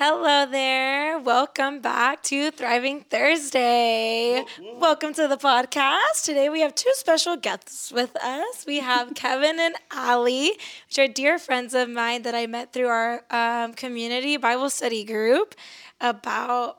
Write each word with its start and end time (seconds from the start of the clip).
Hello 0.00 0.46
there. 0.46 1.18
Welcome 1.18 1.80
back 1.80 2.22
to 2.30 2.52
Thriving 2.52 3.00
Thursday. 3.00 4.44
Welcome 4.76 5.12
to 5.14 5.26
the 5.26 5.36
podcast. 5.36 6.22
Today 6.24 6.48
we 6.48 6.60
have 6.60 6.76
two 6.76 6.92
special 6.94 7.36
guests 7.36 7.90
with 7.90 8.14
us. 8.22 8.64
We 8.64 8.78
have 8.78 9.14
Kevin 9.16 9.58
and 9.58 9.74
Ali, 9.92 10.52
which 10.86 11.00
are 11.00 11.08
dear 11.08 11.36
friends 11.36 11.74
of 11.74 11.88
mine 11.88 12.22
that 12.22 12.36
I 12.36 12.46
met 12.46 12.72
through 12.72 12.86
our 12.86 13.24
um, 13.32 13.74
community 13.74 14.36
Bible 14.36 14.70
study 14.70 15.02
group 15.02 15.56
about 16.00 16.78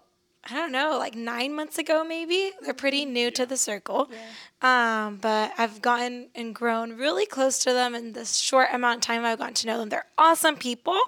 I 0.50 0.56
don't 0.56 0.72
know, 0.72 0.98
like 0.98 1.16
nine 1.16 1.56
months 1.56 1.78
ago, 1.78 2.04
maybe. 2.04 2.52
They're 2.62 2.74
pretty 2.74 3.06
new 3.06 3.30
to 3.32 3.46
the 3.46 3.58
circle. 3.58 4.10
Yeah. 4.12 5.06
Um, 5.06 5.18
but 5.18 5.54
I've 5.58 5.82
gotten 5.82 6.30
and 6.36 6.56
grown 6.56 6.98
really 6.98 7.26
close 7.26 7.60
to 7.60 7.74
them 7.74 7.96
in 7.96 8.14
this 8.14 8.38
short 8.38 8.70
amount 8.74 8.98
of 8.98 9.02
time 9.02 9.24
I've 9.26 9.38
gotten 9.38 9.54
to 9.56 9.68
know 9.68 9.78
them. 9.78 9.90
They're 9.90 10.06
awesome 10.18 10.56
people. 10.56 11.00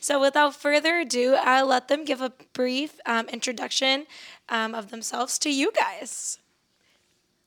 So 0.00 0.20
without 0.20 0.54
further 0.54 1.00
ado, 1.00 1.34
I'll 1.34 1.66
let 1.66 1.88
them 1.88 2.04
give 2.04 2.20
a 2.20 2.32
brief 2.52 2.98
um, 3.06 3.28
introduction 3.28 4.06
um, 4.48 4.74
of 4.74 4.90
themselves 4.90 5.38
to 5.40 5.50
you 5.50 5.72
guys. 5.72 6.38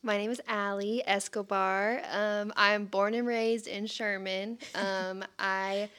My 0.02 0.18
name 0.18 0.32
is 0.32 0.42
Ali 0.48 1.04
Escobar. 1.06 2.02
Um, 2.10 2.54
I'm 2.56 2.86
born 2.86 3.14
and 3.14 3.28
raised 3.28 3.68
in 3.68 3.86
Sherman. 3.86 4.58
Um, 4.74 5.26
I 5.38 5.90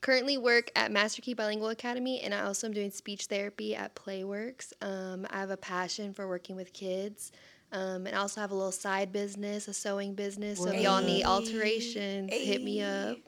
currently 0.00 0.38
work 0.38 0.70
at 0.74 0.90
Master 0.90 1.22
Key 1.22 1.34
Bilingual 1.34 1.68
Academy, 1.68 2.20
and 2.20 2.34
I 2.34 2.42
also 2.42 2.66
am 2.66 2.72
doing 2.72 2.90
speech 2.90 3.26
therapy 3.26 3.74
at 3.76 3.94
Playworks. 3.94 4.72
Um, 4.82 5.26
I 5.30 5.40
have 5.40 5.50
a 5.50 5.56
passion 5.56 6.12
for 6.12 6.26
working 6.28 6.56
with 6.56 6.72
kids. 6.72 7.32
Um, 7.72 8.06
and 8.06 8.16
I 8.16 8.18
also 8.18 8.40
have 8.40 8.50
a 8.50 8.54
little 8.54 8.72
side 8.72 9.12
business, 9.12 9.68
a 9.68 9.74
sewing 9.74 10.14
business. 10.14 10.58
So 10.58 10.70
if 10.70 10.82
y'all 10.82 11.02
need 11.02 11.24
alterations, 11.24 12.32
hit 12.32 12.64
me 12.64 12.82
up. 12.82 13.18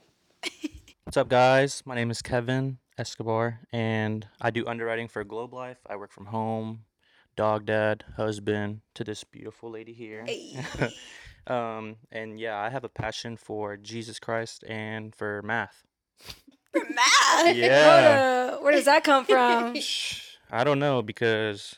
What's 1.05 1.17
up, 1.17 1.29
guys? 1.29 1.83
My 1.85 1.95
name 1.95 2.11
is 2.11 2.23
Kevin 2.23 2.79
Escobar, 2.99 3.61
and 3.73 4.27
I 4.41 4.51
do 4.51 4.67
underwriting 4.67 5.07
for 5.09 5.23
Globe 5.23 5.53
Life. 5.53 5.79
I 5.89 5.97
work 5.97 6.11
from 6.11 6.27
home, 6.27 6.85
dog 7.37 7.67
dad, 7.67 8.05
husband 8.17 8.81
to 8.95 9.05
this 9.05 9.23
beautiful 9.23 9.71
lady 9.71 9.93
here. 9.93 10.27
um, 11.47 11.97
and 12.11 12.41
yeah, 12.41 12.59
I 12.59 12.71
have 12.71 12.83
a 12.83 12.89
passion 12.89 13.37
for 13.37 13.77
Jesus 13.77 14.19
Christ 14.19 14.65
and 14.67 15.15
for 15.15 15.43
math. 15.43 15.85
Math. 16.75 17.57
Yeah. 17.57 18.51
Where, 18.51 18.61
where 18.63 18.73
does 18.73 18.85
that 18.87 19.05
come 19.05 19.25
from? 19.25 19.75
I 20.51 20.65
don't 20.65 20.79
know 20.79 21.03
because 21.03 21.77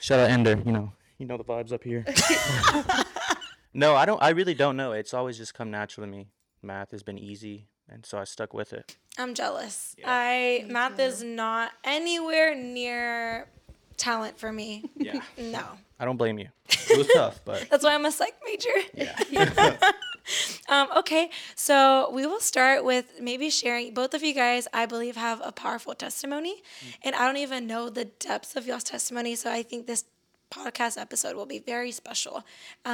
shout 0.00 0.20
out 0.20 0.30
Ender, 0.30 0.60
you 0.64 0.72
know, 0.72 0.92
you 1.18 1.26
know 1.26 1.36
the 1.36 1.44
vibes 1.44 1.72
up 1.72 1.84
here. 1.84 2.04
no, 3.74 3.94
I 3.94 4.04
don't. 4.04 4.22
I 4.22 4.30
really 4.30 4.54
don't 4.54 4.76
know. 4.76 4.92
It's 4.92 5.14
always 5.14 5.36
just 5.38 5.54
come 5.54 5.70
natural 5.70 6.06
to 6.06 6.10
me. 6.10 6.26
Math 6.62 6.90
has 6.92 7.02
been 7.02 7.18
easy, 7.18 7.66
and 7.88 8.04
so 8.04 8.18
I 8.18 8.24
stuck 8.24 8.52
with 8.54 8.72
it. 8.72 8.96
I'm 9.18 9.34
jealous. 9.34 9.94
I 10.04 10.64
math 10.68 10.98
is 10.98 11.22
not 11.22 11.70
anywhere 11.84 12.54
near 12.56 13.46
talent 13.96 14.38
for 14.38 14.50
me. 14.52 14.90
Yeah, 14.96 15.20
No. 15.38 15.62
I 16.00 16.04
don't 16.04 16.16
blame 16.16 16.38
you. 16.40 16.48
It 16.68 16.98
was 16.98 17.06
tough, 17.14 17.40
but 17.44 17.68
That's 17.70 17.84
why 17.84 17.94
I'm 17.94 18.04
a 18.04 18.10
psych 18.10 18.34
major. 18.44 18.70
yeah. 19.30 19.76
Um, 20.68 20.88
okay, 20.96 21.28
so 21.54 22.10
we 22.12 22.26
will 22.26 22.40
start 22.40 22.84
with 22.84 23.20
maybe 23.20 23.50
sharing. 23.50 23.92
Both 23.92 24.14
of 24.14 24.22
you 24.22 24.32
guys, 24.32 24.66
I 24.72 24.86
believe, 24.86 25.16
have 25.16 25.42
a 25.44 25.52
powerful 25.52 25.94
testimony, 25.94 26.62
and 27.02 27.14
I 27.14 27.26
don't 27.26 27.36
even 27.36 27.66
know 27.66 27.90
the 27.90 28.06
depths 28.06 28.56
of 28.56 28.66
y'all's 28.66 28.84
testimony. 28.84 29.36
So 29.36 29.50
I 29.50 29.62
think 29.62 29.86
this 29.86 30.04
podcast 30.54 31.00
episode 31.00 31.36
will 31.36 31.46
be 31.46 31.58
very 31.58 31.90
special 31.90 32.44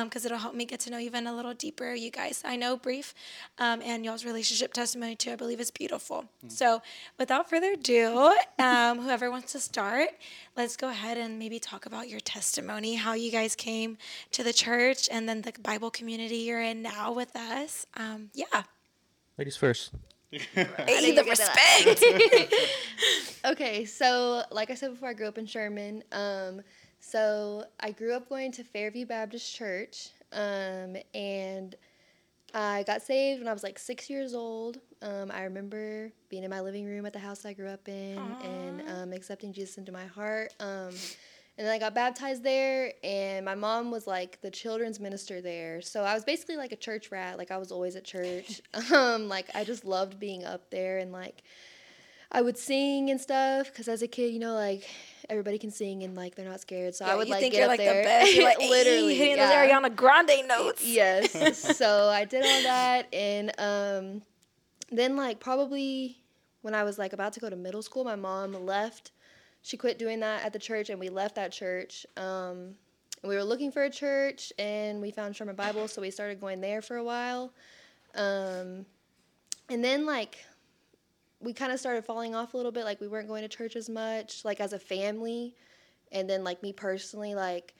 because 0.04 0.24
it'll 0.24 0.38
help 0.38 0.54
me 0.54 0.64
get 0.64 0.80
to 0.80 0.90
know 0.90 0.98
even 0.98 1.26
a 1.26 1.34
little 1.34 1.54
deeper 1.54 1.92
you 1.92 2.10
guys. 2.10 2.42
I 2.44 2.56
know 2.56 2.76
brief, 2.76 3.14
um, 3.58 3.82
and 3.84 4.04
y'all's 4.04 4.24
relationship 4.24 4.72
testimony 4.72 5.16
too. 5.16 5.32
I 5.32 5.36
believe 5.36 5.60
is 5.60 5.70
beautiful. 5.70 6.24
So 6.48 6.82
without 7.18 7.50
further 7.50 7.72
ado, 7.72 8.34
um, 8.58 9.00
whoever 9.00 9.30
wants 9.30 9.52
to 9.52 9.60
start, 9.60 10.08
let's 10.56 10.76
go 10.76 10.88
ahead 10.88 11.18
and 11.18 11.38
maybe 11.38 11.58
talk 11.58 11.86
about 11.86 12.08
your 12.08 12.20
testimony, 12.20 12.94
how 12.94 13.14
you 13.14 13.30
guys 13.30 13.54
came 13.54 13.98
to 14.32 14.42
the 14.42 14.52
church, 14.52 15.08
and 15.10 15.28
then 15.28 15.42
the 15.42 15.52
Bible 15.62 15.90
community 15.90 16.36
you're 16.36 16.62
in 16.62 16.82
now 16.82 17.12
with 17.12 17.34
us. 17.36 17.86
Um, 17.96 18.30
yeah. 18.34 18.62
Ladies 19.36 19.56
first. 19.56 19.92
Hey, 20.32 21.10
the 21.10 21.24
respect. 21.24 22.04
Okay, 23.42 23.84
so 23.86 24.42
like 24.50 24.70
I 24.70 24.74
said 24.74 24.90
before, 24.90 25.08
I 25.08 25.14
grew 25.14 25.26
up 25.26 25.38
in 25.38 25.46
Sherman. 25.46 26.04
Um, 26.12 26.60
so 27.00 27.64
I 27.80 27.90
grew 27.90 28.14
up 28.14 28.28
going 28.28 28.52
to 28.52 28.64
Fairview 28.64 29.06
Baptist 29.06 29.54
Church, 29.54 30.10
um, 30.32 30.96
and 31.14 31.74
I 32.54 32.82
got 32.84 33.02
saved 33.02 33.40
when 33.40 33.48
I 33.48 33.52
was 33.52 33.62
like 33.62 33.78
six 33.78 34.10
years 34.10 34.34
old. 34.34 34.78
Um, 35.02 35.30
I 35.32 35.44
remember 35.44 36.12
being 36.28 36.44
in 36.44 36.50
my 36.50 36.60
living 36.60 36.84
room 36.84 37.06
at 37.06 37.12
the 37.12 37.18
house 37.18 37.44
I 37.46 37.54
grew 37.54 37.68
up 37.68 37.88
in 37.88 38.18
and 38.42 38.82
um, 38.88 39.12
accepting 39.12 39.52
Jesus 39.52 39.78
into 39.78 39.92
my 39.92 40.04
heart. 40.06 40.52
Um, 40.60 40.92
and 41.58 41.66
then 41.66 41.74
I 41.74 41.78
got 41.78 41.94
baptized 41.94 42.42
there, 42.42 42.92
and 43.04 43.44
my 43.44 43.54
mom 43.54 43.90
was 43.90 44.06
like 44.06 44.40
the 44.40 44.50
children's 44.50 44.98
minister 44.98 45.40
there. 45.40 45.82
So 45.82 46.04
I 46.04 46.14
was 46.14 46.24
basically 46.24 46.56
like 46.56 46.72
a 46.72 46.76
church 46.76 47.10
rat. 47.10 47.38
Like 47.38 47.50
I 47.50 47.58
was 47.58 47.70
always 47.72 47.96
at 47.96 48.04
church. 48.04 48.60
um, 48.92 49.28
like 49.28 49.48
I 49.54 49.64
just 49.64 49.84
loved 49.84 50.18
being 50.18 50.44
up 50.44 50.70
there 50.70 50.98
and 50.98 51.12
like 51.12 51.42
I 52.32 52.42
would 52.42 52.56
sing 52.56 53.10
and 53.10 53.20
stuff 53.20 53.66
because 53.66 53.88
as 53.88 54.02
a 54.02 54.08
kid, 54.08 54.32
you 54.32 54.38
know, 54.38 54.54
like 54.54 54.88
everybody 55.30 55.58
can 55.58 55.70
sing 55.70 56.02
and 56.02 56.14
like 56.14 56.34
they're 56.34 56.48
not 56.48 56.60
scared. 56.60 56.94
So 56.94 57.04
I 57.04 57.14
would 57.14 57.28
you 57.28 57.34
like 57.34 57.40
think 57.40 57.52
get 57.52 57.60
you're 57.60 57.66
up 57.66 57.70
like 57.70 57.78
there. 57.78 58.02
the 58.02 58.08
best. 58.08 58.34
You're 58.34 58.44
like 58.48 58.58
literally 58.58 59.16
hitting 59.16 59.36
yeah. 59.36 59.66
those 59.66 59.70
Ariana 59.70 59.94
Grande 59.94 60.46
notes. 60.46 60.84
Yes. 60.90 61.76
so 61.78 62.08
I 62.08 62.24
did 62.24 62.44
all 62.44 62.62
that, 62.62 63.06
and 63.14 63.52
um, 63.58 64.22
then 64.90 65.16
like 65.16 65.40
probably 65.40 66.18
when 66.62 66.74
I 66.74 66.82
was 66.84 66.98
like 66.98 67.12
about 67.12 67.32
to 67.34 67.40
go 67.40 67.48
to 67.48 67.56
middle 67.56 67.82
school, 67.82 68.04
my 68.04 68.16
mom 68.16 68.52
left. 68.52 69.12
She 69.62 69.76
quit 69.76 69.98
doing 69.98 70.20
that 70.20 70.44
at 70.44 70.52
the 70.52 70.58
church, 70.58 70.90
and 70.90 70.98
we 70.98 71.10
left 71.10 71.34
that 71.36 71.52
church. 71.52 72.06
Um, 72.16 72.74
we 73.22 73.34
were 73.34 73.44
looking 73.44 73.70
for 73.70 73.84
a 73.84 73.90
church, 73.90 74.52
and 74.58 75.00
we 75.00 75.10
found 75.10 75.36
Sherman 75.36 75.54
Bible, 75.54 75.86
so 75.86 76.00
we 76.00 76.10
started 76.10 76.40
going 76.40 76.60
there 76.60 76.80
for 76.80 76.96
a 76.96 77.04
while. 77.04 77.52
Um, 78.14 78.86
and 79.68 79.84
then 79.84 80.06
like 80.06 80.38
we 81.40 81.52
kind 81.52 81.72
of 81.72 81.80
started 81.80 82.04
falling 82.04 82.34
off 82.34 82.54
a 82.54 82.56
little 82.56 82.72
bit. 82.72 82.84
Like 82.84 83.00
we 83.00 83.08
weren't 83.08 83.28
going 83.28 83.42
to 83.42 83.48
church 83.48 83.76
as 83.76 83.88
much, 83.88 84.44
like 84.44 84.60
as 84.60 84.72
a 84.72 84.78
family. 84.78 85.54
And 86.12 86.28
then 86.28 86.44
like 86.44 86.62
me 86.62 86.72
personally, 86.72 87.34
like 87.34 87.74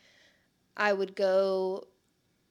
I 0.77 0.93
would 0.93 1.15
go 1.15 1.87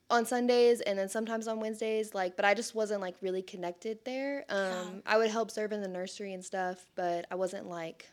on 0.09 0.25
Sundays 0.25 0.81
and 0.81 0.97
then 0.97 1.07
sometimes 1.09 1.47
on 1.47 1.59
Wednesdays, 1.59 2.13
like, 2.13 2.35
but 2.35 2.45
I 2.45 2.53
just 2.53 2.73
wasn't 2.73 3.01
like 3.01 3.15
really 3.21 3.41
connected 3.41 3.99
there. 4.05 4.45
Um, 4.49 5.03
I 5.05 5.17
would 5.17 5.29
help 5.29 5.51
serve 5.51 5.71
in 5.71 5.81
the 5.81 5.87
nursery 5.87 6.33
and 6.33 6.43
stuff, 6.43 6.85
but 6.95 7.25
I 7.31 7.35
wasn't 7.35 7.67
like 7.67 8.09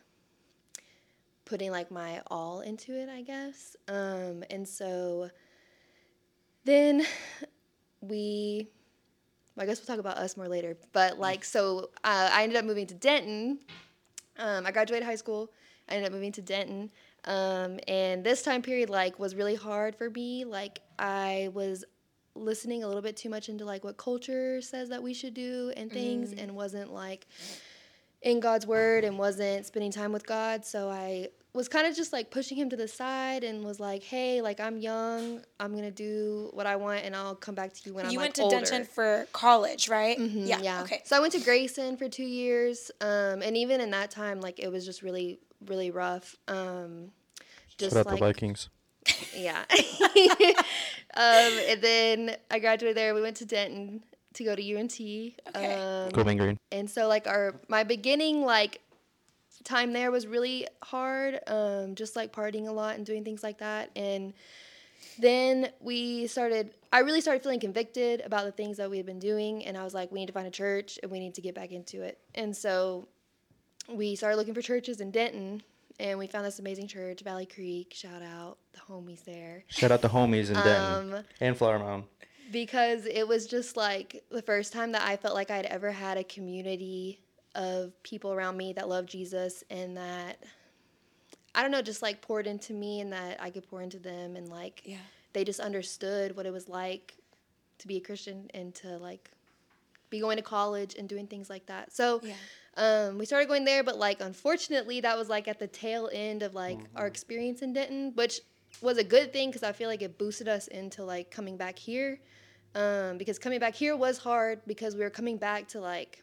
putting 1.44 1.70
like 1.70 1.90
my 1.90 2.20
all 2.26 2.60
into 2.60 2.94
it, 2.94 3.08
I 3.08 3.22
guess. 3.22 3.76
Um, 3.88 4.44
and 4.50 4.68
so 4.68 5.30
then 6.64 7.04
we, 8.00 8.68
well, 9.56 9.64
I 9.64 9.66
guess 9.66 9.80
we'll 9.80 9.86
talk 9.86 9.98
about 9.98 10.18
us 10.18 10.36
more 10.36 10.48
later, 10.48 10.76
but 10.92 11.18
like, 11.18 11.44
so 11.44 11.90
uh, 12.04 12.30
I 12.32 12.42
ended 12.42 12.58
up 12.58 12.64
moving 12.64 12.86
to 12.88 12.94
Denton. 12.94 13.58
Um, 14.38 14.66
I 14.66 14.70
graduated 14.70 15.06
high 15.06 15.16
school. 15.16 15.50
I 15.88 15.94
ended 15.94 16.08
up 16.08 16.12
moving 16.12 16.32
to 16.32 16.42
Denton. 16.42 16.90
Um, 17.24 17.80
and 17.88 18.22
this 18.22 18.42
time 18.42 18.62
period 18.62 18.90
like 18.90 19.18
was 19.18 19.34
really 19.34 19.54
hard 19.54 19.96
for 19.96 20.10
me. 20.10 20.44
Like 20.44 20.80
I 20.98 21.50
was 21.54 21.84
listening 22.34 22.84
a 22.84 22.86
little 22.86 23.02
bit 23.02 23.16
too 23.16 23.30
much 23.30 23.48
into 23.48 23.64
like 23.64 23.82
what 23.82 23.96
culture 23.96 24.60
says 24.60 24.90
that 24.90 25.02
we 25.02 25.14
should 25.14 25.32
do 25.34 25.72
and 25.76 25.90
things 25.90 26.32
and 26.34 26.54
wasn't 26.54 26.92
like 26.92 27.26
in 28.22 28.40
God's 28.40 28.66
word 28.66 29.04
and 29.04 29.18
wasn't 29.18 29.64
spending 29.66 29.90
time 29.90 30.12
with 30.12 30.26
God. 30.26 30.64
So 30.64 30.90
I 30.90 31.28
was 31.56 31.68
kind 31.68 31.86
of 31.86 31.96
just 31.96 32.12
like 32.12 32.30
pushing 32.30 32.56
him 32.58 32.68
to 32.70 32.76
the 32.76 32.86
side 32.86 33.42
and 33.42 33.64
was 33.64 33.80
like, 33.80 34.02
"Hey, 34.04 34.42
like 34.42 34.60
I'm 34.60 34.76
young. 34.78 35.40
I'm 35.58 35.72
going 35.72 35.84
to 35.84 35.90
do 35.90 36.50
what 36.52 36.66
I 36.66 36.76
want 36.76 37.04
and 37.04 37.16
I'll 37.16 37.34
come 37.34 37.54
back 37.54 37.72
to 37.72 37.80
you 37.86 37.94
when 37.94 38.04
I'm 38.04 38.08
done. 38.08 38.12
You 38.12 38.18
like 38.18 38.24
went 38.26 38.34
to 38.36 38.42
older." 38.42 38.56
Denton 38.60 38.84
for 38.84 39.26
college, 39.32 39.88
right? 39.88 40.18
Mhm, 40.18 40.46
Yeah. 40.46 40.82
Okay. 40.82 41.00
So 41.04 41.16
I 41.16 41.20
went 41.20 41.32
to 41.32 41.40
Grayson 41.40 41.96
for 41.96 42.08
two 42.08 42.24
years, 42.24 42.90
um, 43.00 43.42
and 43.42 43.56
even 43.56 43.80
in 43.80 43.90
that 43.90 44.10
time, 44.10 44.40
like 44.40 44.58
it 44.60 44.70
was 44.70 44.84
just 44.84 45.02
really, 45.02 45.40
really 45.66 45.90
rough. 45.90 46.36
Um, 46.46 47.10
just 47.78 47.94
Shout 47.94 48.06
out 48.06 48.12
like 48.12 48.20
the 48.20 48.26
Vikings. 48.26 48.68
yeah. 49.34 49.64
um, 51.14 51.52
and 51.68 51.80
then 51.80 52.36
I 52.50 52.58
graduated 52.58 52.96
there. 52.96 53.14
We 53.14 53.22
went 53.22 53.36
to 53.38 53.44
Denton 53.44 54.04
to 54.34 54.44
go 54.44 54.54
to 54.54 54.76
UNT. 54.76 55.00
Okay. 55.00 55.34
Um, 55.74 56.10
Go 56.10 56.22
Mean 56.24 56.36
Green. 56.36 56.58
and 56.70 56.90
so 56.90 57.08
like 57.08 57.26
our 57.26 57.54
my 57.68 57.82
beginning 57.84 58.42
like 58.42 58.80
time 59.66 59.92
there 59.92 60.10
was 60.10 60.26
really 60.26 60.66
hard 60.82 61.40
um, 61.46 61.94
just 61.94 62.16
like 62.16 62.32
partying 62.32 62.68
a 62.68 62.72
lot 62.72 62.96
and 62.96 63.04
doing 63.04 63.24
things 63.24 63.42
like 63.42 63.58
that 63.58 63.90
and 63.96 64.32
then 65.18 65.70
we 65.80 66.26
started 66.26 66.70
i 66.92 67.00
really 67.00 67.20
started 67.20 67.42
feeling 67.42 67.60
convicted 67.60 68.22
about 68.22 68.44
the 68.44 68.52
things 68.52 68.76
that 68.78 68.90
we 68.90 68.96
had 68.96 69.06
been 69.06 69.18
doing 69.18 69.64
and 69.66 69.76
i 69.76 69.84
was 69.84 69.92
like 69.92 70.10
we 70.10 70.20
need 70.20 70.26
to 70.26 70.32
find 70.32 70.46
a 70.46 70.50
church 70.50 70.98
and 71.02 71.12
we 71.12 71.18
need 71.18 71.34
to 71.34 71.40
get 71.40 71.54
back 71.54 71.72
into 71.72 72.02
it. 72.02 72.18
And 72.34 72.56
so 72.56 73.08
we 73.88 74.14
started 74.16 74.36
looking 74.36 74.54
for 74.54 74.62
churches 74.62 75.00
in 75.00 75.10
denton 75.10 75.62
and 75.98 76.18
we 76.18 76.26
found 76.26 76.44
this 76.44 76.58
amazing 76.58 76.88
church 76.88 77.22
valley 77.22 77.46
creek. 77.46 77.92
Shout 77.94 78.22
out 78.22 78.58
the 78.72 78.80
homies 78.80 79.24
there. 79.24 79.64
Shout 79.68 79.90
out 79.90 80.02
the 80.02 80.08
homies 80.08 80.48
in 80.48 80.54
Denton 80.54 81.14
um, 81.14 81.24
and 81.40 81.56
Flower 81.56 81.78
Mound. 81.78 82.04
because 82.52 83.06
it 83.06 83.26
was 83.26 83.46
just 83.46 83.76
like 83.76 84.24
the 84.30 84.42
first 84.42 84.72
time 84.72 84.92
that 84.92 85.02
I 85.02 85.16
felt 85.16 85.34
like 85.34 85.50
I'd 85.50 85.66
ever 85.66 85.90
had 85.90 86.18
a 86.18 86.24
community 86.24 87.20
of 87.56 88.00
people 88.02 88.32
around 88.32 88.56
me 88.56 88.72
that 88.74 88.88
love 88.88 89.06
Jesus 89.06 89.64
and 89.70 89.96
that 89.96 90.38
I 91.54 91.62
don't 91.62 91.70
know, 91.70 91.82
just 91.82 92.02
like 92.02 92.20
poured 92.20 92.46
into 92.46 92.74
me 92.74 93.00
and 93.00 93.12
that 93.12 93.38
I 93.40 93.50
could 93.50 93.66
pour 93.68 93.80
into 93.80 93.98
them 93.98 94.36
and 94.36 94.48
like 94.48 94.82
Yeah. 94.84 94.98
they 95.32 95.42
just 95.42 95.58
understood 95.58 96.36
what 96.36 96.46
it 96.46 96.52
was 96.52 96.68
like 96.68 97.16
to 97.78 97.88
be 97.88 97.96
a 97.96 98.00
Christian 98.00 98.50
and 98.54 98.74
to 98.76 98.98
like 98.98 99.30
be 100.10 100.20
going 100.20 100.36
to 100.36 100.42
college 100.42 100.94
and 100.96 101.08
doing 101.08 101.26
things 101.26 101.48
like 101.50 101.66
that. 101.66 101.92
So 101.92 102.20
Yeah. 102.22 102.34
um, 102.76 103.18
we 103.18 103.24
started 103.24 103.48
going 103.48 103.64
there, 103.64 103.82
but 103.82 103.98
like 103.98 104.20
unfortunately 104.20 105.00
that 105.00 105.16
was 105.16 105.28
like 105.30 105.48
at 105.48 105.58
the 105.58 105.66
tail 105.66 106.10
end 106.12 106.42
of 106.42 106.54
like 106.54 106.78
our 106.94 107.06
experience 107.06 107.62
in 107.62 107.72
Denton, 107.72 108.12
which 108.14 108.42
was 108.82 108.98
a 108.98 109.04
good 109.04 109.32
thing 109.32 109.48
because 109.48 109.62
I 109.62 109.72
feel 109.72 109.88
like 109.88 110.02
it 110.02 110.18
boosted 110.18 110.48
us 110.48 110.68
into 110.68 111.04
like 111.04 111.30
coming 111.30 111.56
back 111.56 111.78
here. 111.78 112.20
Um, 112.74 113.16
because 113.16 113.38
coming 113.38 113.58
back 113.58 113.74
here 113.74 113.96
was 113.96 114.18
hard 114.18 114.60
because 114.66 114.94
we 114.94 115.00
were 115.00 115.08
coming 115.08 115.38
back 115.38 115.66
to 115.68 115.80
like 115.80 116.22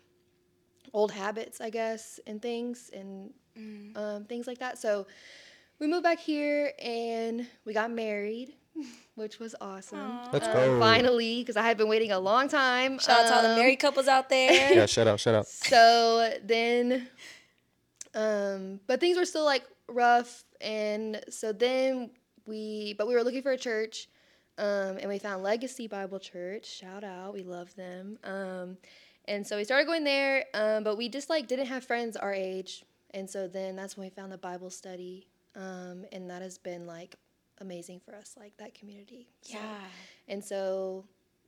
old 0.94 1.12
habits, 1.12 1.60
I 1.60 1.70
guess, 1.70 2.20
and 2.28 2.42
things 2.42 2.90
and 2.94 3.34
um, 3.96 4.26
things 4.26 4.48
like 4.48 4.60
that. 4.60 4.78
So 4.78 5.06
we 5.80 5.88
moved 5.88 6.04
back 6.04 6.20
here 6.20 6.72
and 6.82 7.48
we 7.66 7.74
got 7.74 7.92
married, 7.92 8.54
which 9.16 9.40
was 9.40 9.56
awesome. 9.62 10.20
Let's 10.32 10.48
Um, 10.48 10.54
go. 10.54 10.80
Finally, 10.80 11.42
because 11.42 11.58
I 11.58 11.64
had 11.64 11.78
been 11.78 11.88
waiting 11.90 12.12
a 12.12 12.20
long 12.20 12.48
time. 12.48 13.00
Shout 13.00 13.26
out 13.26 13.28
to 13.30 13.36
all 13.36 13.42
the 13.44 13.50
Um, 13.50 13.56
married 13.60 13.78
couples 13.80 14.08
out 14.08 14.30
there. 14.30 14.52
Yeah, 14.76 14.86
shout 14.86 15.08
out, 15.08 15.20
shout 15.20 15.36
out. 15.36 15.48
so 15.48 16.34
then 16.44 17.08
um 18.16 18.80
but 18.88 19.00
things 19.00 19.18
were 19.18 19.26
still 19.26 19.46
like 19.46 19.64
rough 19.88 20.44
and 20.62 21.22
so 21.30 21.52
then 21.52 22.12
we 22.46 22.94
but 22.98 23.08
we 23.08 23.16
were 23.16 23.24
looking 23.24 23.42
for 23.42 23.52
a 23.52 23.58
church 23.58 24.08
um 24.60 24.98
and 25.00 25.08
we 25.10 25.18
found 25.18 25.42
legacy 25.44 25.88
bible 25.88 26.20
church 26.20 26.66
shout 26.66 27.04
out 27.04 27.34
we 27.34 27.42
love 27.44 27.74
them 27.76 28.18
um 28.24 28.78
and 29.26 29.46
so 29.48 29.58
we 29.58 29.64
started 29.64 29.86
going 29.86 30.04
there 30.04 30.46
um 30.54 30.84
but 30.84 30.98
we 30.98 31.08
just 31.10 31.30
like 31.30 31.48
didn't 31.48 31.66
have 31.68 31.84
friends 31.84 32.16
our 32.18 32.34
age 32.34 32.84
and 33.12 33.30
so 33.30 33.48
then 33.48 33.76
that's 33.76 33.96
when 33.98 34.06
we 34.06 34.10
found 34.10 34.32
the 34.32 34.38
bible 34.38 34.70
study 34.70 35.28
um 35.56 36.04
and 36.12 36.30
that 36.30 36.42
has 36.42 36.58
been 36.58 36.86
like 36.88 37.16
amazing 37.62 38.00
for 38.04 38.16
us 38.16 38.36
like 38.40 38.56
that 38.58 38.74
community 38.74 39.28
So- 39.42 39.54
yeah. 39.58 39.78
and 40.28 40.44
so, 40.44 41.06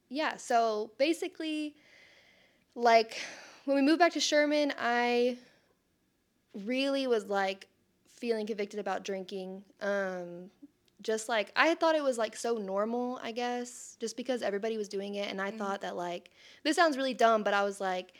yeah, 0.10 0.38
so 0.38 0.92
basically, 1.00 1.75
like 2.75 3.18
when 3.66 3.75
we 3.75 3.81
moved 3.81 3.98
back 4.00 4.13
to 4.13 4.19
Sherman, 4.19 4.71
I 4.80 5.38
really 6.54 7.07
was 7.07 7.25
like 7.25 7.68
feeling 8.13 8.45
convicted 8.45 8.80
about 8.80 9.04
drinking. 9.04 9.63
Um, 9.81 10.51
just 11.06 11.30
like 11.30 11.52
I 11.56 11.75
thought 11.75 11.96
it 11.96 12.04
was 12.04 12.18
like 12.18 12.36
so 12.36 12.56
normal, 12.56 13.19
I 13.22 13.31
guess, 13.31 13.96
just 14.00 14.18
because 14.18 14.42
everybody 14.42 14.75
was 14.75 14.90
doing 14.90 15.16
it. 15.16 15.30
And 15.30 15.40
I 15.40 15.50
mm-hmm. 15.50 15.60
thought 15.60 15.81
that, 15.81 15.96
like, 15.96 16.31
this 16.63 16.75
sounds 16.75 16.98
really 16.98 17.13
dumb, 17.13 17.44
but 17.44 17.54
I 17.54 17.63
was 17.63 17.80
like, 17.80 18.13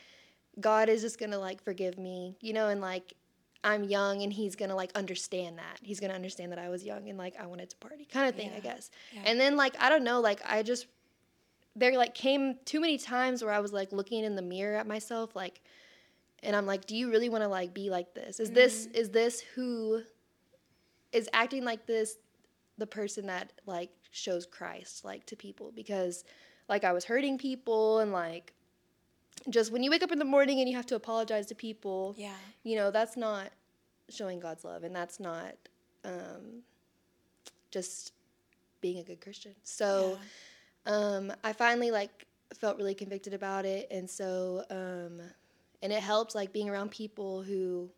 God 0.60 0.88
is 0.88 1.02
just 1.02 1.18
gonna 1.18 1.38
like 1.38 1.62
forgive 1.62 1.98
me, 1.98 2.36
you 2.40 2.52
know, 2.52 2.68
and 2.68 2.80
like 2.80 3.12
I'm 3.64 3.82
young 3.82 4.22
and 4.22 4.32
he's 4.32 4.54
gonna 4.54 4.76
like 4.76 4.92
understand 4.94 5.58
that. 5.58 5.80
He's 5.82 5.98
gonna 5.98 6.14
understand 6.14 6.52
that 6.52 6.60
I 6.60 6.68
was 6.68 6.84
young 6.84 7.08
and 7.08 7.18
like 7.18 7.34
I 7.38 7.46
wanted 7.46 7.70
to 7.70 7.76
party, 7.76 8.06
kind 8.06 8.28
of 8.28 8.36
thing, 8.36 8.52
I 8.56 8.60
guess. 8.60 8.90
Yeah. 9.12 9.22
And 9.26 9.40
then 9.40 9.56
like 9.56 9.74
I 9.80 9.90
don't 9.90 10.04
know, 10.04 10.20
like 10.20 10.40
I 10.46 10.62
just 10.62 10.86
there 11.74 11.92
like 11.98 12.14
came 12.14 12.54
too 12.64 12.80
many 12.80 12.98
times 12.98 13.42
where 13.42 13.52
I 13.52 13.58
was 13.58 13.72
like 13.72 13.90
looking 13.92 14.22
in 14.22 14.36
the 14.36 14.42
mirror 14.42 14.76
at 14.76 14.86
myself, 14.86 15.34
like, 15.34 15.60
and 16.42 16.54
I'm 16.54 16.66
like, 16.66 16.86
do 16.86 16.96
you 16.96 17.10
really 17.10 17.28
want 17.28 17.42
to 17.42 17.48
like 17.48 17.74
be 17.74 17.90
like 17.90 18.14
this? 18.14 18.38
Is 18.38 18.52
this 18.52 18.86
mm-hmm. 18.86 18.96
is 18.96 19.10
this 19.10 19.40
who 19.56 20.02
is 21.12 21.28
acting 21.32 21.64
like 21.64 21.86
this 21.86 22.16
the 22.78 22.86
person 22.86 23.26
that 23.26 23.52
like 23.66 23.90
shows 24.10 24.46
Christ 24.46 25.04
like 25.04 25.26
to 25.26 25.36
people? 25.36 25.72
Because 25.74 26.24
like 26.68 26.84
I 26.84 26.92
was 26.92 27.04
hurting 27.04 27.38
people 27.38 28.00
and 28.00 28.12
like 28.12 28.52
just 29.50 29.70
when 29.72 29.82
you 29.82 29.90
wake 29.90 30.02
up 30.02 30.10
in 30.12 30.18
the 30.18 30.24
morning 30.24 30.60
and 30.60 30.68
you 30.68 30.76
have 30.76 30.86
to 30.86 30.96
apologize 30.96 31.46
to 31.46 31.54
people, 31.54 32.14
Yeah. 32.18 32.32
you 32.64 32.74
know 32.76 32.90
that's 32.90 33.16
not 33.16 33.50
showing 34.08 34.38
god's 34.40 34.64
love 34.64 34.84
and 34.84 34.94
that's 34.94 35.18
not 35.20 35.54
um, 36.04 36.62
just 37.70 38.12
being 38.80 38.98
a 38.98 39.02
good 39.02 39.20
christian 39.20 39.52
so 39.64 40.16
um, 40.86 41.32
i 41.42 41.52
finally 41.52 41.90
like 41.90 42.26
felt 42.60 42.76
really 42.78 42.94
convicted 42.94 43.34
about 43.34 43.64
it 43.64 43.88
and 43.90 44.08
so 44.08 44.64
um, 44.70 45.20
and 45.82 45.92
it 45.92 46.00
helped 46.00 46.34
like 46.36 46.52
being 46.52 46.70
around 46.70 46.90
people 46.90 47.42
who 47.42 47.90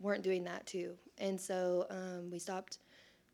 weren't 0.00 0.22
doing 0.24 0.42
that 0.44 0.66
too 0.66 0.94
and 1.18 1.40
so 1.40 1.86
um, 1.90 2.30
we 2.30 2.38
stopped 2.38 2.78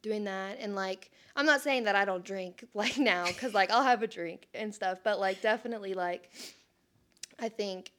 doing 0.04 0.24
that 0.24 0.58
and 0.60 0.74
like 0.76 1.10
i'm 1.34 1.46
not 1.46 1.60
saying 1.60 1.84
that 1.84 1.96
i 1.96 2.04
don't 2.04 2.24
drink 2.24 2.62
like 2.74 2.96
now 2.98 3.26
because 3.26 3.54
like 3.54 3.70
i'll 3.72 3.82
have 3.82 4.02
a 4.02 4.06
drink 4.06 4.46
and 4.54 4.72
stuff 4.74 4.98
but 5.02 5.18
like 5.18 5.40
definitely 5.40 5.94
like 5.94 6.30
i 7.40 7.48
think 7.48 7.90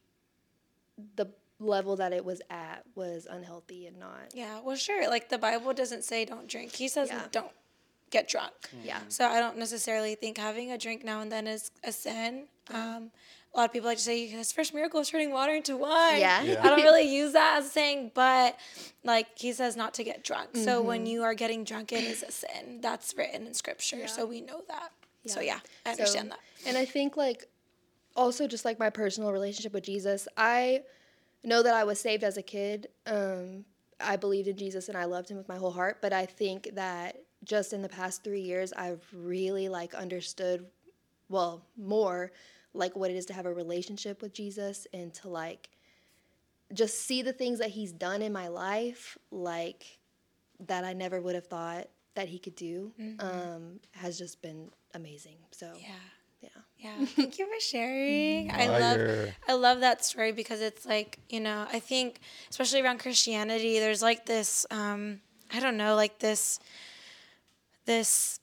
the 1.16 1.26
level 1.60 1.96
that 1.96 2.14
it 2.14 2.24
was 2.24 2.42
at 2.50 2.84
was 2.96 3.28
unhealthy 3.30 3.88
and 3.88 3.98
not 3.98 4.34
Yeah. 4.34 4.60
Well, 4.64 4.76
sure. 4.76 5.10
Like 5.10 5.30
the 5.30 5.38
Bible 5.38 5.74
doesn't 5.74 6.04
say 6.04 6.26
don't 6.26 6.48
drink. 6.48 6.74
He 6.74 6.88
says 6.90 7.10
Yeah. 7.10 7.24
don't 7.32 7.52
get 8.12 8.28
drunk. 8.28 8.54
yeah 8.84 9.00
So 9.08 9.26
I 9.26 9.40
don't 9.40 9.58
necessarily 9.58 10.16
think 10.16 10.38
having 10.38 10.72
a 10.72 10.78
drink 10.78 11.04
now 11.04 11.22
and 11.22 11.32
then 11.32 11.48
is 11.48 11.72
a 11.84 11.92
sin. 11.94 12.48
Um, 12.74 13.12
a 13.56 13.60
lot 13.60 13.66
of 13.66 13.74
people 13.74 13.88
like 13.88 13.98
to 13.98 14.04
say 14.04 14.28
his 14.28 14.52
first 14.52 14.74
miracle 14.74 15.00
is 15.00 15.10
turning 15.10 15.32
water 15.32 15.54
into 15.56 15.78
wine. 15.78 16.20
Yeah. 16.20 16.42
Yeah. 16.44 16.60
I 16.62 16.68
don't 16.70 16.82
really 16.84 17.04
use 17.04 17.32
that 17.34 17.58
as 17.60 17.68
a 17.68 17.70
saying, 17.70 18.12
but 18.14 18.58
like 19.06 19.28
he 19.38 19.54
says 19.54 19.78
not 19.78 19.94
to 19.96 20.04
get 20.04 20.24
drunk. 20.24 20.50
So 20.56 20.80
Mm-hmm. 20.80 20.88
when 20.88 21.06
you 21.06 21.24
are 21.24 21.34
getting 21.34 21.64
drunk, 21.64 21.92
it 21.94 22.04
is 22.04 22.22
a 22.22 22.32
sin. 22.32 22.82
That's 22.82 23.16
written 23.18 23.48
in 23.48 23.54
scripture. 23.54 24.08
So 24.08 24.26
we 24.26 24.42
know 24.42 24.62
that. 24.68 24.92
So 25.26 25.40
Yeah. 25.40 25.54
yeah, 25.56 25.60
I 25.86 25.94
So- 25.96 26.00
understand 26.02 26.32
that. 26.32 26.40
And 26.68 26.78
I 26.78 26.84
think 26.86 27.16
like 27.16 27.48
also 28.16 28.48
just 28.48 28.66
like 28.66 28.78
my 28.80 28.90
personal 28.90 29.32
relationship 29.32 29.74
with 29.74 29.84
Jesus, 29.86 30.28
I 30.36 30.84
know 31.44 31.64
that 31.64 31.74
I 31.74 31.84
was 31.86 32.00
saved 32.00 32.24
as 32.24 32.38
a 32.38 32.42
kid. 32.44 32.88
Um, 33.06 33.64
I 34.02 34.18
believed 34.18 34.48
in 34.50 34.58
Jesus 34.58 34.90
and 34.90 34.98
I 34.98 35.06
loved 35.06 35.30
him 35.30 35.38
with 35.38 35.48
my 35.48 35.56
whole 35.58 35.72
heart. 35.72 36.02
But 36.02 36.12
I 36.12 36.26
think 36.26 36.72
that 36.74 37.18
just 37.46 37.72
in 37.72 37.82
the 37.82 37.90
past 37.90 38.24
three 38.24 38.42
years, 38.42 38.74
I've 38.74 39.04
really 39.14 39.70
like 39.70 39.94
understood, 39.94 40.66
well, 41.30 41.64
more 41.78 42.32
like 42.76 42.96
what 42.96 43.10
it 43.10 43.16
is 43.16 43.26
to 43.28 43.34
have 43.34 43.46
a 43.46 43.54
relationship 43.54 44.22
with 44.22 44.34
Jesus 44.34 44.86
and 44.94 45.14
to 45.16 45.30
like 45.30 45.70
just 46.74 47.02
see 47.06 47.22
the 47.22 47.34
things 47.34 47.60
that 47.60 47.70
he's 47.70 47.92
done 47.92 48.22
in 48.22 48.34
my 48.34 48.48
life, 48.48 49.18
like 49.32 50.00
that 50.68 50.84
I 50.84 50.94
never 50.94 51.22
would 51.22 51.36
have 51.36 51.48
thought 51.48 51.88
that 52.16 52.28
he 52.28 52.40
could 52.40 52.56
do, 52.56 52.92
um, 53.20 53.80
has 53.92 54.18
just 54.18 54.42
been 54.42 54.70
amazing. 54.94 55.38
So 55.52 55.72
Yeah. 55.80 55.90
yeah. 56.42 56.50
Yeah, 56.78 57.06
thank 57.06 57.40
you 57.40 57.48
for 57.48 57.60
sharing. 57.60 58.52
I 58.54 58.68
love 58.68 59.00
I 59.48 59.54
love 59.54 59.80
that 59.80 60.04
story 60.04 60.32
because 60.32 60.62
it's 60.62 60.86
like, 60.86 61.20
you 61.30 61.40
know, 61.40 61.66
I 61.72 61.80
think 61.80 62.20
especially 62.50 62.82
around 62.82 63.00
Christianity, 63.00 63.80
there's 63.80 64.02
like 64.02 64.26
this 64.26 64.66
um 64.72 65.22
I 65.54 65.60
don't 65.60 65.78
know, 65.78 65.96
like 65.96 66.20
this 66.20 66.60
this 67.86 68.40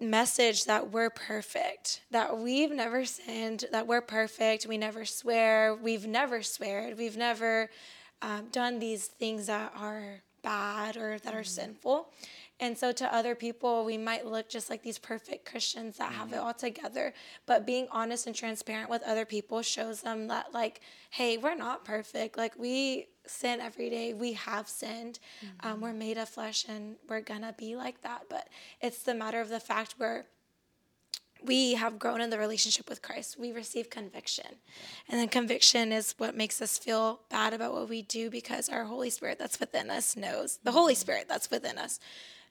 message 0.00 0.64
that 0.66 0.90
we're 0.90 1.10
perfect, 1.10 2.02
that 2.10 2.38
we've 2.38 2.70
never 2.70 3.04
sinned, 3.04 3.64
that 3.72 3.86
we're 3.86 4.00
perfect, 4.02 4.66
we 4.66 4.76
never 4.76 5.04
swear, 5.04 5.74
we've 5.74 6.06
never 6.06 6.42
sweared, 6.42 6.98
we've 6.98 7.16
never 7.16 7.70
um, 8.22 8.46
done 8.52 8.78
these 8.78 9.06
things 9.06 9.46
that 9.46 9.72
are 9.76 10.20
bad 10.42 10.96
or 10.96 11.18
that 11.18 11.34
are 11.34 11.44
sinful. 11.44 12.08
And 12.58 12.76
so 12.76 12.90
to 12.92 13.14
other 13.14 13.34
people, 13.34 13.84
we 13.84 13.98
might 13.98 14.24
look 14.24 14.48
just 14.48 14.70
like 14.70 14.82
these 14.82 14.98
perfect 14.98 15.44
Christians 15.44 15.98
that 15.98 16.12
have 16.12 16.32
it 16.32 16.36
mm-hmm. 16.36 16.46
all 16.46 16.54
together. 16.54 17.12
But 17.44 17.66
being 17.66 17.86
honest 17.90 18.26
and 18.26 18.34
transparent 18.34 18.88
with 18.88 19.02
other 19.02 19.26
people 19.26 19.60
shows 19.60 20.00
them 20.00 20.28
that, 20.28 20.54
like, 20.54 20.80
hey, 21.10 21.36
we're 21.36 21.54
not 21.54 21.84
perfect. 21.84 22.38
Like, 22.38 22.58
we 22.58 23.08
sin 23.26 23.60
every 23.60 23.90
day. 23.90 24.14
We 24.14 24.32
have 24.34 24.68
sinned. 24.68 25.18
Um, 25.60 25.72
mm-hmm. 25.72 25.80
we're 25.82 25.92
made 25.92 26.16
of 26.16 26.28
flesh 26.28 26.64
and 26.68 26.96
we're 27.08 27.20
gonna 27.20 27.54
be 27.58 27.76
like 27.76 28.02
that. 28.02 28.22
But 28.30 28.48
it's 28.80 29.02
the 29.02 29.14
matter 29.14 29.40
of 29.40 29.48
the 29.48 29.60
fact 29.60 29.94
where 29.98 30.26
we 31.44 31.74
have 31.74 31.98
grown 31.98 32.20
in 32.20 32.30
the 32.30 32.38
relationship 32.38 32.88
with 32.88 33.02
Christ. 33.02 33.38
We 33.38 33.52
receive 33.52 33.90
conviction. 33.90 34.46
And 35.08 35.20
then 35.20 35.28
conviction 35.28 35.92
is 35.92 36.14
what 36.16 36.34
makes 36.36 36.62
us 36.62 36.78
feel 36.78 37.20
bad 37.28 37.52
about 37.52 37.74
what 37.74 37.88
we 37.88 38.02
do 38.02 38.30
because 38.30 38.68
our 38.68 38.84
Holy 38.84 39.10
Spirit 39.10 39.38
that's 39.38 39.60
within 39.60 39.90
us 39.90 40.16
knows, 40.16 40.58
the 40.64 40.72
Holy 40.72 40.94
mm-hmm. 40.94 41.00
Spirit 41.00 41.26
that's 41.28 41.50
within 41.50 41.78
us 41.78 42.00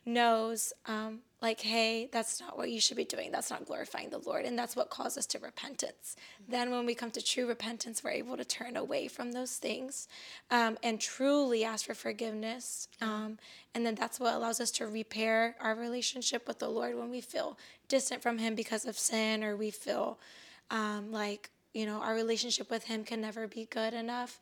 knows, 0.05 0.71
um, 0.85 1.19
like, 1.41 1.61
hey, 1.61 2.09
that's 2.11 2.39
not 2.39 2.57
what 2.57 2.69
you 2.69 2.79
should 2.79 2.97
be 2.97 3.05
doing. 3.05 3.31
That's 3.31 3.49
not 3.49 3.65
glorifying 3.65 4.09
the 4.09 4.19
Lord. 4.19 4.45
And 4.45 4.57
that's 4.57 4.75
what 4.75 4.89
calls 4.89 5.17
us 5.17 5.25
to 5.27 5.39
repentance. 5.39 6.15
Then, 6.47 6.71
when 6.71 6.85
we 6.85 6.95
come 6.95 7.11
to 7.11 7.23
true 7.23 7.47
repentance, 7.47 8.03
we're 8.03 8.11
able 8.11 8.37
to 8.37 8.45
turn 8.45 8.77
away 8.77 9.07
from 9.07 9.31
those 9.31 9.57
things 9.57 10.07
um, 10.49 10.77
and 10.81 10.99
truly 10.99 11.63
ask 11.63 11.85
for 11.85 11.93
forgiveness. 11.93 12.87
Um, 13.01 13.37
and 13.73 13.85
then 13.85 13.95
that's 13.95 14.19
what 14.19 14.33
allows 14.33 14.59
us 14.59 14.71
to 14.71 14.87
repair 14.87 15.55
our 15.59 15.75
relationship 15.75 16.47
with 16.47 16.59
the 16.59 16.69
Lord 16.69 16.97
when 16.97 17.09
we 17.09 17.21
feel 17.21 17.57
distant 17.87 18.21
from 18.23 18.37
Him 18.37 18.55
because 18.55 18.85
of 18.85 18.97
sin 18.97 19.43
or 19.43 19.55
we 19.55 19.71
feel 19.71 20.17
um, 20.71 21.11
like, 21.11 21.49
you 21.73 21.85
know, 21.85 21.99
our 21.99 22.15
relationship 22.15 22.69
with 22.69 22.85
Him 22.85 23.03
can 23.03 23.21
never 23.21 23.47
be 23.47 23.65
good 23.65 23.93
enough. 23.93 24.39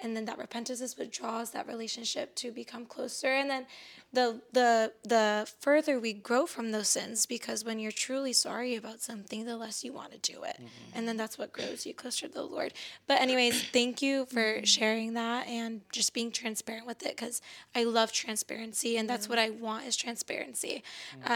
And 0.00 0.16
then 0.16 0.24
that 0.26 0.38
repentance 0.38 0.80
is 0.80 0.98
what 0.98 1.12
draws 1.12 1.50
that 1.50 1.66
relationship 1.66 2.34
to 2.36 2.50
become 2.50 2.86
closer. 2.86 3.28
And 3.28 3.48
then 3.48 3.66
the 4.12 4.42
the 4.52 4.92
the 5.04 5.50
further 5.60 5.98
we 5.98 6.12
grow 6.12 6.44
from 6.44 6.70
those 6.70 6.88
sins 6.88 7.24
because 7.24 7.64
when 7.64 7.78
you're 7.78 7.92
truly 7.92 8.32
sorry 8.32 8.74
about 8.76 9.00
something 9.00 9.46
the 9.46 9.56
less 9.56 9.84
you 9.84 9.92
want 9.92 10.12
to 10.12 10.32
do 10.32 10.42
it. 10.42 10.56
Mm-hmm. 10.56 10.98
And 10.98 11.08
then 11.08 11.16
that's 11.16 11.38
what 11.38 11.52
grows 11.52 11.86
you 11.86 11.94
closer 11.94 12.28
to 12.28 12.32
the 12.32 12.42
lord. 12.42 12.74
But 13.06 13.20
anyways 13.20 13.62
thank 13.72 14.02
you 14.02 14.26
for 14.26 14.40
mm-hmm. 14.40 14.64
sharing 14.64 15.14
that 15.14 15.46
and 15.46 15.80
just 15.92 16.12
being 16.12 16.30
transparent 16.30 16.86
with 16.86 17.04
it 17.06 17.16
because 17.16 17.40
i 17.74 17.84
love 17.84 18.12
transparency 18.12 18.96
and 18.96 19.08
that's 19.08 19.28
what 19.28 19.38
i 19.38 19.50
want 19.50 19.86
is 19.86 19.96
transparency. 19.96 20.82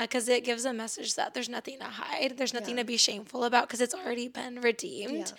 Because 0.01 0.29
uh, 0.29 0.33
it 0.33 0.45
gives 0.45 0.65
a 0.65 0.73
message 0.73 1.15
that 1.15 1.35
there's 1.35 1.49
nothing 1.49 1.79
to 1.79 1.85
hide 1.85 2.35
there's 2.37 2.55
nothing 2.55 2.77
Yeah. 2.77 2.83
to 2.83 2.87
be 2.87 2.97
shameful 2.97 3.45
about 3.45 3.69
because 3.69 3.81
it's 3.81 3.95
already 3.95 4.29
been 4.29 4.61
redeemed. 4.61 5.33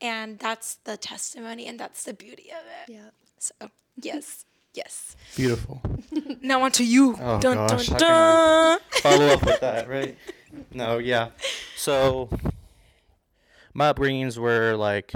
And 0.00 0.38
that's 0.38 0.76
the 0.84 0.96
testimony 0.96 1.66
and 1.66 1.78
that's 1.80 2.04
the 2.04 2.12
beauty 2.14 2.50
of 2.50 2.63
it 2.66 2.92
Yeah. 2.92 3.10
so 3.38 3.54
yes 4.00 4.44
yes 4.74 5.16
Beautiful. 5.36 5.80
now 6.42 6.62
on 6.62 6.72
to 6.72 6.84
you 6.84 7.16
Oh, 7.20 7.38
dun, 7.40 7.56
gosh, 7.56 7.86
dun, 7.88 7.92
how 7.92 7.98
can 7.98 8.04
I- 8.04 8.78
dun. 8.78 8.78
Follow 9.02 9.26
up 9.34 9.44
with 9.44 9.60
that, 9.60 9.88
right? 9.96 10.16
No, 10.72 10.98
yeah. 10.98 11.30
So 11.76 12.28
my 13.72 13.92
upbringings 13.92 14.38
were 14.38 14.74
like 14.76 15.12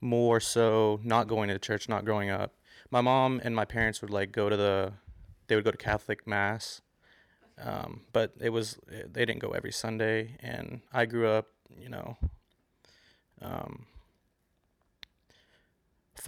more 0.00 0.40
so 0.40 1.00
not 1.02 1.28
going 1.28 1.48
to 1.48 1.58
church, 1.58 1.88
not 1.88 2.04
growing 2.04 2.30
up. 2.30 2.54
My 2.90 3.00
mom 3.00 3.40
and 3.44 3.54
my 3.54 3.64
parents 3.64 4.00
would 4.02 4.10
like 4.10 4.32
go 4.32 4.48
to 4.48 4.56
the, 4.56 4.92
they 5.46 5.54
would 5.54 5.64
go 5.64 5.70
to 5.70 5.76
Catholic 5.78 6.26
mass, 6.26 6.80
um, 7.62 8.02
but 8.12 8.32
it 8.40 8.50
was 8.50 8.78
they 8.88 9.24
didn't 9.24 9.40
go 9.40 9.50
every 9.50 9.72
Sunday, 9.72 10.36
and 10.40 10.80
I 10.92 11.04
grew 11.06 11.28
up, 11.28 11.46
you 11.76 11.88
know, 11.88 12.16
um, 13.42 13.86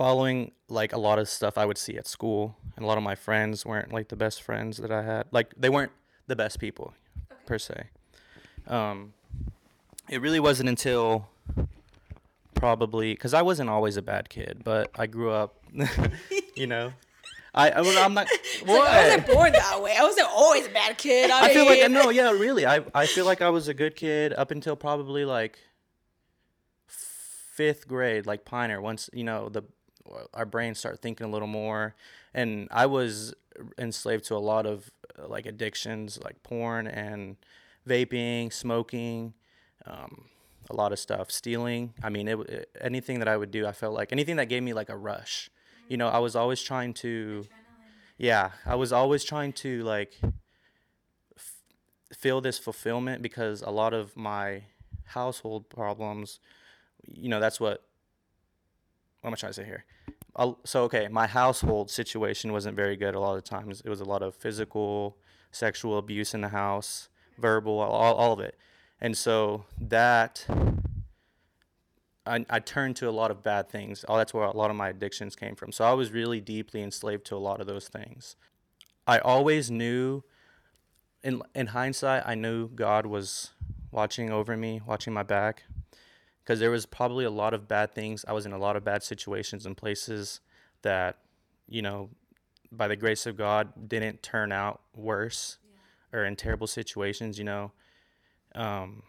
following 0.01 0.51
like 0.71 0.95
a 0.95 0.99
lot 0.99 1.19
of 1.19 1.29
stuff 1.29 1.59
I 1.59 1.67
would 1.67 1.77
see 1.77 1.99
at 1.99 2.07
school, 2.07 2.57
and 2.75 2.83
a 2.83 2.89
lot 2.89 2.97
of 2.97 3.05
my 3.05 3.15
friends 3.15 3.67
weren't 3.67 3.93
like 3.93 4.09
the 4.09 4.17
best 4.17 4.41
friends 4.43 4.79
that 4.79 4.91
I 4.91 5.03
had. 5.03 5.27
Like 5.31 5.53
they 5.59 5.69
weren't 5.69 5.93
the 6.27 6.35
best 6.35 6.59
people, 6.59 6.95
per 7.45 7.59
se. 7.59 7.85
Um, 8.67 9.13
it 10.09 10.23
really 10.23 10.41
wasn't 10.41 10.71
until 10.71 11.29
probably 12.55 13.13
because 13.13 13.35
I 13.35 13.43
wasn't 13.43 13.69
always 13.69 13.99
a 13.99 14.03
bad 14.03 14.31
kid, 14.31 14.63
but 14.65 14.91
I 14.95 15.07
grew 15.07 15.33
up, 15.33 15.63
you 16.55 16.67
know. 16.67 16.95
I, 17.53 17.69
I 17.69 18.03
I'm 18.03 18.15
not. 18.15 18.27
What? 18.65 18.89
I 18.89 19.03
wasn't 19.03 19.27
born 19.27 19.53
that 19.53 19.83
way. 19.83 19.95
I 19.99 20.03
wasn't 20.03 20.29
always 20.29 20.67
a 20.67 20.71
bad 20.71 20.97
kid. 20.97 21.31
I, 21.31 21.47
I 21.47 21.53
feel 21.53 21.67
like 21.67 21.91
no, 21.91 22.09
yeah, 22.09 22.31
really. 22.31 22.65
I 22.65 22.83
I 22.95 23.05
feel 23.05 23.27
like 23.27 23.43
I 23.43 23.51
was 23.51 23.69
a 23.69 23.75
good 23.75 23.97
kid 23.97 24.33
up 24.33 24.51
until 24.51 24.77
probably 24.77 25.27
like 25.27 25.59
fifth 26.87 27.87
grade, 27.87 28.25
like 28.25 28.47
Pioneer. 28.47 28.81
Once 28.81 29.11
you 29.13 29.25
know 29.25 29.51
the 29.51 29.63
our 30.35 30.47
brains 30.47 30.79
start 30.79 31.01
thinking 31.01 31.27
a 31.27 31.31
little 31.31 31.49
more, 31.49 31.95
and 32.35 32.69
I 32.71 32.87
was 32.87 33.35
enslaved 33.79 34.25
to 34.27 34.37
a 34.37 34.39
lot 34.39 34.67
of 34.67 34.91
like 35.19 35.47
addictions, 35.47 36.19
like 36.23 36.43
porn 36.43 36.87
and 36.87 37.37
vaping, 37.89 38.53
smoking, 38.53 39.35
um, 39.87 40.27
a 40.71 40.75
lot 40.75 40.93
of 40.93 40.99
stuff, 40.99 41.31
stealing. 41.31 41.93
I 42.03 42.09
mean, 42.11 42.29
it, 42.29 42.39
it 42.49 42.71
anything 42.81 43.19
that 43.19 43.29
I 43.29 43.37
would 43.37 43.51
do, 43.51 43.67
I 43.67 43.73
felt 43.73 43.95
like 43.95 44.13
anything 44.13 44.37
that 44.37 44.47
gave 44.49 44.63
me 44.63 44.73
like 44.73 44.89
a 44.89 44.97
rush. 44.97 45.51
You 45.89 45.97
know, 45.97 46.09
I 46.09 46.19
was 46.19 46.37
always 46.37 46.63
trying 46.63 46.95
to. 46.95 47.47
Yeah, 48.19 48.51
I 48.67 48.77
was 48.77 48.93
always 48.93 49.25
trying 49.25 49.53
to 49.55 49.83
like 49.85 50.15
f- 51.37 51.63
feel 52.17 52.41
this 52.41 52.59
fulfillment 52.59 53.23
because 53.23 53.63
a 53.63 53.71
lot 53.71 53.93
of 53.95 54.17
my 54.17 54.63
household 55.05 55.69
problems, 55.69 56.41
you 57.07 57.29
know, 57.29 57.41
that's 57.41 57.61
what. 57.61 57.85
What 59.21 59.29
am 59.29 59.35
I 59.35 59.37
trying 59.37 59.51
to 59.51 59.55
say 59.55 59.65
here? 59.65 59.85
So 60.65 60.85
okay, 60.85 61.09
my 61.09 61.27
household 61.27 61.91
situation 61.91 62.53
wasn't 62.53 62.77
very 62.77 62.97
good. 62.97 63.15
A 63.15 63.21
lot 63.21 63.37
of 63.37 63.45
times, 63.45 63.83
it 63.85 63.89
was 63.89 64.01
a 64.01 64.05
lot 64.05 64.23
of 64.23 64.35
physical, 64.35 65.17
sexual 65.51 65.99
abuse 65.99 66.35
in 66.35 66.41
the 66.41 66.49
house, 66.49 67.09
verbal, 67.39 67.79
all, 67.79 68.15
all 68.15 68.33
of 68.33 68.41
it, 68.41 68.57
and 69.01 69.17
so 69.17 69.65
that. 69.81 70.47
I, 72.27 72.45
I 72.51 72.61
turned 72.61 72.97
to 72.97 73.09
a 73.09 73.11
lot 73.11 73.31
of 73.31 73.43
bad 73.43 73.71
things. 73.71 74.05
Oh, 74.07 74.19
that's 74.19 74.35
where 74.35 74.45
a 74.45 74.55
lot 74.55 74.71
of 74.71 74.77
my 74.77 74.91
addictions 74.91 75.35
came 75.35 75.57
from. 75.57 75.73
So 75.73 75.85
I 75.85 75.95
was 75.95 76.13
really 76.13 76.39
deeply 76.39 76.83
enslaved 76.83 77.25
to 77.27 77.35
a 77.35 77.39
lot 77.39 77.63
of 77.63 77.67
those 77.67 77.89
things. 77.89 78.37
I 79.07 79.19
always 79.21 79.71
knew, 79.71 80.23
in 81.25 81.43
in 81.55 81.69
hindsight, 81.69 82.23
I 82.27 82.35
knew 82.35 82.69
God 82.69 83.07
was 83.07 83.53
watching 83.91 84.31
over 84.31 84.57
me, 84.57 84.81
watching 84.87 85.13
my 85.13 85.23
back, 85.23 85.65
because 86.43 86.59
there 86.59 86.71
was 86.71 86.87
probably 86.87 87.25
a 87.25 87.31
lot 87.31 87.55
of 87.55 87.69
bad 87.69 87.95
things. 87.95 88.25
I 88.27 88.33
was 88.33 88.47
in 88.47 88.53
a 88.53 88.59
lot 88.59 88.77
of 88.77 88.85
bad 88.85 89.03
situations 89.03 89.67
and 89.67 89.77
places 89.77 90.41
that, 90.83 91.19
you 91.69 91.83
know, 91.83 92.11
by 92.73 92.89
the 92.89 92.97
grace 92.97 93.27
of 93.27 93.37
God, 93.37 93.89
didn't 93.89 94.23
turn 94.23 94.53
out 94.53 94.81
worse 94.95 95.59
or 96.13 96.25
in 96.25 96.37
terrible 96.37 96.67
situations. 96.67 97.39
You 97.39 97.45
know, 97.45 97.73
um, 98.55 99.03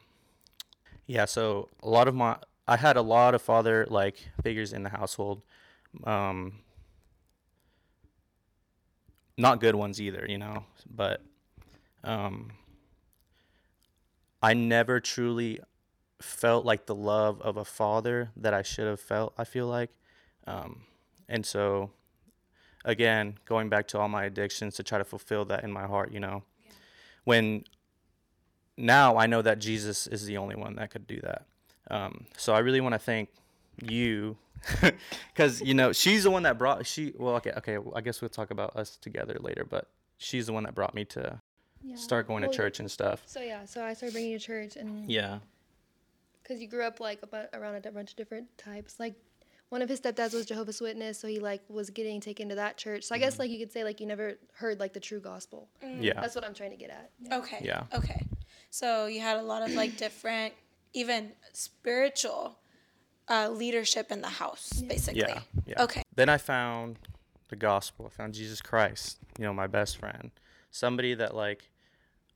yeah. 1.08 1.26
So 1.26 1.70
a 1.82 1.90
lot 1.90 2.08
of 2.08 2.16
my 2.16 2.38
I 2.68 2.78
had 2.78 2.98
a 2.98 3.02
lot 3.02 3.36
of 3.36 3.42
father 3.42 3.86
like 3.90 4.18
figures 4.44 4.74
in 4.74 4.84
the 4.84 4.90
household. 4.90 5.42
Um, 6.04 6.60
not 9.38 9.60
good 9.60 9.76
ones 9.76 10.00
either, 10.00 10.26
you 10.28 10.38
know, 10.38 10.64
but 10.90 11.22
um, 12.04 12.52
I 14.42 14.54
never 14.54 15.00
truly 15.00 15.60
felt 16.24 16.66
like 16.66 16.86
the 16.86 16.96
love 16.96 17.42
of 17.42 17.58
a 17.58 17.66
father 17.66 18.32
that 18.36 18.54
I 18.54 18.62
should 18.62 18.88
have 18.88 19.00
felt, 19.00 19.34
I 19.38 19.44
feel 19.44 19.68
like. 19.68 19.90
Um, 20.48 20.84
and 21.30 21.46
so, 21.46 21.92
again, 22.86 23.38
going 23.46 23.70
back 23.70 23.88
to 23.90 24.00
all 24.00 24.08
my 24.10 24.26
addictions 24.26 24.76
to 24.76 24.84
try 24.84 24.98
to 24.98 25.04
fulfill 25.06 25.46
that 25.46 25.64
in 25.64 25.72
my 25.72 25.86
heart, 25.88 26.12
you 26.12 26.20
know, 26.20 26.44
when 27.24 27.64
now 28.78 29.18
I 29.18 29.28
know 29.28 29.42
that 29.42 29.60
Jesus 29.60 30.08
is 30.08 30.26
the 30.26 30.38
only 30.38 30.56
one 30.56 30.76
that 30.76 30.90
could 30.92 31.08
do 31.08 31.20
that. 31.22 31.46
Um, 31.90 32.26
so 32.38 32.54
I 32.54 32.60
really 32.60 32.82
want 32.82 32.94
to 32.94 33.00
thank 33.00 33.30
you 33.82 34.38
because 35.34 35.60
you 35.62 35.74
know 35.74 35.92
she's 35.92 36.24
the 36.24 36.30
one 36.30 36.44
that 36.44 36.58
brought 36.58 36.86
she 36.86 37.14
well 37.18 37.36
okay 37.36 37.52
okay 37.58 37.78
I 37.96 38.02
guess 38.02 38.22
we'll 38.22 38.30
talk 38.30 38.52
about 38.52 38.76
us 38.76 38.96
together 38.96 39.36
later 39.40 39.66
but 39.68 39.88
she's 40.18 40.46
the 40.46 40.54
one 40.54 40.64
that 40.66 40.76
brought 40.76 40.94
me 40.94 41.04
to 41.06 41.42
Yeah. 41.84 41.96
start 41.96 42.28
going 42.28 42.44
to 42.44 42.48
church 42.50 42.80
and 42.80 42.90
stuff 42.92 43.24
So 43.26 43.42
yeah, 43.42 43.66
so 43.66 43.84
I 43.84 43.94
started 43.94 44.14
bringing 44.14 44.32
you 44.32 44.38
to 44.40 44.46
church, 44.46 44.76
and 44.76 45.10
yeah 45.10 45.40
because 46.52 46.62
you 46.62 46.68
grew 46.68 46.84
up 46.84 47.00
like 47.00 47.20
a 47.24 47.58
around 47.58 47.86
a 47.86 47.92
bunch 47.92 48.12
of 48.12 48.18
different 48.18 48.46
types. 48.58 49.00
Like 49.00 49.16
one 49.70 49.82
of 49.82 49.88
his 49.88 50.02
stepdads 50.02 50.34
was 50.34 50.46
Jehovah's 50.46 50.82
Witness, 50.82 51.18
so 51.18 51.30
he 51.30 51.40
like 51.40 51.62
was 51.70 51.90
getting 51.90 52.20
taken 52.20 52.50
to 52.50 52.56
that 52.56 52.76
church. 52.76 53.06
So 53.06 53.16
I 53.16 53.20
guess 53.20 53.40
like 53.40 53.50
you 53.50 53.58
could 53.58 53.72
say 53.72 53.86
like 53.86 54.02
you 54.02 54.06
never 54.06 54.38
heard 54.54 54.78
like 54.78 54.92
the 54.92 55.00
true 55.00 55.22
gospel. 55.22 55.70
yeah 55.82 56.20
That's 56.20 56.36
what 56.36 56.44
I'm 56.44 56.54
trying 56.54 56.72
to 56.72 56.76
get 56.78 56.90
at. 56.90 57.10
Yeah. 57.22 57.38
Okay. 57.38 57.60
Yeah. 57.62 57.84
Okay. 57.96 58.26
So 58.70 59.06
you 59.06 59.22
had 59.22 59.38
a 59.38 59.42
lot 59.42 59.62
of 59.64 59.74
like 59.76 59.96
different, 59.96 60.54
even 60.94 61.32
spiritual 61.54 62.58
uh, 63.30 63.48
leadership 63.50 64.12
in 64.12 64.22
the 64.22 64.28
house, 64.28 64.82
basically. 64.82 65.22
yeah 65.22 65.40
yeah 65.66 65.84
Okay. 65.84 66.04
then 66.16 66.28
I 66.28 66.38
found 66.38 66.98
the 67.48 67.56
gospel 67.56 68.06
I 68.08 68.10
found 68.10 68.34
Jesus 68.34 68.62
Christ 68.62 69.20
you 69.38 69.46
know 69.46 69.54
my 69.54 69.68
best 69.68 69.98
friend 69.98 70.32
somebody 70.70 71.14
that 71.14 71.34
like 71.34 71.70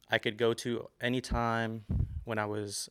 I 0.10 0.20
could 0.20 0.38
go 0.38 0.54
to 0.54 0.88
anytime 1.02 1.84
when 2.26 2.38
I 2.38 2.46
was 2.46 2.90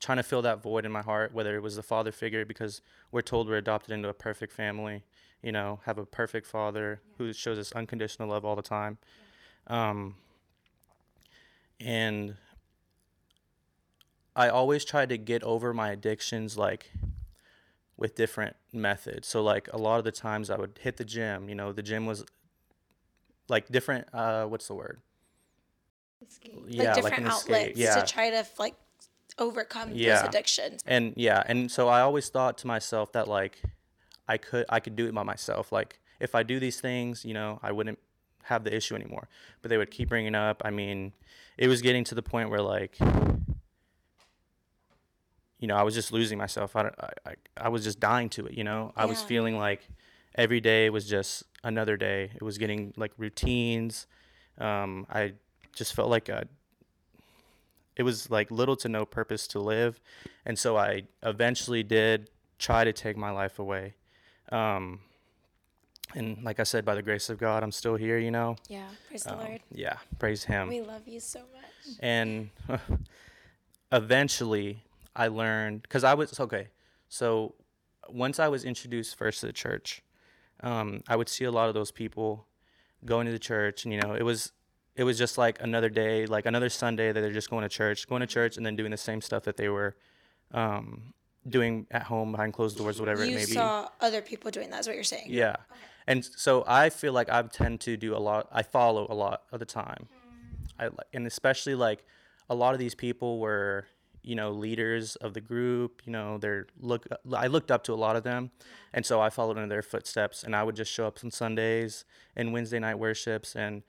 trying 0.00 0.16
to 0.16 0.22
fill 0.22 0.42
that 0.42 0.62
void 0.62 0.84
in 0.84 0.92
my 0.92 1.02
heart, 1.02 1.32
whether 1.32 1.56
it 1.56 1.62
was 1.62 1.76
the 1.76 1.82
father 1.82 2.12
figure, 2.12 2.44
because 2.44 2.80
we're 3.10 3.22
told 3.22 3.48
we're 3.48 3.56
adopted 3.56 3.92
into 3.92 4.08
a 4.08 4.14
perfect 4.14 4.52
family, 4.52 5.04
you 5.42 5.52
know, 5.52 5.80
have 5.84 5.98
a 5.98 6.06
perfect 6.06 6.46
father 6.46 7.00
who 7.18 7.32
shows 7.32 7.58
us 7.58 7.72
unconditional 7.72 8.28
love 8.28 8.44
all 8.44 8.56
the 8.56 8.62
time. 8.62 8.98
Um, 9.66 10.16
and 11.80 12.36
I 14.34 14.48
always 14.48 14.84
tried 14.84 15.08
to 15.10 15.18
get 15.18 15.42
over 15.42 15.72
my 15.72 15.90
addictions, 15.90 16.56
like 16.58 16.90
with 17.96 18.14
different 18.14 18.56
methods. 18.72 19.26
So, 19.26 19.42
like, 19.42 19.68
a 19.72 19.78
lot 19.78 19.98
of 19.98 20.04
the 20.04 20.12
times 20.12 20.50
I 20.50 20.56
would 20.56 20.78
hit 20.82 20.98
the 20.98 21.04
gym, 21.04 21.48
you 21.48 21.54
know, 21.54 21.72
the 21.72 21.82
gym 21.82 22.06
was 22.06 22.24
like 23.48 23.68
different, 23.68 24.08
uh, 24.12 24.44
what's 24.44 24.68
the 24.68 24.74
word? 24.74 25.00
Escape. 26.26 26.54
Like 26.56 26.72
Yeah, 26.72 26.94
different 26.94 27.18
an 27.18 27.26
escape. 27.26 27.54
outlets 27.54 27.78
Yeah. 27.78 27.94
to 28.00 28.12
try 28.12 28.30
to 28.30 28.44
like 28.58 28.74
overcome 29.38 29.90
Yeah. 29.92 30.16
those 30.20 30.28
addictions. 30.28 30.82
and 30.86 31.12
yeah 31.16 31.42
and 31.46 31.70
so 31.70 31.88
i 31.88 32.00
always 32.00 32.28
thought 32.28 32.56
to 32.58 32.66
myself 32.66 33.12
that 33.12 33.28
like 33.28 33.60
i 34.28 34.36
could 34.38 34.64
i 34.68 34.80
could 34.80 34.96
do 34.96 35.06
it 35.06 35.14
by 35.14 35.22
myself. 35.22 35.72
Like 35.72 35.98
if 36.20 36.34
i 36.34 36.42
do 36.42 36.58
these 36.58 36.80
things 36.80 37.24
you 37.24 37.34
know 37.34 37.58
i 37.62 37.70
wouldn't 37.72 37.98
have 38.44 38.62
the 38.64 38.74
issue 38.74 38.94
anymore. 38.94 39.28
But 39.60 39.68
they 39.70 39.76
would 39.76 39.90
keep 39.90 40.08
bringing 40.08 40.34
up 40.34 40.62
i 40.64 40.70
mean 40.70 41.12
it 41.58 41.68
was 41.68 41.82
getting 41.82 42.04
to 42.04 42.14
the 42.14 42.22
point 42.22 42.48
where 42.50 42.62
like 42.62 42.96
you 45.58 45.66
know 45.68 45.76
i 45.76 45.82
was 45.82 45.94
just 45.94 46.12
losing 46.12 46.38
myself. 46.38 46.76
I 46.76 46.82
don't, 46.84 46.94
I, 47.00 47.10
I, 47.30 47.34
I 47.58 47.68
was 47.68 47.84
just 47.84 48.00
dying 48.00 48.28
to 48.30 48.46
it 48.46 48.52
you 48.54 48.64
know? 48.64 48.92
I 48.96 49.06
was 49.06 49.22
feeling 49.22 49.56
like 49.58 49.88
every 50.34 50.60
day 50.60 50.90
was 50.90 51.08
just 51.08 51.44
another 51.64 51.96
day. 51.96 52.30
It 52.34 52.42
was 52.42 52.58
getting 52.58 52.92
like 52.96 53.12
routines. 53.18 54.06
Um, 54.58 55.06
i 55.10 55.32
just 55.74 55.94
felt 55.94 56.08
like 56.08 56.28
a 56.30 56.46
it 57.96 58.02
was 58.02 58.30
like 58.30 58.50
little 58.50 58.76
to 58.76 58.88
no 58.88 59.04
purpose 59.04 59.46
to 59.46 59.58
live 59.58 60.00
and 60.44 60.58
so 60.58 60.76
i 60.76 61.02
eventually 61.22 61.82
did 61.82 62.30
try 62.58 62.84
to 62.84 62.92
take 62.92 63.16
my 63.16 63.30
life 63.30 63.58
away 63.58 63.94
Um, 64.52 65.00
and 66.14 66.42
like 66.44 66.60
I 66.60 66.62
said, 66.62 66.84
by 66.84 66.94
the 66.94 67.02
grace 67.02 67.28
of 67.30 67.36
God, 67.36 67.64
I'm 67.64 67.72
still 67.72 67.96
here. 67.96 68.16
You 68.16 68.30
know. 68.30 68.56
Yeah. 68.68 68.86
Praise 69.08 69.24
the 69.24 69.32
Um, 69.32 69.38
Lord. 69.40 69.60
yeah, 69.72 69.96
praise 70.20 70.44
Him. 70.44 70.68
We 70.68 70.80
love 70.80 71.02
you 71.08 71.18
so 71.20 71.40
much. 71.40 71.96
and 72.00 72.50
eventually 73.92 74.82
I 75.14 75.28
learned 75.28 75.82
because 75.82 76.04
I 76.04 76.14
was 76.14 76.38
okay. 76.40 76.68
So 77.08 77.54
once 78.08 78.38
I 78.38 78.48
was 78.48 78.64
introduced 78.64 79.16
first 79.16 79.40
to 79.40 79.46
the 79.46 79.52
church, 79.52 80.02
um, 80.62 81.02
I 81.08 81.16
would 81.16 81.28
see 81.28 81.44
a 81.44 81.50
lot 81.50 81.68
of 81.68 81.74
those 81.74 81.90
people 81.90 82.46
going 83.04 83.26
to 83.26 83.32
the 83.32 83.38
church, 83.38 83.84
and 83.84 83.92
you 83.92 84.00
know, 84.00 84.14
it 84.14 84.22
was 84.22 84.52
it 84.96 85.04
was 85.04 85.18
just 85.18 85.36
like 85.38 85.60
another 85.60 85.88
day, 85.90 86.26
like 86.26 86.46
another 86.46 86.68
Sunday 86.68 87.12
that 87.12 87.20
they're 87.20 87.32
just 87.32 87.50
going 87.50 87.62
to 87.62 87.68
church, 87.68 88.08
going 88.08 88.20
to 88.20 88.26
church, 88.26 88.56
and 88.56 88.64
then 88.64 88.76
doing 88.76 88.90
the 88.90 88.96
same 88.96 89.20
stuff 89.20 89.44
that 89.44 89.56
they 89.56 89.68
were 89.68 89.94
um, 90.52 91.12
doing 91.48 91.86
at 91.90 92.04
home 92.04 92.32
behind 92.32 92.52
closed 92.54 92.78
doors, 92.78 92.98
whatever 92.98 93.22
it 93.22 93.28
You 93.28 93.34
may 93.34 93.44
be. 93.44 93.52
saw 93.52 93.88
other 94.00 94.22
people 94.22 94.50
doing 94.50 94.70
that, 94.70 94.80
is 94.80 94.86
what 94.86 94.94
you're 94.94 95.04
saying. 95.04 95.26
Yeah. 95.28 95.56
And 96.06 96.24
so 96.24 96.64
I 96.66 96.88
feel 96.90 97.12
like 97.12 97.28
I 97.28 97.42
tend 97.42 97.80
to 97.82 97.96
do 97.96 98.16
a 98.16 98.18
lot. 98.18 98.48
I 98.52 98.62
follow 98.62 99.06
a 99.10 99.14
lot 99.14 99.42
of 99.52 99.58
the 99.60 99.66
time. 99.66 100.08
I 100.78 100.88
and 101.12 101.26
especially 101.26 101.74
like 101.74 102.04
a 102.48 102.54
lot 102.54 102.74
of 102.74 102.78
these 102.78 102.94
people 102.94 103.38
were, 103.38 103.86
you 104.22 104.34
know, 104.34 104.50
leaders 104.50 105.16
of 105.16 105.34
the 105.34 105.40
group. 105.40 106.02
You 106.06 106.12
know, 106.12 106.38
they're 106.38 106.66
look. 106.80 107.06
I 107.34 107.48
looked 107.48 107.70
up 107.70 107.82
to 107.84 107.92
a 107.92 107.96
lot 107.96 108.14
of 108.16 108.22
them, 108.22 108.50
and 108.92 109.04
so 109.04 109.20
I 109.20 109.30
followed 109.30 109.58
in 109.58 109.68
their 109.68 109.82
footsteps. 109.82 110.44
And 110.44 110.54
I 110.54 110.62
would 110.62 110.76
just 110.76 110.92
show 110.92 111.06
up 111.06 111.18
on 111.24 111.30
Sundays 111.30 112.04
and 112.36 112.52
Wednesday 112.52 112.78
night 112.78 112.98
worships, 112.98 113.56
and 113.56 113.82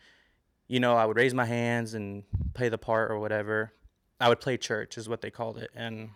you 0.68 0.80
know, 0.80 0.96
I 0.96 1.06
would 1.06 1.18
raise 1.18 1.34
my 1.34 1.46
hands 1.46 1.94
and 1.94 2.24
play 2.54 2.70
the 2.70 2.78
part 2.78 3.12
or 3.12 3.20
whatever. 3.20 3.74
I 4.20 4.30
would 4.30 4.40
play 4.40 4.58
church, 4.58 4.98
is 4.98 5.08
what 5.08 5.22
they 5.22 5.30
called 5.30 5.58
it, 5.58 5.70
and 5.76 6.10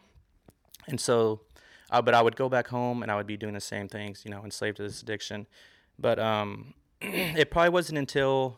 and 0.87 0.99
so, 0.99 1.41
uh, 1.91 2.01
but 2.01 2.13
I 2.13 2.21
would 2.21 2.35
go 2.35 2.49
back 2.49 2.67
home 2.67 3.03
and 3.03 3.11
I 3.11 3.15
would 3.15 3.27
be 3.27 3.37
doing 3.37 3.53
the 3.53 3.61
same 3.61 3.87
things, 3.87 4.23
you 4.25 4.31
know, 4.31 4.43
enslaved 4.43 4.77
to 4.77 4.83
this 4.83 5.01
addiction. 5.01 5.45
But 5.99 6.17
um, 6.19 6.73
it 7.01 7.51
probably 7.51 7.69
wasn't 7.69 7.99
until 7.99 8.57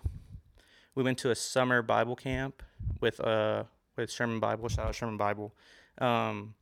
we 0.95 1.03
went 1.03 1.17
to 1.19 1.31
a 1.31 1.35
summer 1.35 1.81
Bible 1.81 2.15
camp 2.15 2.63
with 3.01 3.19
uh 3.19 3.63
with 3.95 4.11
Sherman 4.11 4.39
Bible, 4.39 4.69
shout 4.69 4.87
out 4.87 4.95
Sherman 4.95 5.17
Bible. 5.17 5.53
Um, 5.99 6.55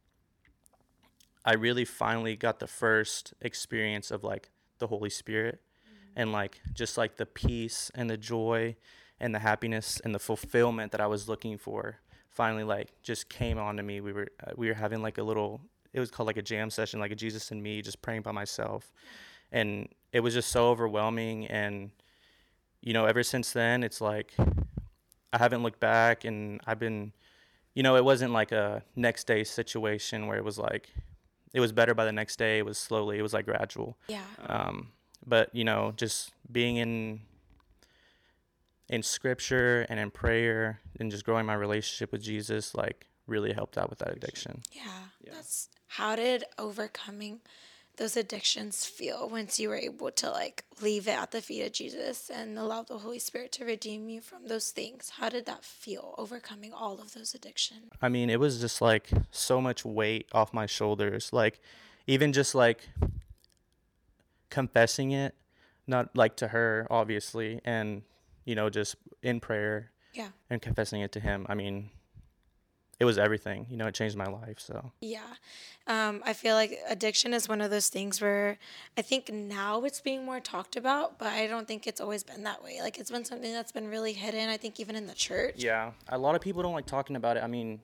I 1.45 1.53
really 1.53 1.85
finally 1.85 2.35
got 2.35 2.59
the 2.59 2.67
first 2.67 3.33
experience 3.41 4.11
of 4.11 4.23
like 4.23 4.49
the 4.79 4.87
Holy 4.87 5.09
Spirit 5.09 5.61
and 6.15 6.31
like 6.31 6.61
just 6.73 6.97
like 6.97 7.17
the 7.17 7.25
peace 7.25 7.89
and 7.95 8.09
the 8.09 8.17
joy 8.17 8.75
and 9.21 9.33
the 9.33 9.39
happiness 9.39 10.01
and 10.03 10.13
the 10.13 10.19
fulfillment 10.19 10.91
that 10.91 10.99
I 10.99 11.07
was 11.07 11.29
looking 11.29 11.57
for 11.57 11.99
finally 12.29 12.63
like 12.65 12.89
just 13.03 13.29
came 13.29 13.57
onto 13.57 13.83
me. 13.83 14.01
We 14.01 14.11
were 14.11 14.27
uh, 14.45 14.51
we 14.57 14.67
were 14.67 14.73
having 14.73 15.01
like 15.01 15.17
a 15.17 15.23
little 15.23 15.61
it 15.93 15.99
was 15.99 16.09
called 16.11 16.27
like 16.27 16.37
a 16.37 16.41
jam 16.41 16.69
session 16.69 16.99
like 16.99 17.11
a 17.11 17.15
Jesus 17.15 17.51
and 17.51 17.61
me 17.63 17.81
just 17.81 18.01
praying 18.01 18.21
by 18.23 18.31
myself. 18.31 18.91
And 19.51 19.87
it 20.11 20.19
was 20.21 20.33
just 20.33 20.49
so 20.49 20.69
overwhelming 20.69 21.45
and 21.47 21.91
you 22.81 22.93
know 22.93 23.05
ever 23.05 23.23
since 23.23 23.51
then 23.53 23.83
it's 23.83 24.01
like 24.01 24.33
I 25.33 25.37
haven't 25.37 25.63
looked 25.63 25.79
back 25.79 26.25
and 26.25 26.59
I've 26.67 26.79
been 26.79 27.13
you 27.75 27.83
know 27.83 27.95
it 27.95 28.03
wasn't 28.03 28.33
like 28.33 28.51
a 28.51 28.83
next 28.95 29.27
day 29.27 29.43
situation 29.43 30.27
where 30.27 30.37
it 30.37 30.43
was 30.43 30.57
like 30.57 30.89
it 31.53 31.59
was 31.59 31.71
better 31.71 31.93
by 31.93 32.05
the 32.05 32.11
next 32.11 32.37
day 32.39 32.57
it 32.59 32.65
was 32.65 32.77
slowly 32.77 33.19
it 33.19 33.21
was 33.21 33.33
like 33.33 33.45
gradual 33.45 33.97
Yeah. 34.07 34.23
um, 34.47 34.89
but 35.25 35.53
you 35.53 35.63
know 35.63 35.93
just 35.95 36.31
being 36.51 36.77
in 36.77 37.21
in 38.91 39.01
scripture 39.01 39.85
and 39.89 39.99
in 39.99 40.11
prayer 40.11 40.81
and 40.99 41.09
just 41.09 41.25
growing 41.25 41.45
my 41.47 41.55
relationship 41.55 42.11
with 42.11 42.21
jesus 42.21 42.75
like 42.75 43.07
really 43.27 43.53
helped 43.53 43.77
out 43.77 43.89
with 43.89 43.99
that 43.99 44.11
addiction 44.15 44.61
Yeah. 44.71 44.81
Yeah. 45.23 45.33
That's 45.33 45.69
how 45.87 46.15
did 46.15 46.43
overcoming 46.59 47.39
those 47.97 48.17
addictions 48.17 48.85
feel 48.85 49.29
once 49.29 49.59
you 49.59 49.69
were 49.69 49.75
able 49.75 50.11
to 50.11 50.29
like 50.29 50.63
leave 50.81 51.07
it 51.07 51.11
at 51.17 51.31
the 51.31 51.41
feet 51.41 51.63
of 51.65 51.71
Jesus 51.73 52.29
and 52.33 52.57
allow 52.57 52.81
the 52.83 52.97
Holy 52.97 53.19
Spirit 53.19 53.51
to 53.53 53.65
redeem 53.65 54.09
you 54.09 54.21
from 54.21 54.47
those 54.47 54.71
things? 54.71 55.11
How 55.17 55.29
did 55.29 55.45
that 55.45 55.63
feel 55.63 56.15
overcoming 56.17 56.73
all 56.73 56.99
of 56.99 57.13
those 57.13 57.33
addictions? 57.35 57.91
i 58.01 58.09
mean 58.09 58.29
it 58.29 58.39
was 58.39 58.59
just 58.59 58.81
like 58.81 59.09
so 59.29 59.61
much 59.61 59.85
weight 59.85 60.27
off 60.33 60.53
my 60.53 60.65
shoulders 60.65 61.31
like 61.31 61.59
even 62.07 62.33
just 62.33 62.55
like 62.55 62.89
confessing 64.49 65.11
it 65.11 65.35
not 65.87 66.15
like 66.15 66.35
to 66.37 66.49
her 66.49 66.87
obviously 66.89 67.59
and 67.63 68.01
you 68.45 68.55
know 68.55 68.69
just 68.69 68.95
in 69.23 69.39
prayer 69.39 69.91
Yeah. 70.13 70.29
and 70.49 70.61
confessing 70.61 71.01
it 71.01 71.11
to 71.13 71.19
him 71.19 71.45
i 71.49 71.53
mean 71.55 71.89
it 72.99 73.05
was 73.05 73.17
everything 73.17 73.65
you 73.69 73.77
know 73.77 73.87
it 73.87 73.95
changed 73.95 74.15
my 74.15 74.25
life 74.27 74.59
so 74.59 74.91
Yeah. 75.01 75.21
Um, 75.87 76.21
I 76.23 76.33
feel 76.33 76.53
like 76.53 76.77
addiction 76.87 77.33
is 77.33 77.49
one 77.49 77.59
of 77.59 77.71
those 77.71 77.89
things 77.89 78.21
where 78.21 78.59
I 78.95 79.01
think 79.01 79.29
now 79.33 79.83
it's 79.83 79.99
being 79.99 80.23
more 80.23 80.39
talked 80.39 80.75
about, 80.75 81.17
but 81.17 81.27
I 81.29 81.47
don't 81.47 81.67
think 81.67 81.87
it's 81.87 81.99
always 81.99 82.23
been 82.23 82.43
that 82.43 82.63
way. 82.63 82.79
Like 82.81 82.99
it's 82.99 83.09
been 83.09 83.25
something 83.25 83.51
that's 83.51 83.71
been 83.71 83.87
really 83.89 84.13
hidden, 84.13 84.47
I 84.47 84.57
think 84.57 84.79
even 84.79 84.95
in 84.95 85.07
the 85.07 85.15
church. 85.15 85.55
Yeah, 85.57 85.91
a 86.09 86.19
lot 86.19 86.35
of 86.35 86.41
people 86.41 86.61
don't 86.61 86.73
like 86.73 86.85
talking 86.85 87.15
about 87.15 87.35
it. 87.37 87.43
I 87.43 87.47
mean, 87.47 87.81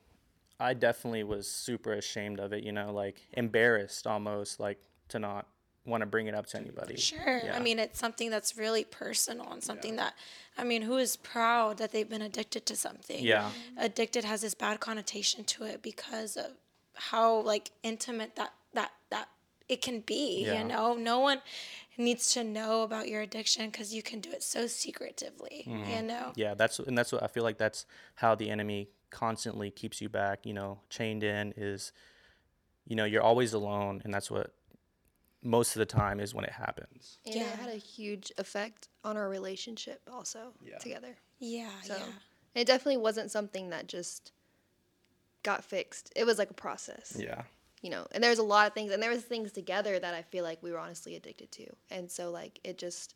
I 0.60 0.75
definitely 0.75 1.23
was 1.23 1.49
super 1.49 1.93
ashamed 1.93 2.39
of 2.39 2.53
it, 2.53 2.63
you 2.63 2.71
know, 2.71 2.93
like 2.93 3.19
embarrassed 3.34 4.05
almost, 4.05 4.60
like 4.60 4.77
to 5.10 5.17
not 5.17 5.47
want 5.88 6.02
to 6.02 6.06
bring 6.06 6.28
it 6.28 6.36
up 6.36 6.45
to 6.47 6.58
anybody. 6.58 6.97
Sure. 6.97 7.41
Yeah. 7.43 7.56
I 7.56 7.60
mean, 7.60 7.80
it's 7.80 7.97
something 7.97 8.30
that's 8.30 8.58
really 8.58 8.84
personal 8.84 9.52
and 9.52 9.63
something 9.63 9.95
that, 9.95 10.13
I 10.58 10.63
mean, 10.63 10.82
who 10.84 10.97
is 10.97 11.15
proud 11.15 11.78
that 11.78 11.91
they've 11.91 12.10
been 12.10 12.21
addicted 12.21 12.65
to 12.67 12.76
something? 12.76 13.23
Yeah. 13.23 13.50
Addicted 13.78 14.23
has 14.26 14.41
this 14.41 14.54
bad 14.54 14.80
connotation 14.80 15.43
to 15.45 15.63
it 15.63 15.82
because 15.82 16.36
of 16.38 16.52
how 16.93 17.41
like 17.41 17.71
intimate 17.84 18.36
that 18.36 18.54
that 18.73 18.91
that 19.10 19.30
it 19.69 19.82
can 19.82 20.02
be. 20.02 20.43
Yeah. 20.45 20.60
You 20.60 20.67
know, 20.67 20.95
no 20.95 21.19
one 21.19 21.41
needs 21.97 22.34
to 22.34 22.43
know 22.43 22.84
about 22.84 23.08
your 23.08 23.21
addiction 23.21 23.69
because 23.69 23.93
you 23.93 24.04
can 24.04 24.19
do 24.19 24.32
it 24.32 24.43
so 24.43 24.67
secretively. 24.67 25.65
Mm-hmm. 25.67 25.91
You 25.91 26.02
know. 26.04 26.34
Yeah, 26.36 26.54
that's 26.54 26.80
and 26.80 26.97
that's 26.97 27.12
what 27.12 27.23
I 27.23 27.28
feel 27.28 27.43
like 27.43 27.58
that's 27.58 27.86
how 28.15 28.36
the 28.36 28.50
enemy 28.50 28.89
constantly 29.10 29.71
keeps 29.71 30.02
you 30.02 30.10
back, 30.10 30.45
you 30.45 30.54
know, 30.54 30.80
chained 30.89 31.23
in 31.23 31.54
is 31.56 31.93
you 32.86 32.95
know, 32.95 33.06
you're 33.06 33.21
always 33.21 33.54
alone 33.54 34.02
and 34.04 34.13
that's 34.13 34.32
what 34.32 34.54
most 35.47 35.75
of 35.75 35.79
the 35.79 35.86
time 35.86 36.19
is 36.19 36.33
when 36.33 36.43
it 36.45 36.51
happens. 36.51 37.19
And 37.25 37.36
Yeah. 37.36 37.41
it 37.53 37.60
had 37.60 37.69
a 37.69 37.77
huge 37.77 38.31
effect 38.38 38.89
on 39.03 39.15
our 39.17 39.29
relationship 39.29 40.01
also 40.12 40.53
Yeah. 40.62 40.77
together. 40.79 41.17
Yeah. 41.39 41.71
So 41.83 41.95
yeah. 41.95 42.12
it 42.62 42.65
definitely 42.65 42.97
wasn't 42.97 43.31
something 43.31 43.69
that 43.69 43.88
just 43.88 44.31
got 45.43 45.63
fixed. 45.63 46.12
It 46.15 46.25
was 46.25 46.38
like 46.38 46.49
a 46.49 46.53
process. 46.55 47.15
Yeah. 47.17 47.43
You 47.81 47.91
know, 47.91 48.07
and 48.12 48.23
there's 48.23 48.39
a 48.39 48.43
lot 48.43 48.67
of 48.67 48.73
things 48.73 48.91
and 48.91 49.01
there 49.01 49.12
was 49.12 49.23
things 49.23 49.51
together 49.51 49.97
that 49.99 50.13
I 50.13 50.21
feel 50.23 50.43
like 50.43 50.62
we 50.62 50.71
were 50.71 50.79
honestly 50.79 51.15
addicted 51.15 51.51
to. 51.53 51.67
And 51.89 52.12
so 52.12 52.29
like 52.31 52.60
it 52.63 52.77
just 52.77 53.15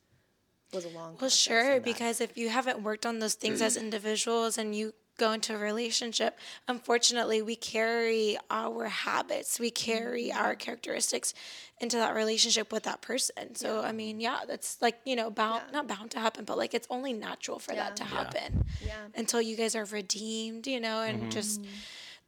was 0.72 0.86
a 0.86 0.90
long 0.90 1.18
Well, 1.20 1.30
sure, 1.30 1.82
because 1.82 2.22
if 2.22 2.38
you 2.38 2.48
haven't 2.50 2.82
worked 2.82 3.06
on 3.06 3.20
those 3.20 3.34
things 3.34 3.62
as 3.62 3.76
individuals 3.86 4.58
and 4.58 4.74
you 4.74 4.94
go 5.22 5.32
into 5.34 5.54
a 5.54 5.58
relationship, 5.58 6.38
unfortunately, 6.68 7.42
we 7.44 7.56
carry 7.56 8.38
our 8.50 8.88
habits, 8.88 9.60
we 9.60 9.70
carry 9.70 10.30
mm-hmm. 10.30 10.42
our 10.42 10.56
characteristics 10.56 11.34
into 11.80 11.98
that 11.98 12.16
relationship 12.16 12.72
with 12.72 12.84
that 12.84 13.02
person. 13.02 13.54
So, 13.56 13.82
I 13.82 13.92
mean, 13.92 14.20
yeah, 14.20 14.40
that's 14.48 14.82
like, 14.82 14.98
you 15.06 15.16
know, 15.16 15.30
bound, 15.30 15.62
Yeah. 15.68 15.74
not 15.78 15.88
bound 15.88 16.10
to 16.12 16.20
happen, 16.20 16.44
but 16.46 16.58
like 16.58 16.74
it's 16.74 16.88
only 16.90 17.14
natural 17.14 17.60
for 17.60 17.74
that 17.76 17.96
to 17.98 18.04
Yeah. 18.04 18.10
Yeah. 18.10 18.18
happen 18.18 18.66
Yeah. 18.86 19.08
until 19.16 19.42
you 19.42 19.56
guys 19.56 19.76
are 19.76 19.86
redeemed, 19.86 20.66
you 20.66 20.80
know, 20.80 21.02
and 21.02 21.22
mm-hmm. 21.22 21.30
just 21.30 21.62
mm-hmm. 21.62 21.72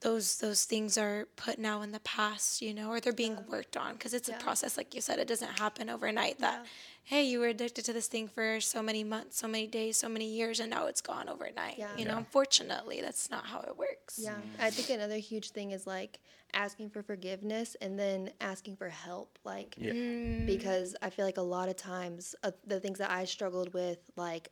those 0.02 0.38
those 0.38 0.66
things 0.66 0.98
are 0.98 1.28
put 1.36 1.58
now 1.58 1.82
in 1.82 1.92
the 1.98 2.00
past, 2.02 2.62
you 2.62 2.74
know, 2.74 2.90
or 2.92 3.00
they're 3.00 3.22
being 3.26 3.38
worked 3.48 3.76
on 3.76 3.94
because 3.94 4.14
it's 4.14 4.30
Yeah. 4.30 4.38
a 4.38 4.40
process 4.48 4.78
like 4.78 4.94
you 4.96 5.02
said 5.02 5.18
it 5.18 5.28
doesn't 5.34 5.60
happen 5.60 5.90
overnight 5.90 6.38
that 6.40 6.66
hey, 7.06 7.24
you 7.24 7.40
were 7.40 7.48
addicted 7.48 7.84
to 7.86 7.94
this 7.94 8.08
thing 8.08 8.28
for 8.30 8.62
so 8.62 8.82
many 8.82 9.04
months, 9.04 9.38
so 9.38 9.48
many 9.48 9.68
days, 9.68 9.98
so 9.98 10.08
many 10.08 10.26
years 10.26 10.60
and 10.60 10.70
now 10.70 10.88
it's 10.88 11.02
gone 11.02 11.28
overnight. 11.28 11.78
Yeah. 11.78 11.96
You 11.98 12.06
know, 12.06 12.12
Yeah. 12.12 12.18
unfortunately, 12.20 13.02
that's 13.02 13.30
not 13.30 13.46
how 13.46 13.60
it 13.62 13.78
works. 13.78 14.18
Yeah. 14.22 14.38
I 14.60 14.70
think 14.70 14.90
another 14.90 15.18
huge 15.18 15.52
thing 15.52 15.72
is 15.72 15.86
like 15.86 16.20
asking 16.54 16.92
for 16.92 17.04
forgiveness 17.04 17.76
and 17.82 18.00
then 18.00 18.32
asking 18.40 18.78
for 18.78 18.88
help. 18.90 19.38
Like, 19.44 19.76
Yeah. 19.78 19.92
Mm, 19.94 20.46
because 20.46 20.96
I 21.02 21.10
feel 21.10 21.26
like 21.26 21.38
a 21.38 21.42
lot 21.42 21.68
of 21.68 21.76
times 21.76 22.36
uh, 22.44 22.52
the 22.66 22.80
things 22.80 23.00
that 23.00 23.12
I 23.12 23.26
struggled 23.26 23.74
with, 23.74 24.00
like, 24.16 24.50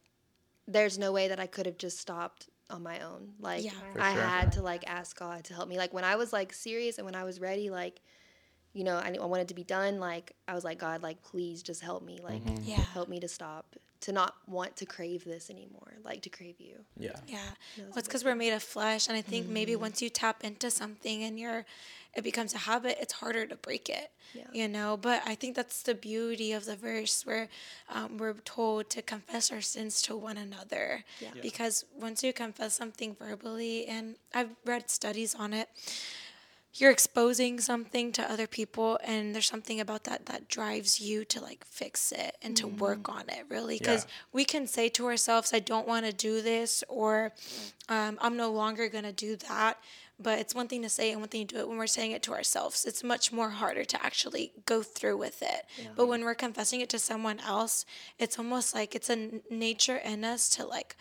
there's 0.68 0.98
no 1.00 1.12
way 1.12 1.28
that 1.30 1.40
I 1.40 1.48
could 1.48 1.66
have 1.66 1.78
just 1.78 2.00
stopped 2.00 2.50
on 2.70 2.84
my 2.84 3.00
own. 3.00 3.34
Like, 3.40 3.64
Yeah. 3.64 3.72
I 4.00 4.14
sure. 4.14 4.22
had 4.24 4.52
to 4.54 4.62
like 4.62 4.84
ask 4.88 5.18
God 5.18 5.44
to 5.46 5.54
help 5.54 5.70
me. 5.70 5.78
Like 5.78 5.94
when 5.94 6.04
I 6.04 6.16
was 6.18 6.34
like 6.34 6.52
serious 6.54 6.98
and 6.98 7.06
when 7.06 7.16
I 7.16 7.24
was 7.24 7.40
ready, 7.40 7.70
like, 7.70 8.02
you 8.74 8.84
know, 8.84 8.98
I, 8.98 9.16
I 9.22 9.26
wanted 9.26 9.48
to 9.50 9.54
be 9.54 9.64
done. 9.64 10.00
Like 10.00 10.34
I 10.48 10.54
was 10.54 10.64
like, 10.64 10.80
God, 10.80 11.02
like 11.04 11.22
please 11.24 11.62
just 11.62 11.82
help 11.82 12.04
me. 12.04 12.20
Like 12.24 12.42
Yeah. 12.64 12.76
help 12.78 13.10
me 13.10 13.20
to 13.20 13.28
stop, 13.28 13.76
to 14.02 14.12
not 14.12 14.36
want 14.48 14.76
to 14.78 14.86
crave 14.86 15.26
this 15.26 15.50
anymore. 15.50 15.94
Like 16.04 16.22
to 16.22 16.30
crave 16.30 16.56
you. 16.60 16.76
Yeah. 16.98 17.12
Yeah. 17.28 17.38
Those 17.78 17.88
Well, 17.90 17.98
it's 17.98 18.08
because 18.08 18.24
we're 18.24 18.36
made 18.36 18.54
of 18.54 18.64
flesh. 18.64 19.08
And 19.08 19.18
I 19.18 19.22
think 19.22 19.48
maybe 19.48 19.76
once 19.76 20.02
you 20.02 20.10
tap 20.10 20.44
into 20.44 20.72
something 20.72 21.24
and 21.24 21.40
you're, 21.40 21.66
it 22.16 22.24
becomes 22.24 22.54
a 22.54 22.60
habit, 22.60 22.98
it's 23.00 23.14
harder 23.14 23.46
to 23.46 23.56
break 23.56 23.90
it. 23.90 24.12
Yeah. 24.34 24.44
You 24.54 24.68
know, 24.70 24.96
but 24.96 25.22
I 25.26 25.36
think 25.36 25.56
that's 25.58 25.84
the 25.84 25.94
beauty 25.94 26.54
of 26.54 26.64
the 26.66 26.76
verse 26.78 27.26
where 27.26 27.50
um, 27.90 28.18
we're 28.18 28.34
told 28.34 28.90
to 28.92 29.02
confess 29.02 29.52
our 29.52 29.62
sins 29.62 30.02
to 30.04 30.16
one 30.16 30.38
another. 30.38 31.04
Yeah. 31.20 31.30
Yeah. 31.36 31.42
Because 31.42 31.84
once 32.00 32.24
you 32.24 32.32
confess 32.32 32.74
something 32.74 33.16
verbally, 33.20 33.86
and 33.88 34.16
I've 34.34 34.52
read 34.66 34.90
studies 34.90 35.36
on 35.36 35.52
it, 35.54 35.68
you're 36.74 36.92
exposing 36.92 37.60
something 37.60 38.12
to 38.14 38.32
other 38.32 38.48
people 38.48 38.98
and 39.04 39.36
there's 39.36 39.48
something 39.48 39.80
about 39.80 40.06
that 40.06 40.26
that 40.28 40.48
drives 40.48 41.02
you 41.02 41.26
to 41.26 41.42
like 41.42 41.66
fix 41.66 42.12
it 42.12 42.38
and 42.42 42.56
to 42.58 42.66
work 42.68 43.10
on 43.10 43.24
it 43.30 43.46
really 43.50 43.78
because 43.78 44.06
Yeah. 44.06 44.12
we 44.32 44.46
can 44.46 44.68
say 44.68 44.88
to 44.90 45.06
ourselves 45.06 45.54
i 45.54 45.60
don't 45.60 45.88
want 45.88 46.06
to 46.06 46.14
do 46.14 46.42
this 46.42 46.84
or 46.88 47.34
um, 47.90 48.18
i'm 48.22 48.38
no 48.38 48.52
longer 48.52 48.88
going 48.90 49.04
to 49.04 49.12
do 49.12 49.36
that 49.36 49.78
but 50.18 50.38
it's 50.40 50.54
one 50.54 50.68
thing 50.68 50.84
to 50.84 50.90
say 50.90 51.12
and 51.12 51.20
one 51.20 51.30
thing 51.30 51.48
to 51.48 51.56
do 51.56 51.62
it 51.62 51.68
when 51.68 51.80
we're 51.80 51.88
saying 51.88 52.12
it 52.12 52.22
to 52.22 52.32
ourselves. 52.32 52.86
It's 52.86 53.04
much 53.04 53.32
more 53.34 53.50
harder 53.50 53.84
to 53.86 54.06
actually 54.06 54.52
go 54.68 54.84
through 54.84 55.18
with 55.18 55.42
it. 55.42 55.66
But 55.96 56.06
when 56.06 56.24
we're 56.24 56.36
confessing 56.36 56.80
it 56.80 56.90
to 56.90 57.00
someone 57.00 57.40
else 57.40 57.86
it's 58.20 58.38
almost 58.38 58.76
like 58.76 58.94
it's 58.94 59.10
a 59.10 59.42
nature 59.50 59.98
in 59.98 60.24
us 60.24 60.48
to 60.50 60.66
like 60.68 60.96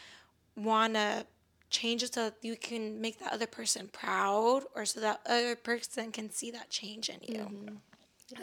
want 0.56 0.94
to 0.94 1.26
change 1.70 2.02
it 2.02 2.14
so 2.14 2.24
that 2.24 2.34
you 2.42 2.56
can 2.56 3.00
make 3.00 3.18
that 3.20 3.32
other 3.32 3.46
person 3.46 3.88
proud 3.92 4.64
or 4.74 4.84
so 4.84 5.00
that 5.00 5.20
other 5.26 5.56
person 5.56 6.12
can 6.12 6.30
see 6.30 6.50
that 6.50 6.70
change 6.70 7.08
in 7.08 7.20
you. 7.22 7.50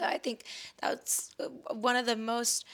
I 0.02 0.18
think 0.18 0.44
that's 0.80 1.34
uh, 1.40 1.48
one 1.74 1.96
of 1.96 2.04
the 2.06 2.16
most 2.16 2.64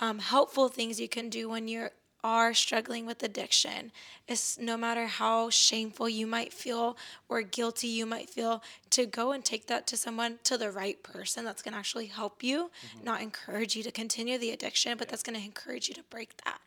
um, 0.00 0.18
helpful 0.18 0.68
things 0.68 1.00
you 1.00 1.08
can 1.08 1.28
do 1.28 1.48
when 1.48 1.68
you 1.68 1.88
are 2.24 2.54
struggling 2.54 3.04
with 3.06 3.22
addiction 3.22 3.92
is 4.26 4.58
no 4.60 4.76
matter 4.76 5.06
how 5.06 5.50
shameful 5.50 6.08
you 6.08 6.26
might 6.26 6.52
feel 6.54 6.96
or 7.28 7.42
guilty 7.42 7.86
you 7.86 8.06
might 8.06 8.30
feel 8.30 8.62
to 8.88 9.04
go 9.04 9.32
and 9.32 9.44
take 9.44 9.66
that 9.66 9.86
to 9.86 9.96
someone 9.96 10.38
to 10.42 10.56
the 10.56 10.70
right 10.70 11.02
person 11.02 11.44
that's 11.44 11.60
going 11.62 11.72
to 11.74 11.78
actually 11.78 12.06
help 12.06 12.42
you 12.42 12.70
not 13.04 13.20
encourage 13.20 13.76
you 13.76 13.82
to 13.82 13.92
continue 13.92 14.38
the 14.38 14.50
addiction 14.50 14.96
but 14.96 15.06
that's 15.08 15.22
going 15.22 15.38
to 15.38 15.44
encourage 15.44 15.86
you 15.88 15.94
to 15.94 16.02
break 16.08 16.34
that. 16.44 16.60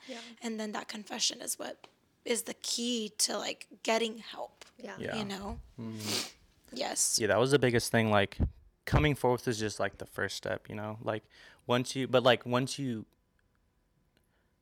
And 0.44 0.60
then 0.60 0.72
that 0.74 0.88
confession 0.88 1.42
is 1.42 1.58
what 1.58 1.88
is 2.28 2.44
the 2.44 2.54
key 2.56 3.12
to 3.18 3.38
like 3.38 3.68
getting 3.84 4.18
help 4.18 4.66
Yeah. 4.78 4.96
Yeah. 5.00 5.16
you 5.18 5.26
know 5.26 5.60
mm-hmm. 5.80 6.28
yes 6.74 7.18
Yeah, 7.20 7.28
that 7.28 7.40
was 7.40 7.52
the 7.52 7.60
biggest 7.60 7.92
thing. 7.92 8.12
Like 8.12 8.38
coming 8.88 9.14
forth 9.14 9.48
is 9.48 9.60
just 9.60 9.80
like 9.80 9.98
the 10.00 10.06
first 10.08 10.36
step, 10.36 10.68
you 10.70 10.76
know. 10.76 10.98
Like 11.04 11.24
once 11.68 11.96
you, 11.96 12.08
but 12.08 12.24
like 12.24 12.46
once 12.46 12.80
you, 12.80 13.06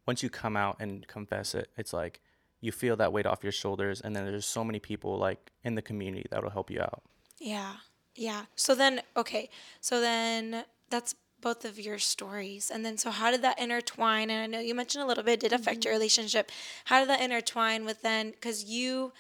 once 0.06 0.22
you 0.22 0.30
come 0.30 0.58
out 0.58 0.78
and 0.80 1.08
confess 1.08 1.56
it, 1.56 1.70
it's 1.78 1.94
like 1.94 2.22
you 2.60 2.72
feel 2.72 2.96
that 2.98 3.14
weight 3.14 3.26
off 3.26 3.44
your 3.44 3.52
shoulders, 3.52 4.02
and 4.02 4.16
then 4.16 4.26
there's 4.26 4.46
so 4.46 4.64
many 4.64 4.80
people 4.80 5.18
like 5.18 5.52
in 5.64 5.76
the 5.76 5.82
community 5.82 6.26
that'll 6.30 6.50
help 6.50 6.70
you 6.70 6.82
out. 6.82 7.04
Yeah. 7.40 7.76
Yeah. 8.16 8.46
So 8.56 8.76
then, 8.76 9.02
okay. 9.16 9.50
So 9.82 10.02
then 10.02 10.66
that's 10.90 11.16
both 11.46 11.64
of 11.64 11.80
your 11.80 12.00
stories. 12.00 12.72
And 12.74 12.84
then, 12.84 12.98
so 12.98 13.12
how 13.12 13.30
did 13.30 13.44
that 13.44 13.60
intertwine? 13.60 14.32
And 14.32 14.40
I 14.44 14.48
know 14.48 14.60
you 14.60 14.74
mentioned 14.74 15.04
a 15.04 15.08
little 15.08 15.24
bit, 15.24 15.40
did 15.40 15.54
affect 15.54 15.86
your 15.86 15.94
relationship. 15.94 16.52
How 16.86 16.98
did 17.02 17.10
that 17.10 17.22
intertwine 17.22 17.86
with 17.86 18.02
then, 18.02 18.32
because 18.32 18.64
you 18.64 19.14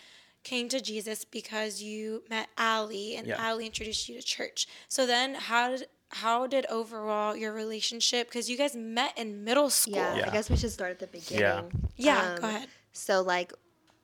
came 0.43 0.67
to 0.69 0.79
Jesus 0.81 1.23
because 1.23 1.83
you 1.83 2.23
met 2.27 2.47
ali 2.57 3.15
and 3.15 3.27
Yeah. 3.27 3.37
Allie 3.47 3.67
introduced 3.67 4.09
you 4.09 4.15
to 4.19 4.25
church. 4.25 4.67
So 4.89 5.05
then, 5.05 5.35
how 5.35 5.69
did, 5.69 5.83
how 6.23 6.47
did 6.47 6.65
overall 6.79 7.35
your 7.35 7.53
relationship, 7.53 8.27
because 8.27 8.49
you 8.49 8.57
guys 8.57 8.75
met 8.75 9.13
in 9.21 9.43
middle 9.43 9.69
school. 9.69 9.93
Yeah, 9.93 10.15
Yeah. 10.17 10.29
I 10.29 10.33
guess 10.33 10.49
we 10.49 10.57
should 10.57 10.71
start 10.71 10.91
at 10.95 10.99
the 11.05 11.11
beginning. 11.19 11.71
Yeah, 11.95 12.31
Um, 12.33 12.41
go 12.41 12.47
ahead. 12.47 12.67
So 12.91 13.21
like, 13.21 13.53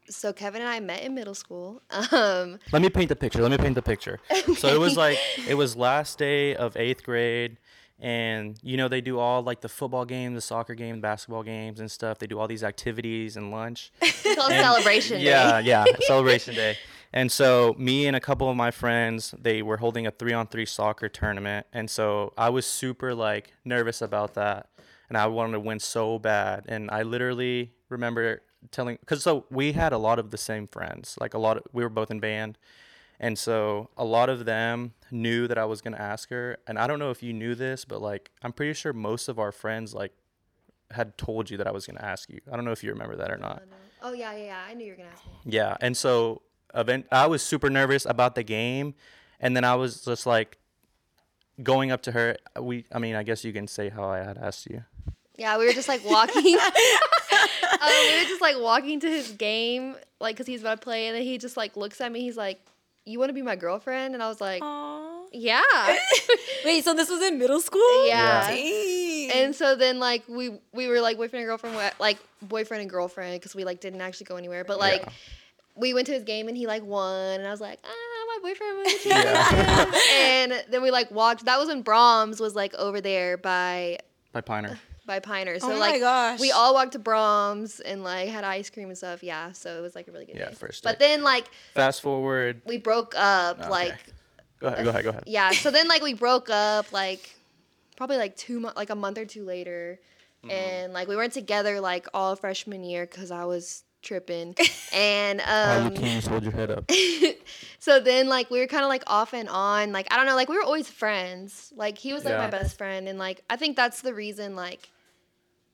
so 0.10 0.31
Kevin 0.34 0.62
and 0.62 0.69
I 0.69 0.79
met 0.79 1.01
in 1.01 1.15
middle 1.15 1.34
school. 1.43 1.81
Um, 2.12 2.60
Let 2.71 2.81
me 2.84 2.89
paint 2.89 3.10
the 3.10 3.15
picture. 3.15 3.41
Let 3.41 3.49
me 3.49 3.57
paint 3.57 3.75
the 3.81 3.81
picture. 3.93 4.19
So 4.62 4.67
it 4.67 4.79
was 4.79 4.95
like 5.05 5.17
it 5.51 5.55
was 5.55 5.75
last 5.75 6.19
day 6.19 6.55
of 6.55 6.69
eighth 6.86 7.01
grade, 7.03 7.57
and 8.01 8.57
you 8.63 8.75
know 8.77 8.87
they 8.87 8.99
do 9.01 9.19
all 9.19 9.43
like 9.43 9.61
the 9.61 9.69
football 9.69 10.05
games, 10.05 10.35
the 10.35 10.41
soccer 10.41 10.73
games, 10.75 11.01
basketball 11.01 11.43
games, 11.43 11.79
and 11.79 11.89
stuff. 11.89 12.17
They 12.19 12.27
do 12.27 12.39
all 12.39 12.47
these 12.47 12.63
activities 12.63 13.37
and 13.37 13.51
lunch. 13.51 13.91
it's 14.01 14.35
called 14.35 14.51
celebration 14.51 15.21
Yeah, 15.21 15.61
day. 15.61 15.67
yeah, 15.67 15.85
celebration 16.01 16.55
day. 16.55 16.77
And 17.13 17.31
so 17.31 17.75
me 17.77 18.07
and 18.07 18.15
a 18.15 18.19
couple 18.19 18.49
of 18.49 18.55
my 18.55 18.71
friends, 18.71 19.35
they 19.39 19.61
were 19.61 19.77
holding 19.77 20.07
a 20.07 20.11
three 20.11 20.33
on 20.33 20.47
three 20.47 20.65
soccer 20.65 21.07
tournament, 21.09 21.67
and 21.71 21.89
so 21.89 22.33
I 22.37 22.49
was 22.49 22.65
super 22.65 23.13
like 23.13 23.53
nervous 23.63 24.01
about 24.01 24.33
that, 24.35 24.69
and 25.09 25.17
I 25.17 25.27
wanted 25.27 25.53
to 25.53 25.59
win 25.59 25.79
so 25.79 26.17
bad, 26.19 26.65
and 26.67 26.89
I 26.89 27.03
literally 27.03 27.73
remember 27.89 28.41
telling 28.71 28.97
because 29.01 29.23
so 29.23 29.45
we 29.49 29.73
had 29.73 29.91
a 29.91 29.97
lot 29.97 30.19
of 30.19 30.31
the 30.31 30.37
same 30.37 30.67
friends, 30.67 31.17
like 31.19 31.33
a 31.33 31.37
lot 31.39 31.57
of 31.57 31.63
we 31.73 31.83
were 31.83 31.89
both 31.89 32.09
in 32.09 32.19
band. 32.19 32.57
And 33.21 33.38
so 33.38 33.91
a 33.95 34.03
lot 34.03 34.29
of 34.29 34.45
them 34.45 34.93
knew 35.12 35.47
that 35.47 35.60
I 35.60 35.65
was 35.65 35.79
gonna 35.79 35.97
ask 35.97 36.31
her, 36.31 36.57
and 36.65 36.79
I 36.79 36.88
don't 36.88 36.97
know 36.97 37.12
if 37.12 37.21
you 37.21 37.34
knew 37.34 37.53
this, 37.53 37.86
but 37.86 38.01
like 38.01 38.31
I'm 38.41 38.51
pretty 38.51 38.73
sure 38.73 38.93
most 38.93 39.29
of 39.29 39.38
our 39.38 39.51
friends 39.51 39.93
like 39.93 40.12
had 40.89 41.19
told 41.19 41.49
you 41.51 41.57
that 41.57 41.67
I 41.67 41.71
was 41.71 41.86
gonna 41.86 42.01
ask 42.01 42.29
you. 42.31 42.41
I 42.51 42.55
don't 42.55 42.65
know 42.65 42.71
if 42.71 42.84
you 42.84 42.89
remember 42.89 43.15
that 43.17 43.31
or 43.31 43.38
not. 43.38 43.62
Oh 44.01 44.12
yeah, 44.12 44.34
yeah, 44.34 44.45
yeah. 44.45 44.60
I 44.67 44.73
knew 44.73 44.86
you 44.86 44.93
were 44.93 44.97
gonna 44.97 45.10
ask 45.10 45.23
me. 45.23 45.34
Yeah, 45.45 45.77
and 45.79 45.95
so 45.95 46.41
event 46.73 47.05
I 47.12 47.27
was 47.27 47.43
super 47.43 47.69
nervous 47.69 48.07
about 48.07 48.34
the 48.34 48.41
game, 48.41 48.95
and 49.39 49.55
then 49.55 49.65
I 49.65 49.75
was 49.75 50.03
just 50.03 50.25
like 50.25 50.57
going 51.62 51.91
up 51.91 52.01
to 52.03 52.12
her. 52.13 52.38
We, 52.60 52.86
I 52.91 52.97
mean, 52.97 53.13
I 53.13 53.21
guess 53.21 53.43
you 53.43 53.53
can 53.53 53.67
say 53.67 53.89
how 53.89 54.10
I 54.10 54.17
had 54.17 54.39
asked 54.39 54.65
you. 54.65 54.84
Yeah, 55.38 55.60
we 55.60 55.67
were 55.67 55.73
just 55.73 55.88
like 55.88 56.03
walking. 56.03 56.55
um, 56.55 57.91
we 57.91 58.19
were 58.19 58.27
just 58.27 58.41
like 58.41 58.60
walking 58.60 58.99
to 59.01 59.07
his 59.07 59.31
game, 59.34 59.95
like, 60.19 60.38
cause 60.38 60.47
he's 60.47 60.62
about 60.62 60.81
to 60.81 60.84
play, 60.84 61.05
and 61.05 61.15
then 61.15 61.23
he 61.23 61.38
just 61.38 61.55
like 61.55 61.77
looks 61.77 62.01
at 62.01 62.12
me. 62.12 62.21
He's 62.21 62.38
like, 62.38 62.60
"You 63.05 63.19
want 63.19 63.29
to 63.29 63.33
be 63.33 63.41
my 63.41 63.55
girlfriend?" 63.55 64.13
And 64.13 64.21
I 64.23 64.27
was 64.27 64.39
like, 64.41 64.61
Aw. 64.63 65.23
"Yeah." 65.31 65.61
Wait, 66.65 66.83
so 66.83 66.93
this 66.93 67.09
was 67.09 67.21
in 67.21 67.37
middle 67.39 67.59
school? 67.61 68.07
Yeah. 68.07 68.47
Dang. 68.49 69.31
And 69.31 69.55
so 69.55 69.75
then 69.75 69.99
like 69.99 70.23
we 70.27 70.59
we 70.73 70.87
were 70.87 70.99
like 71.01 71.17
boyfriend 71.17 71.41
and 71.43 71.47
girlfriend, 71.49 71.93
like 71.99 72.17
boyfriend 72.41 72.81
and 72.81 72.89
girlfriend, 72.89 73.39
because 73.39 73.55
we 73.55 73.63
like 73.63 73.79
didn't 73.81 74.01
actually 74.01 74.25
go 74.25 74.35
anywhere. 74.35 74.63
But 74.63 74.79
like 74.79 75.01
Yeah. 75.01 75.11
we 75.75 75.93
went 75.93 76.07
to 76.07 76.13
his 76.13 76.23
game 76.23 76.47
and 76.47 76.57
he 76.57 76.67
like 76.67 76.83
won, 76.83 77.39
and 77.39 77.47
I 77.47 77.51
was 77.51 77.61
like, 77.61 77.79
ah, 77.83 77.87
my 78.27 78.39
boyfriend 78.49 78.77
won 78.77 78.95
Yeah. 79.05 79.91
and 80.13 80.63
then 80.69 80.81
we 80.81 80.91
like 80.91 81.09
walked. 81.11 81.45
That 81.45 81.59
was 81.59 81.67
when 81.69 81.83
Braum's 81.83 82.39
was 82.39 82.55
like 82.55 82.73
over 82.75 83.01
there 83.01 83.37
by 83.37 83.99
By 84.33 84.41
Piner. 84.41 84.79
By 85.05 85.19
Piner. 85.19 85.59
So 85.59 85.67
Oh 85.67 85.69
my 85.73 85.77
like 85.79 85.99
gosh. 86.01 86.39
we 86.39 86.51
all 86.51 86.73
walked 86.73 86.91
to 86.93 86.99
Braum's 86.99 87.79
and 87.79 88.03
like 88.03 88.29
had 88.29 88.43
ice 88.43 88.69
cream 88.69 88.89
and 88.89 88.97
stuff. 88.97 89.23
Yeah, 89.23 89.51
so 89.51 89.77
it 89.77 89.81
was 89.81 89.95
like 89.95 90.07
a 90.07 90.11
really 90.11 90.25
good 90.25 90.35
Yeah, 90.35 90.49
day. 90.49 90.55
first 90.55 90.83
But 90.83 90.99
then 90.99 91.23
like 91.23 91.49
Fast 91.73 92.01
forward. 92.01 92.61
we 92.65 92.77
broke 92.77 93.13
up. 93.17 93.59
Okay. 93.59 93.69
Like 93.69 93.97
Go 94.59 94.67
ahead. 94.67 94.83
Go 94.83 94.89
ahead. 94.91 95.03
Go 95.03 95.09
ahead. 95.09 95.23
yeah. 95.25 95.51
So 95.51 95.71
then 95.71 95.87
like 95.87 96.03
we 96.03 96.13
broke 96.13 96.49
up 96.51 96.91
like 96.91 97.35
probably 97.97 98.17
like 98.17 98.35
two 98.37 98.59
months, 98.59 98.77
like 98.77 98.89
a 98.91 98.95
month 98.95 99.17
or 99.17 99.25
two 99.25 99.43
later, 99.43 99.99
Mm-hmm. 100.43 100.49
and 100.51 100.93
like 100.93 101.07
we 101.07 101.15
weren't 101.15 101.33
together 101.33 101.79
like 101.79 102.07
all 102.15 102.35
freshman 102.35 102.83
year 102.83 103.05
because 103.05 103.29
I 103.29 103.45
was 103.45 103.83
tripping, 104.01 104.55
and 104.93 105.41
All 105.41 105.79
um. 105.79 105.91
you 105.93 105.99
kings, 105.99 106.27
hold 106.27 106.43
your 106.43 106.53
head 106.53 106.71
up. 106.71 106.89
so 107.79 107.99
then 107.99 108.27
like 108.27 108.49
we 108.49 108.59
were 108.59 108.67
kind 108.67 108.83
of 108.83 108.89
like 108.89 109.03
off 109.07 109.33
and 109.33 109.49
on 109.49 109.91
like 109.91 110.07
i 110.11 110.17
don't 110.17 110.25
know 110.25 110.35
like 110.35 110.49
we 110.49 110.55
were 110.55 110.63
always 110.63 110.87
friends 110.87 111.73
like 111.75 111.97
he 111.97 112.13
was 112.13 112.23
like 112.23 112.37
my 112.37 112.49
best 112.49 112.77
friend 112.77 113.07
and 113.07 113.17
like 113.17 113.43
i 113.49 113.55
think 113.55 113.75
that's 113.75 114.01
the 114.01 114.13
reason 114.13 114.55
like 114.55 114.91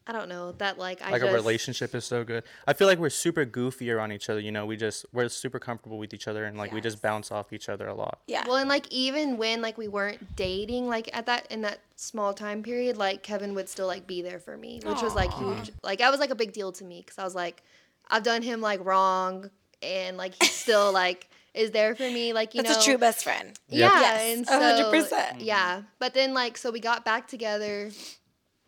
i 0.07 0.13
don't 0.13 0.29
know 0.29 0.53
that 0.53 0.77
like 0.77 1.01
i 1.01 1.11
Like 1.11 1.21
just 1.21 1.33
a 1.33 1.35
relationship 1.35 1.93
is 1.93 2.05
so 2.05 2.23
good. 2.23 2.43
I 2.65 2.71
feel 2.71 2.87
like 2.87 2.97
we're 2.97 3.09
super 3.09 3.45
goofier 3.45 4.01
on 4.01 4.13
each 4.13 4.29
other. 4.29 4.39
You 4.39 4.53
know, 4.53 4.65
we 4.65 4.77
just 4.77 5.05
we're 5.11 5.27
super 5.27 5.59
comfortable 5.59 5.97
with 5.97 6.13
each 6.13 6.29
other, 6.29 6.45
and 6.45 6.57
like 6.57 6.71
we 6.71 6.79
just 6.79 7.01
bounce 7.01 7.29
off 7.29 7.51
each 7.51 7.67
other 7.67 7.87
a 7.87 7.93
lot. 7.93 8.19
yeah. 8.27 8.45
well 8.47 8.55
and 8.55 8.69
like 8.69 8.87
even 8.89 9.37
when 9.37 9.61
like 9.61 9.77
we 9.77 9.89
weren't 9.89 10.35
dating 10.37 10.87
like 10.87 11.09
at 11.13 11.25
that 11.25 11.51
in 11.51 11.61
that 11.63 11.79
small 11.97 12.33
time 12.33 12.63
period 12.63 12.95
like 12.95 13.21
kevin 13.23 13.53
would 13.55 13.67
still 13.67 13.87
like 13.87 14.05
be 14.07 14.21
there 14.21 14.39
for 14.39 14.55
me 14.55 14.79
which 14.85 15.01
was 15.01 15.15
like 15.15 15.33
huge 15.33 15.71
like 15.83 15.97
that 15.99 16.11
was 16.11 16.19
like 16.19 16.29
a 16.29 16.35
big 16.35 16.53
deal 16.53 16.71
to 16.71 16.85
me 16.85 17.01
because 17.01 17.17
i 17.17 17.23
was 17.23 17.33
like 17.35 17.63
i've 18.09 18.23
done 18.23 18.41
him 18.41 18.61
like 18.61 18.83
wrong 18.85 19.49
and 19.81 20.17
like 20.17 20.33
he's 20.41 20.51
still 20.53 20.91
like 21.03 21.29
is 21.53 21.71
there 21.71 21.95
for 21.95 22.03
me 22.03 22.33
like 22.33 22.53
you 22.53 22.61
That's 22.61 22.75
know 22.75 22.81
a 22.81 22.85
true 22.85 22.97
best 22.99 23.23
friend. 23.23 23.57
Yeah, 23.67 23.89
Yes, 23.99 24.21
and 24.37 24.41
a 24.43 24.45
so 24.47 24.59
hundred 24.59 24.91
percent. 24.91 25.41
yeah. 25.41 25.81
But 25.97 26.13
then 26.13 26.35
like 26.35 26.55
so 26.55 26.69
we 26.69 26.79
got 26.79 27.03
back 27.03 27.27
together 27.27 27.89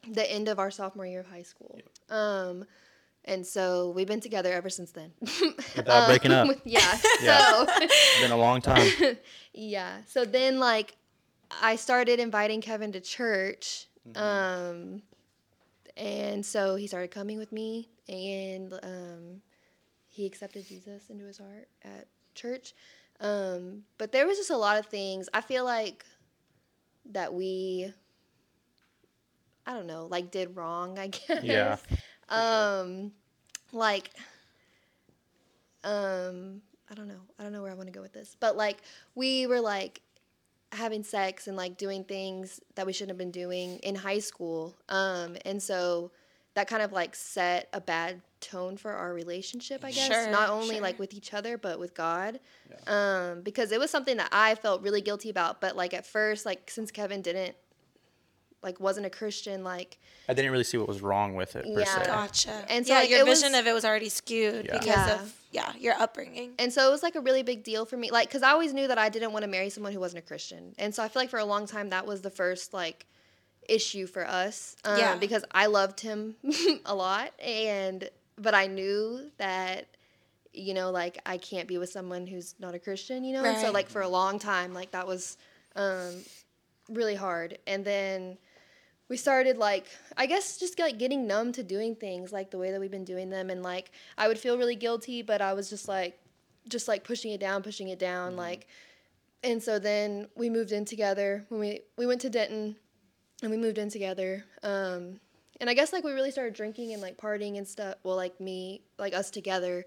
the 0.09 0.31
end 0.31 0.47
of 0.47 0.57
our 0.57 0.71
sophomore 0.71 1.05
year 1.05 1.19
of 1.19 1.27
high 1.27 1.43
school. 1.43 1.79
Um 2.09 2.65
and 3.25 3.45
so 3.45 3.91
we've 3.95 4.07
been 4.07 4.21
together 4.21 4.51
ever 4.51 4.69
since 4.69 4.91
then. 4.91 5.11
Without 5.75 6.07
breaking 6.09 6.31
up. 6.31 6.47
Yeah. 6.65 6.97
Yeah. 7.21 7.37
So 7.37 7.65
It's 7.81 8.21
been 8.21 8.31
a 8.31 8.37
long 8.37 8.59
time. 8.61 8.89
yeah. 9.53 9.97
So 10.07 10.25
then 10.25 10.57
like 10.59 10.95
I 11.61 11.75
started 11.75 12.19
inviting 12.19 12.59
Kevin 12.59 12.91
to 12.93 12.99
church. 13.01 13.87
Um 14.15 15.03
and 15.95 16.43
so 16.43 16.75
he 16.75 16.87
started 16.87 17.11
coming 17.11 17.37
with 17.37 17.51
me 17.51 17.89
and 18.09 18.73
um 18.83 19.41
he 20.07 20.25
accepted 20.25 20.67
Jesus 20.67 21.09
into 21.09 21.25
his 21.25 21.37
heart 21.37 21.69
at 21.83 22.07
church. 22.35 22.73
Um, 23.21 23.83
but 23.97 24.11
there 24.11 24.27
was 24.27 24.37
just 24.37 24.49
a 24.49 24.57
lot 24.57 24.77
of 24.79 24.87
things. 24.87 25.29
I 25.33 25.41
feel 25.41 25.65
like 25.65 26.05
that 27.11 27.33
we 27.33 27.93
I 29.65 29.73
don't 29.73 29.87
know, 29.87 30.07
like 30.09 30.31
did 30.31 30.55
wrong, 30.55 30.99
I 30.99 31.07
guess. 31.27 31.43
Yeah, 31.43 31.77
Um 32.29 33.11
like 33.73 34.11
um 35.83 36.61
I 36.91 36.95
don't 36.95 37.07
know. 37.07 37.21
I 37.37 37.43
don't 37.43 37.53
know 37.53 37.61
where 37.61 37.71
I 37.71 37.75
want 37.75 37.87
to 37.87 37.93
go 37.93 38.01
with 38.01 38.13
this. 38.13 38.35
But 38.39 38.57
like 38.57 38.79
we 39.15 39.47
were 39.47 39.61
like 39.61 40.01
having 40.71 41.03
sex 41.03 41.47
and 41.47 41.57
like 41.57 41.77
doing 41.77 42.03
things 42.03 42.59
that 42.75 42.85
we 42.85 42.93
shouldn't 42.93 43.11
have 43.11 43.17
been 43.17 43.31
doing 43.31 43.77
in 43.79 43.95
high 43.95 44.19
school. 44.19 44.75
Um 44.89 45.37
and 45.45 45.61
so 45.61 46.11
that 46.59 46.67
kind 46.67 46.83
of 46.83 46.91
like 46.91 47.15
set 47.15 47.69
a 47.71 47.79
bad 47.79 48.21
tone 48.41 48.75
for 48.75 48.91
our 48.91 49.13
relationship, 49.13 49.83
I 49.85 49.91
guess. 49.91 50.07
Sure, 50.07 50.29
Not 50.29 50.49
only 50.49 50.75
sure. 50.75 50.81
like 50.81 50.99
with 50.99 51.13
each 51.13 51.33
other, 51.33 51.57
but 51.57 51.79
with 51.79 51.93
God. 51.95 52.39
Um, 52.85 53.41
because 53.41 53.71
it 53.71 53.79
was 53.79 53.89
something 53.89 54.17
that 54.17 54.27
I 54.33 54.55
felt 54.55 54.81
really 54.81 55.01
guilty 55.01 55.29
about. 55.29 55.61
But 55.61 55.77
like 55.77 55.93
at 55.93 56.05
first, 56.05 56.45
like 56.45 56.69
since 56.69 56.91
Kevin 56.91 57.21
didn't 57.21 57.55
like 58.61 58.77
wasn't 58.81 59.05
a 59.05 59.09
Christian, 59.09 59.63
like 59.63 59.97
I 60.27 60.33
didn't 60.33 60.51
really 60.51 60.65
see 60.65 60.77
what 60.77 60.87
was 60.89 61.01
wrong 61.01 61.33
with 61.35 61.55
it 61.55 61.63
per 61.63 61.79
Yeah. 61.79 61.85
se. 61.85 62.05
Gotcha. 62.05 62.65
And 62.69 62.85
so, 62.85 62.91
yeah, 62.93 62.99
like, 62.99 63.09
your 63.09 63.23
vision 63.25 63.53
was- 63.53 63.59
of 63.61 63.67
it 63.67 63.73
was 63.73 63.85
already 63.85 64.09
skewed 64.09 64.65
Yeah. 64.65 64.73
because 64.79 64.87
Yeah. 65.07 65.21
of 65.21 65.33
yeah 65.51 65.73
your 65.79 65.93
upbringing. 65.95 66.53
and 66.59 66.71
so 66.73 66.87
it 66.87 66.91
was 66.91 67.01
like 67.01 67.15
a 67.15 67.21
really 67.21 67.41
big 67.41 67.63
deal 67.63 67.83
for 67.83 67.97
me 67.97 68.11
like 68.11 68.27
because 68.27 68.43
i 68.43 68.51
always 68.51 68.71
knew 68.71 68.87
that 68.87 68.99
i 68.99 69.09
didn't 69.09 69.31
want 69.31 69.41
to 69.41 69.49
marry 69.49 69.67
someone 69.71 69.91
who 69.91 69.99
wasn't 69.99 70.23
a 70.23 70.27
christian 70.27 70.75
and 70.77 70.93
so 70.93 71.01
i 71.01 71.07
feel 71.07 71.19
like 71.23 71.29
for 71.31 71.39
a 71.39 71.43
long 71.45 71.65
time 71.65 71.89
that 71.89 72.05
was 72.05 72.21
the 72.21 72.29
first 72.29 72.71
like 72.71 73.07
issue 73.71 74.05
for 74.07 74.27
us 74.27 74.75
um, 74.85 74.97
Yeah. 74.97 75.15
because 75.15 75.43
i 75.51 75.65
loved 75.67 75.99
him 75.99 76.35
a 76.85 76.95
lot 76.95 77.31
and 77.39 78.09
but 78.37 78.53
i 78.53 78.67
knew 78.67 79.29
that 79.37 79.87
you 80.53 80.73
know 80.73 80.89
like 80.91 81.19
i 81.25 81.37
can't 81.37 81.67
be 81.67 81.77
with 81.77 81.89
someone 81.89 82.25
who's 82.27 82.55
not 82.59 82.73
a 82.75 82.79
christian 82.79 83.23
you 83.23 83.33
know? 83.33 83.43
And 83.43 83.57
so 83.59 83.71
like 83.71 83.89
for 83.89 84.01
a 84.01 84.07
long 84.09 84.39
time 84.39 84.73
like 84.73 84.91
that 84.91 85.05
was 85.07 85.37
um, 85.75 86.15
really 86.89 87.15
hard. 87.15 87.59
And 87.67 87.85
then 87.85 88.37
we 89.07 89.17
started 89.17 89.57
like 89.57 89.85
i 90.17 90.25
guess 90.25 90.57
just 90.57 90.79
like 90.79 90.97
getting 90.97 91.27
numb 91.27 91.51
to 91.53 91.63
doing 91.63 91.95
things 91.95 92.31
like 92.33 92.49
the 92.51 92.57
way 92.57 92.71
that 92.71 92.79
we've 92.79 92.91
been 92.91 93.05
doing 93.05 93.29
them. 93.29 93.49
And 93.49 93.61
like 93.63 93.91
i 94.17 94.27
would 94.27 94.39
feel 94.39 94.57
really 94.57 94.75
guilty 94.75 95.21
but 95.21 95.41
i 95.41 95.53
was 95.53 95.69
just 95.69 95.87
like 95.87 96.19
just 96.67 96.87
like 96.87 97.03
pushing 97.03 97.31
it 97.31 97.39
down 97.39 97.63
pushing 97.63 97.89
it 97.89 97.99
down 97.99 98.35
like 98.35 98.67
and 99.43 99.63
so 99.63 99.79
then 99.79 100.27
we 100.35 100.49
moved 100.49 100.71
in 100.73 100.83
together. 100.83 101.45
When 101.49 101.61
we 101.61 101.81
we 101.97 102.05
went 102.05 102.21
to 102.21 102.29
denton 102.29 102.75
and 103.41 103.51
we 103.51 103.57
moved 103.57 103.77
in 103.77 103.89
together 103.89 104.43
um 104.63 105.19
and 105.59 105.69
i 105.69 105.73
guess 105.73 105.93
like 105.93 106.03
we 106.03 106.11
really 106.11 106.31
started 106.31 106.53
drinking 106.53 106.93
and 106.93 107.01
like 107.01 107.17
partying 107.17 107.57
and 107.57 107.67
stuff 107.67 107.95
well 108.03 108.15
like 108.15 108.39
me 108.39 108.81
like 108.97 109.13
us 109.13 109.29
together 109.29 109.85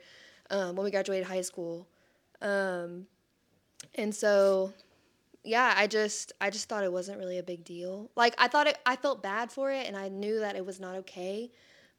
um, 0.50 0.76
when 0.76 0.84
we 0.84 0.90
graduated 0.90 1.26
high 1.26 1.40
school 1.40 1.86
um 2.40 3.06
and 3.94 4.14
so 4.14 4.72
yeah 5.44 5.74
i 5.76 5.86
just 5.86 6.32
i 6.40 6.50
just 6.50 6.68
thought 6.68 6.84
it 6.84 6.92
wasn't 6.92 7.18
really 7.18 7.38
a 7.38 7.42
big 7.42 7.64
deal 7.64 8.10
like 8.16 8.34
i 8.38 8.48
thought 8.48 8.66
it 8.66 8.78
i 8.86 8.96
felt 8.96 9.22
bad 9.22 9.50
for 9.50 9.70
it 9.70 9.86
and 9.86 9.96
i 9.96 10.08
knew 10.08 10.40
that 10.40 10.56
it 10.56 10.64
was 10.64 10.78
not 10.78 10.94
okay 10.94 11.50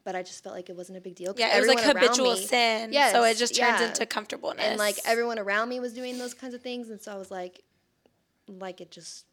but 0.04 0.16
i 0.16 0.22
just 0.22 0.44
felt 0.44 0.56
like 0.56 0.70
it 0.70 0.76
wasn't 0.76 0.98
a 0.98 1.02
big 1.02 1.16
deal. 1.16 1.34
Yeah, 1.38 1.56
it 1.56 1.60
was 1.62 1.70
like 1.70 1.80
habitual 1.80 2.34
me- 2.34 2.46
sin. 2.46 2.92
so 3.12 3.24
it 3.24 3.38
just 3.38 3.56
turns 3.56 3.80
yeah. 3.80 3.88
into 3.88 4.06
comfortableness. 4.06 4.66
and 4.66 4.78
like 4.78 4.98
everyone 5.06 5.40
around 5.40 5.70
me 5.70 5.80
was 5.80 5.94
doing 5.94 6.18
those 6.18 6.34
kinds 6.34 6.54
of 6.54 6.62
things 6.62 6.90
and 6.90 7.02
so 7.02 7.12
i 7.14 7.16
was 7.16 7.32
like 7.32 7.62
like 8.48 8.82
it 8.82 8.92
just 8.92 9.26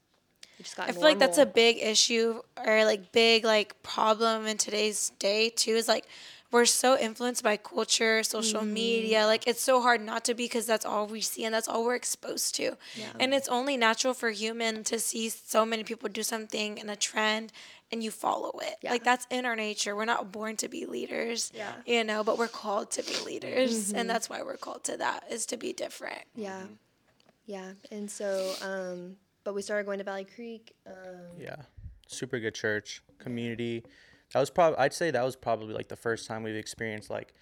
just 0.63 0.77
got 0.77 0.89
I 0.89 0.93
feel 0.93 1.03
like 1.03 1.19
that's 1.19 1.39
a 1.39 1.47
big 1.47 1.79
issue 1.83 2.41
or 2.65 2.85
like 2.85 3.13
big 3.13 3.45
like 3.45 3.83
problem 3.83 4.47
in 4.47 4.57
today's 4.57 5.11
day 5.19 5.51
too. 5.51 5.73
Is 5.73 5.89
like 5.89 6.07
we're 6.53 6.67
so 6.67 6.99
influenced 6.99 7.45
by 7.45 7.57
culture, 7.57 8.23
social 8.25 8.61
Mm-hmm. 8.63 8.73
media. 8.75 9.27
Like 9.27 9.47
it's 9.47 9.63
so 9.63 9.81
hard 9.81 10.01
not 10.01 10.25
to 10.25 10.35
be 10.35 10.45
because 10.45 10.67
that's 10.67 10.85
all 10.85 11.07
we 11.07 11.21
see 11.21 11.45
and 11.45 11.55
that's 11.55 11.69
all 11.69 11.85
we're 11.85 11.95
exposed 11.95 12.57
to. 12.57 12.77
Yeah. 12.97 13.07
And 13.21 13.33
it's 13.33 13.49
only 13.49 13.77
natural 13.77 14.15
for 14.15 14.31
human 14.31 14.83
to 14.85 14.99
see 14.99 15.29
so 15.29 15.65
many 15.65 15.85
people 15.85 16.09
do 16.09 16.23
something 16.25 16.79
in 16.79 16.91
a 16.91 16.97
trend 16.97 17.53
and 17.93 18.03
you 18.03 18.11
follow 18.11 18.53
it. 18.63 18.75
Yeah. 18.83 18.91
Like 18.91 19.05
that's 19.05 19.29
in 19.31 19.47
our 19.47 19.55
nature. 19.55 19.95
We're 19.95 20.07
not 20.07 20.33
born 20.33 20.57
to 20.57 20.69
be 20.69 20.87
leaders. 20.87 21.53
Yeah. 21.55 21.71
You 21.87 22.03
know, 22.03 22.25
but 22.25 22.37
we're 22.37 22.49
called 22.49 22.91
to 22.93 23.03
be 23.05 23.17
leaders. 23.25 23.93
And 23.93 24.11
that's 24.11 24.29
why 24.29 24.43
we're 24.43 24.57
called 24.57 24.83
to 24.85 24.97
that 24.97 25.25
is 25.31 25.47
to 25.47 25.57
be 25.57 25.73
different. 25.73 26.23
yeah 26.35 26.63
yeah 27.47 27.73
and 27.91 28.09
so 28.11 28.53
um 28.63 29.17
but 29.45 29.55
we 29.55 29.63
started 29.63 29.85
going 29.85 29.99
to 29.99 30.05
valley 30.05 30.25
creek 30.25 30.75
um 30.87 30.95
Yeah, 31.39 31.57
super 32.07 32.39
good 32.39 32.55
church 32.55 33.03
community. 33.19 33.85
That 34.33 34.41
was 34.41 34.51
probably 34.51 34.79
I'd 34.79 34.95
say 34.95 35.11
that 35.11 35.25
was 35.25 35.37
probably 35.37 35.75
like 35.75 35.89
the 35.89 35.97
first 35.97 36.27
time 36.27 36.43
we've 36.43 36.55
experienced 36.57 37.11
like 37.11 37.35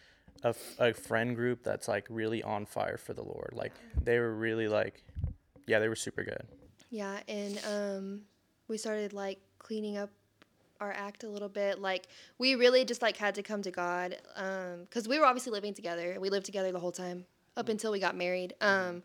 a, 0.44 0.48
f- 0.48 0.74
a 0.78 0.94
friend 0.94 1.34
group 1.34 1.62
that's 1.64 1.88
like 1.88 2.06
really 2.08 2.42
on 2.42 2.64
fire 2.66 2.96
for 2.96 3.12
the 3.12 3.22
Lord. 3.22 3.50
Like 3.52 3.72
they 4.02 4.18
were 4.18 4.34
really 4.34 4.68
like, 4.68 5.02
yeah, 5.66 5.78
they 5.80 5.88
were 5.88 5.96
super 5.96 6.22
good. 6.22 6.46
Yeah, 6.90 7.18
and 7.28 7.60
um, 7.68 8.20
we 8.68 8.78
started 8.78 9.12
like 9.12 9.38
cleaning 9.58 9.96
up 9.98 10.10
our 10.80 10.92
act 10.92 11.24
a 11.24 11.28
little 11.28 11.48
bit. 11.48 11.80
Like 11.80 12.06
we 12.38 12.54
really 12.54 12.84
just 12.84 13.02
like 13.02 13.16
had 13.16 13.34
to 13.34 13.42
come 13.42 13.62
to 13.62 13.70
God 13.70 14.16
because 14.88 15.08
we 15.08 15.18
were 15.18 15.26
obviously 15.26 15.52
living 15.52 15.74
together. 15.74 16.16
We 16.20 16.30
lived 16.30 16.46
together 16.46 16.72
the 16.72 16.78
whole 16.80 16.92
time 16.92 17.26
up 17.56 17.68
until 17.68 17.90
we 17.92 17.98
got 17.98 18.16
married. 18.16 18.54
Um, 18.60 19.02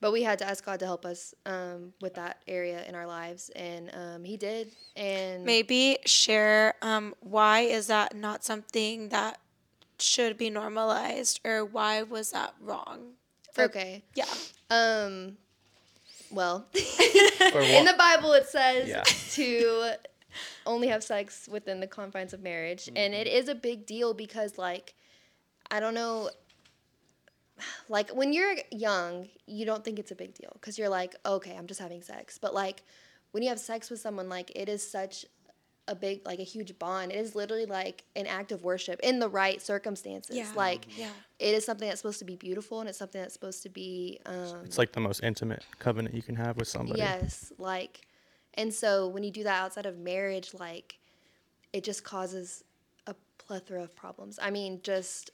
but 0.00 0.12
we 0.12 0.22
had 0.22 0.38
to 0.40 0.48
ask 0.48 0.64
God 0.64 0.80
to 0.80 0.86
help 0.86 1.04
us 1.04 1.34
um, 1.46 1.92
with 2.00 2.14
that 2.14 2.42
area 2.46 2.84
in 2.86 2.94
our 2.94 3.06
lives, 3.06 3.50
and 3.56 3.90
um, 3.94 4.24
He 4.24 4.36
did. 4.36 4.70
And 4.96 5.44
maybe 5.44 5.98
share 6.06 6.74
um, 6.82 7.14
why 7.20 7.60
is 7.60 7.86
that 7.88 8.14
not 8.16 8.44
something 8.44 9.08
that 9.10 9.38
should 9.98 10.36
be 10.36 10.50
normalized 10.50 11.40
or 11.44 11.64
why 11.64 12.02
was 12.02 12.30
that 12.32 12.54
wrong 12.60 13.12
okay, 13.58 14.02
yeah 14.14 14.26
um, 14.68 15.38
well, 16.30 16.66
in 16.74 17.84
the 17.86 17.94
Bible 17.96 18.32
it 18.32 18.46
says 18.46 18.88
Yeah. 18.88 19.02
to 19.32 19.92
only 20.66 20.88
have 20.88 21.02
sex 21.02 21.48
within 21.50 21.80
the 21.80 21.86
confines 21.86 22.34
of 22.34 22.42
marriage 22.42 22.90
and 22.94 23.14
it 23.14 23.26
is 23.26 23.48
a 23.48 23.54
big 23.54 23.86
deal 23.86 24.12
because 24.12 24.58
like 24.58 24.92
i 25.70 25.80
don't 25.80 25.94
know 25.94 26.28
like 27.88 28.10
when 28.10 28.32
you're 28.32 28.54
young 28.70 29.28
you 29.46 29.64
don't 29.64 29.84
think 29.84 29.98
it's 29.98 30.10
a 30.10 30.14
big 30.14 30.34
deal 30.34 30.50
because 30.54 30.78
you're 30.78 30.88
like 30.88 31.14
okay 31.24 31.54
i'm 31.56 31.66
just 31.66 31.80
having 31.80 32.02
sex 32.02 32.38
but 32.38 32.52
like 32.54 32.82
when 33.32 33.42
you 33.42 33.48
have 33.48 33.58
sex 33.60 33.90
with 33.90 34.00
someone 34.00 34.28
like 34.28 34.50
it 34.54 34.68
is 34.68 34.88
such 34.88 35.24
a 35.88 35.94
big 35.94 36.20
like 36.26 36.40
a 36.40 36.44
huge 36.44 36.76
bond 36.78 37.12
it 37.12 37.16
is 37.16 37.34
literally 37.36 37.64
like 37.66 38.02
an 38.16 38.26
act 38.26 38.50
of 38.50 38.64
worship 38.64 38.98
in 39.04 39.18
the 39.20 39.28
right 39.28 39.62
circumstances 39.62 40.36
Yeah. 40.36 40.50
like 40.56 40.86
yeah 40.98 41.10
it 41.38 41.54
is 41.54 41.64
something 41.64 41.86
that's 41.86 42.00
supposed 42.00 42.18
to 42.18 42.24
be 42.24 42.34
beautiful 42.36 42.80
and 42.80 42.88
it's 42.88 42.98
something 42.98 43.20
that's 43.20 43.34
supposed 43.34 43.62
to 43.62 43.68
be 43.68 44.18
um 44.26 44.62
It's 44.64 44.78
like 44.78 44.92
the 44.92 45.00
most 45.00 45.22
intimate 45.22 45.64
covenant 45.78 46.14
you 46.14 46.22
can 46.22 46.34
have 46.36 46.56
with 46.56 46.66
somebody. 46.66 46.98
Yes, 47.00 47.52
like, 47.58 48.00
and 48.54 48.72
so 48.72 49.06
when 49.08 49.22
you 49.22 49.30
do 49.30 49.44
that 49.44 49.62
outside 49.62 49.84
of 49.84 49.98
marriage, 49.98 50.54
like, 50.54 50.98
it 51.74 51.84
just 51.84 52.04
causes 52.04 52.64
a 53.06 53.14
plethora 53.36 53.82
of 53.82 53.94
problems. 53.94 54.38
I 54.40 54.50
mean, 54.50 54.80
just 54.82 55.30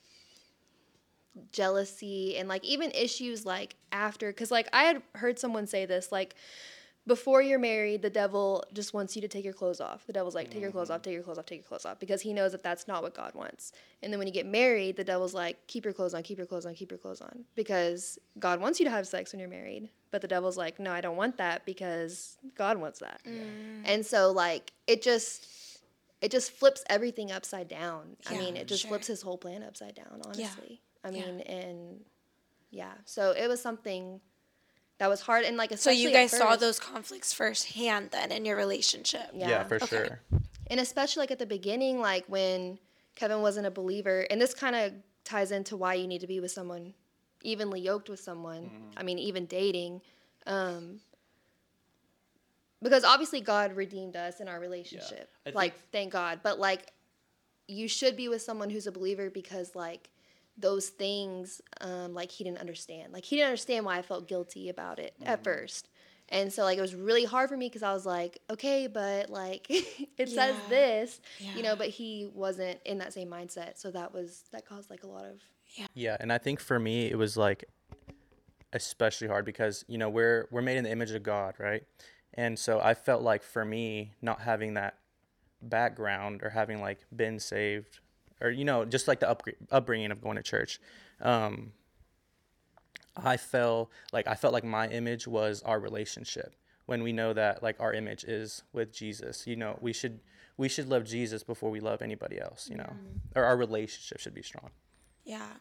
jealousy 1.52 2.36
and 2.36 2.48
like 2.48 2.64
even 2.64 2.90
issues 2.92 3.46
like 3.46 3.76
after, 3.90 4.28
because 4.30 4.50
like 4.50 4.68
I 4.72 4.84
had 4.84 5.02
heard 5.14 5.38
someone 5.38 5.66
say 5.66 5.86
this, 5.86 6.12
like, 6.12 6.34
before 7.04 7.42
you're 7.42 7.58
married, 7.58 8.00
the 8.00 8.10
devil 8.10 8.64
just 8.72 8.94
wants 8.94 9.16
you 9.16 9.22
to 9.22 9.26
take 9.26 9.44
your 9.44 9.52
clothes 9.52 9.80
off. 9.80 10.06
The 10.06 10.12
devil's 10.12 10.36
like, 10.36 10.50
take 10.50 10.62
your 10.62 10.70
clothes 10.70 10.86
mm-hmm. 10.86 10.94
off, 10.94 11.02
take 11.02 11.14
your 11.14 11.24
clothes 11.24 11.38
off, 11.38 11.46
take 11.46 11.58
your 11.58 11.66
clothes 11.66 11.84
off, 11.84 11.98
because 11.98 12.20
he 12.20 12.32
knows 12.32 12.52
that 12.52 12.62
that's 12.62 12.86
not 12.86 13.02
what 13.02 13.12
God 13.12 13.34
wants. 13.34 13.72
And 14.04 14.12
then 14.12 14.18
when 14.18 14.28
you 14.28 14.32
get 14.32 14.46
married, 14.46 14.96
the 14.96 15.02
devil's 15.02 15.34
like, 15.34 15.66
keep 15.66 15.84
your 15.84 15.92
clothes 15.92 16.14
on, 16.14 16.22
keep 16.22 16.38
your 16.38 16.46
clothes 16.46 16.64
on, 16.64 16.74
keep 16.74 16.92
your 16.92 16.98
clothes 16.98 17.20
on, 17.20 17.44
because 17.56 18.20
God 18.38 18.60
wants 18.60 18.78
you 18.78 18.84
to 18.84 18.90
have 18.92 19.08
sex 19.08 19.32
when 19.32 19.40
you're 19.40 19.48
married. 19.48 19.88
But 20.12 20.22
the 20.22 20.28
devil's 20.28 20.56
like, 20.56 20.78
no, 20.78 20.92
I 20.92 21.00
don't 21.00 21.16
want 21.16 21.38
that 21.38 21.66
because 21.66 22.38
God 22.54 22.78
wants 22.78 23.00
that. 23.00 23.20
Mm. 23.26 23.82
And 23.84 24.06
so 24.06 24.30
like 24.30 24.72
it 24.86 25.02
just 25.02 25.80
it 26.20 26.30
just 26.30 26.52
flips 26.52 26.84
everything 26.88 27.32
upside 27.32 27.66
down. 27.66 28.16
I 28.30 28.38
mean, 28.38 28.56
it 28.56 28.68
just 28.68 28.82
sure. 28.82 28.90
flips 28.90 29.08
his 29.08 29.22
whole 29.22 29.38
plan 29.38 29.64
upside 29.64 29.96
down, 29.96 30.20
honestly. 30.24 30.80
I 31.04 31.10
Yeah. 31.10 31.26
mean, 31.26 31.40
and 31.42 32.04
yeah. 32.70 32.92
So 33.04 33.32
it 33.32 33.48
was 33.48 33.60
something 33.60 34.20
that 34.98 35.08
was 35.08 35.20
hard 35.20 35.44
and 35.44 35.56
like 35.56 35.70
so 35.70 35.74
especially 35.74 36.02
you 36.02 36.08
at 36.10 36.12
guys 36.14 36.30
saw 36.30 36.54
those 36.54 36.78
conflicts 36.78 37.32
firsthand 37.32 38.10
then 38.12 38.30
in 38.30 38.44
your 38.44 38.56
relationship 38.56 39.30
Yeah, 39.34 39.48
Yeah. 39.48 39.64
for 39.64 39.76
Okay. 39.76 39.86
sure. 39.86 40.20
and 40.68 40.78
especially 40.78 41.22
like 41.22 41.32
at 41.32 41.40
the 41.40 41.46
beginning 41.46 41.98
like 42.00 42.24
when 42.28 42.78
kevin 43.16 43.40
wasn't 43.42 43.66
a 43.66 43.70
believer 43.70 44.26
and 44.30 44.40
this 44.40 44.54
kind 44.54 44.76
of 44.76 44.92
ties 45.24 45.50
into 45.50 45.76
why 45.76 45.94
you 45.94 46.06
need 46.06 46.20
to 46.20 46.28
be 46.28 46.38
with 46.38 46.52
someone 46.52 46.94
evenly 47.42 47.80
yoked 47.80 48.08
with 48.08 48.20
someone 48.20 48.70
i 48.96 49.02
mean 49.02 49.18
even 49.18 49.44
dating 49.46 50.00
um, 50.46 51.00
because 52.80 53.02
obviously 53.04 53.40
god 53.40 53.74
redeemed 53.76 54.14
us 54.16 54.40
in 54.40 54.46
our 54.48 54.60
relationship 54.60 55.30
I 55.46 55.50
like 55.50 55.72
think- 55.72 55.90
thank 55.92 56.12
god 56.12 56.40
but 56.44 56.60
like 56.60 56.92
you 57.66 57.88
should 57.88 58.16
be 58.16 58.28
with 58.28 58.42
someone 58.42 58.70
who's 58.70 58.86
a 58.86 58.92
believer 58.92 59.30
because 59.30 59.74
like 59.74 60.10
those 60.62 60.88
things 60.88 61.60
um, 61.82 62.14
like 62.14 62.30
he 62.30 62.42
didn't 62.44 62.58
understand 62.58 63.12
like 63.12 63.24
he 63.24 63.36
didn't 63.36 63.48
understand 63.48 63.84
why 63.84 63.98
i 63.98 64.02
felt 64.02 64.26
guilty 64.26 64.68
about 64.70 64.98
it 64.98 65.12
at 65.26 65.44
first 65.44 65.88
and 66.30 66.50
so 66.50 66.62
like 66.62 66.78
it 66.78 66.80
was 66.80 66.94
really 66.94 67.24
hard 67.26 67.50
for 67.50 67.56
me 67.58 67.66
because 67.68 67.82
i 67.82 67.92
was 67.92 68.06
like 68.06 68.38
okay 68.48 68.86
but 68.86 69.28
like 69.28 69.66
it 69.70 70.28
says 70.30 70.56
Yeah. 70.56 70.68
this 70.70 71.20
you 71.54 71.62
know 71.62 71.76
but 71.76 71.88
he 71.88 72.30
wasn't 72.32 72.78
in 72.86 72.98
that 72.98 73.12
same 73.12 73.28
mindset 73.28 73.76
so 73.76 73.90
that 73.90 74.14
was 74.14 74.44
that 74.52 74.64
caused 74.66 74.88
like 74.88 75.02
a 75.02 75.06
lot 75.08 75.26
of 75.26 75.36
yeah. 75.74 75.86
Yeah, 75.94 76.16
and 76.20 76.30
I 76.30 76.36
think 76.36 76.60
for 76.60 76.78
me 76.78 77.06
it 77.10 77.16
was 77.16 77.36
like 77.38 77.64
especially 78.74 79.28
hard 79.28 79.44
because 79.44 79.84
you 79.88 79.98
know 79.98 80.08
we're 80.10 80.46
we're 80.50 80.62
made 80.62 80.76
in 80.76 80.84
the 80.84 80.90
image 80.90 81.10
of 81.12 81.22
God, 81.22 81.54
right? 81.58 81.82
And 82.34 82.58
so 82.58 82.80
I 82.80 82.94
felt 82.94 83.22
like 83.22 83.42
for 83.42 83.64
me 83.64 84.12
not 84.20 84.40
having 84.42 84.74
that 84.74 84.98
background 85.62 86.42
or 86.42 86.50
having 86.50 86.80
like 86.80 87.00
been 87.14 87.38
saved 87.38 88.00
or 88.42 88.50
you 88.50 88.64
know 88.64 88.84
just 88.84 89.08
like 89.08 89.20
the 89.20 89.30
up, 89.30 89.42
upbringing 89.70 90.10
of 90.10 90.20
going 90.20 90.36
to 90.36 90.42
church, 90.42 90.80
um, 91.20 91.72
I 93.16 93.36
felt 93.36 93.90
like 94.12 94.26
I 94.26 94.34
felt 94.34 94.52
like 94.52 94.64
my 94.64 94.88
image 94.88 95.26
was 95.26 95.62
our 95.62 95.78
relationship, 95.80 96.54
when 96.86 97.02
we 97.02 97.12
know 97.12 97.32
that 97.32 97.62
like 97.62 97.80
our 97.80 97.92
image 97.92 98.24
is 98.24 98.62
with 98.72 98.92
Jesus. 98.92 99.46
You 99.46 99.56
know, 99.56 99.78
we 99.80 99.92
should 99.92 100.20
we 100.56 100.68
should 100.68 100.88
love 100.88 101.04
Jesus 101.04 101.42
before 101.42 101.70
we 101.70 101.80
love 101.80 102.02
anybody 102.02 102.40
else, 102.40 102.68
you 102.68 102.76
know. 102.76 102.84
Mm-hmm. 102.84 103.38
Or 103.38 103.44
our 103.44 103.56
relationship 103.56 104.20
should 104.20 104.34
be 104.34 104.42
strong. 104.42 104.70
Yeah. 105.24 105.54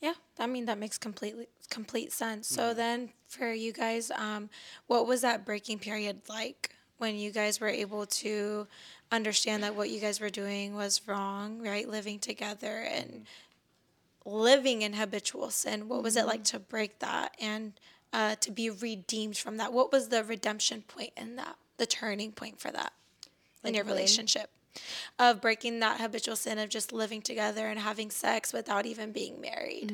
Yeah, 0.00 0.14
I 0.38 0.46
mean 0.46 0.66
that 0.66 0.78
makes 0.78 0.98
completely 0.98 1.46
complete 1.70 2.12
sense. 2.12 2.46
So 2.46 2.74
then 2.74 3.10
for 3.26 3.50
you 3.50 3.72
guys, 3.72 4.10
um, 4.10 4.50
what 4.86 5.06
was 5.06 5.22
that 5.22 5.46
breaking 5.46 5.78
period 5.78 6.22
like 6.28 6.74
when 6.98 7.16
you 7.16 7.30
guys 7.30 7.60
were 7.60 7.68
able 7.68 8.06
to 8.06 8.66
understand 9.10 9.62
that 9.62 9.74
what 9.74 9.90
you 9.90 10.00
guys 10.00 10.20
were 10.20 10.30
doing 10.30 10.74
was 10.74 11.00
wrong, 11.06 11.62
right? 11.62 11.88
Living 11.88 12.18
together 12.18 12.86
and 12.88 13.26
living 14.24 14.82
in 14.82 14.94
habitual 14.94 15.50
sin. 15.50 15.88
What 15.88 16.02
was 16.02 16.16
it 16.16 16.26
like 16.26 16.44
to 16.44 16.58
break 16.58 16.98
that 17.00 17.34
and 17.40 17.72
uh, 18.12 18.36
to 18.36 18.50
be 18.50 18.70
redeemed 18.70 19.36
from 19.36 19.56
that? 19.58 19.72
What 19.72 19.92
was 19.92 20.08
the 20.08 20.24
redemption 20.24 20.82
point 20.82 21.12
in 21.16 21.36
that? 21.36 21.56
The 21.76 21.86
turning 21.86 22.32
point 22.32 22.60
for 22.60 22.70
that 22.70 22.92
in 23.62 23.68
Like 23.68 23.76
your 23.76 23.84
relationship? 23.84 24.50
Of 25.18 25.40
breaking 25.40 25.80
that 25.80 26.00
habitual 26.00 26.36
sin 26.36 26.58
of 26.58 26.68
just 26.68 26.92
living 26.92 27.22
together 27.22 27.68
and 27.68 27.78
having 27.78 28.10
sex 28.10 28.52
without 28.52 28.86
even 28.86 29.12
being 29.12 29.40
married. 29.40 29.90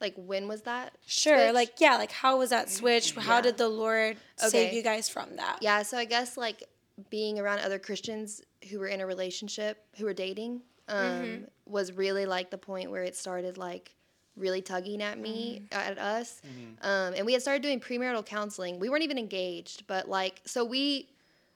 Like 0.00 0.14
when 0.16 0.48
was 0.48 0.62
that? 0.62 0.92
Sure. 1.06 1.36
switch? 1.38 1.54
Like, 1.54 1.72
yeah, 1.80 1.96
like 1.96 2.12
how 2.12 2.38
was 2.38 2.50
that 2.50 2.70
switched? 2.70 3.14
How 3.18 3.36
Yeah. 3.36 3.40
did 3.42 3.56
the 3.56 3.68
Lord 3.68 4.16
save 4.36 4.72
you 4.72 4.82
guys 4.82 5.08
from 5.08 5.36
that? 5.36 5.58
Yeah, 5.62 5.82
so 5.82 5.96
I 5.96 6.04
guess 6.04 6.36
like 6.36 6.64
being 7.10 7.38
around 7.38 7.60
other 7.60 7.78
Christians 7.78 8.42
who 8.70 8.78
were 8.78 8.86
in 8.88 9.00
a 9.00 9.06
relationship, 9.06 9.84
who 9.96 10.04
were 10.04 10.12
dating, 10.14 10.62
um, 10.88 10.96
Mm-hmm. 10.98 11.44
was 11.72 11.92
really 11.92 12.26
like 12.26 12.50
the 12.50 12.58
point 12.58 12.90
where 12.90 13.02
it 13.02 13.16
started 13.16 13.56
like 13.56 13.94
really 14.36 14.60
tugging 14.62 15.00
at 15.02 15.18
me, 15.18 15.62
Mm-hmm. 15.70 15.90
at 15.90 15.98
us. 15.98 16.42
Um, 16.82 17.14
and 17.16 17.24
we 17.24 17.32
had 17.32 17.42
started 17.42 17.62
doing 17.62 17.80
premarital 17.80 18.26
counseling. 18.26 18.78
We 18.80 18.88
weren't 18.88 19.04
even 19.04 19.18
engaged, 19.18 19.86
but 19.86 20.08
like, 20.08 20.40
so 20.44 20.64
we 20.64 21.08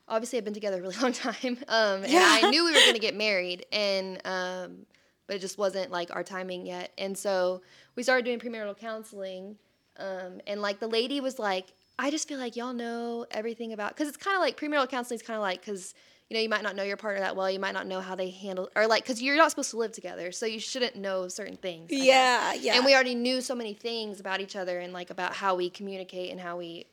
obviously 0.08 0.36
had 0.38 0.44
been 0.44 0.54
together 0.54 0.78
a 0.78 0.80
really 0.80 0.96
long 1.02 1.12
time. 1.12 1.58
Um, 1.68 2.04
and 2.04 2.12
I 2.16 2.48
knew 2.50 2.64
we 2.64 2.70
were 2.72 2.80
going 2.80 2.94
to 2.94 3.00
get 3.00 3.14
married, 3.16 3.66
and 3.72 4.20
um, 4.24 4.86
but 5.28 5.36
it 5.36 5.38
just 5.38 5.58
wasn't 5.58 5.92
like 5.92 6.10
our 6.12 6.24
timing 6.24 6.66
yet. 6.66 6.90
And 6.98 7.16
so 7.16 7.62
we 7.94 8.02
started 8.02 8.24
doing 8.24 8.40
premarital 8.40 8.76
counseling. 8.76 9.56
Um, 9.96 10.40
and 10.46 10.60
like 10.60 10.80
the 10.80 10.88
lady 10.88 11.20
was 11.20 11.38
like, 11.38 11.66
I 11.98 12.10
just 12.10 12.26
feel 12.26 12.38
like 12.38 12.56
y'all 12.56 12.72
know 12.72 13.26
everything 13.30 13.72
about 13.72 13.94
because 13.94 14.08
it's 14.08 14.16
kind 14.16 14.34
of 14.34 14.40
like 14.40 14.58
premarital 14.58 14.88
counseling 14.88 15.16
is 15.16 15.26
kind 15.26 15.36
of 15.36 15.42
like 15.42 15.60
because 15.60 15.94
you 16.30 16.36
know 16.36 16.40
you 16.40 16.48
might 16.48 16.62
not 16.62 16.76
know 16.76 16.84
your 16.84 16.96
partner 16.96 17.20
that 17.20 17.36
well, 17.36 17.50
you 17.50 17.58
might 17.58 17.74
not 17.74 17.86
know 17.86 18.00
how 18.00 18.14
they 18.14 18.30
handle 18.30 18.70
or 18.76 18.86
like 18.86 19.02
because 19.02 19.20
you're 19.20 19.36
not 19.36 19.50
supposed 19.50 19.70
to 19.70 19.76
live 19.76 19.92
together, 19.92 20.32
so 20.32 20.46
you 20.46 20.60
shouldn't 20.60 20.96
know 20.96 21.28
certain 21.28 21.56
things. 21.56 21.90
I 21.92 21.96
guess. 21.96 22.04
Yeah, 22.04 22.54
yeah. 22.54 22.76
And 22.76 22.84
we 22.84 22.94
already 22.94 23.16
knew 23.16 23.40
so 23.40 23.54
many 23.54 23.74
things 23.74 24.20
about 24.20 24.40
each 24.40 24.54
other 24.56 24.78
and 24.78 24.92
like 24.92 25.10
about 25.10 25.34
how 25.34 25.56
we 25.56 25.68
communicate 25.70 26.30
and 26.30 26.40
how 26.40 26.56
we 26.56 26.86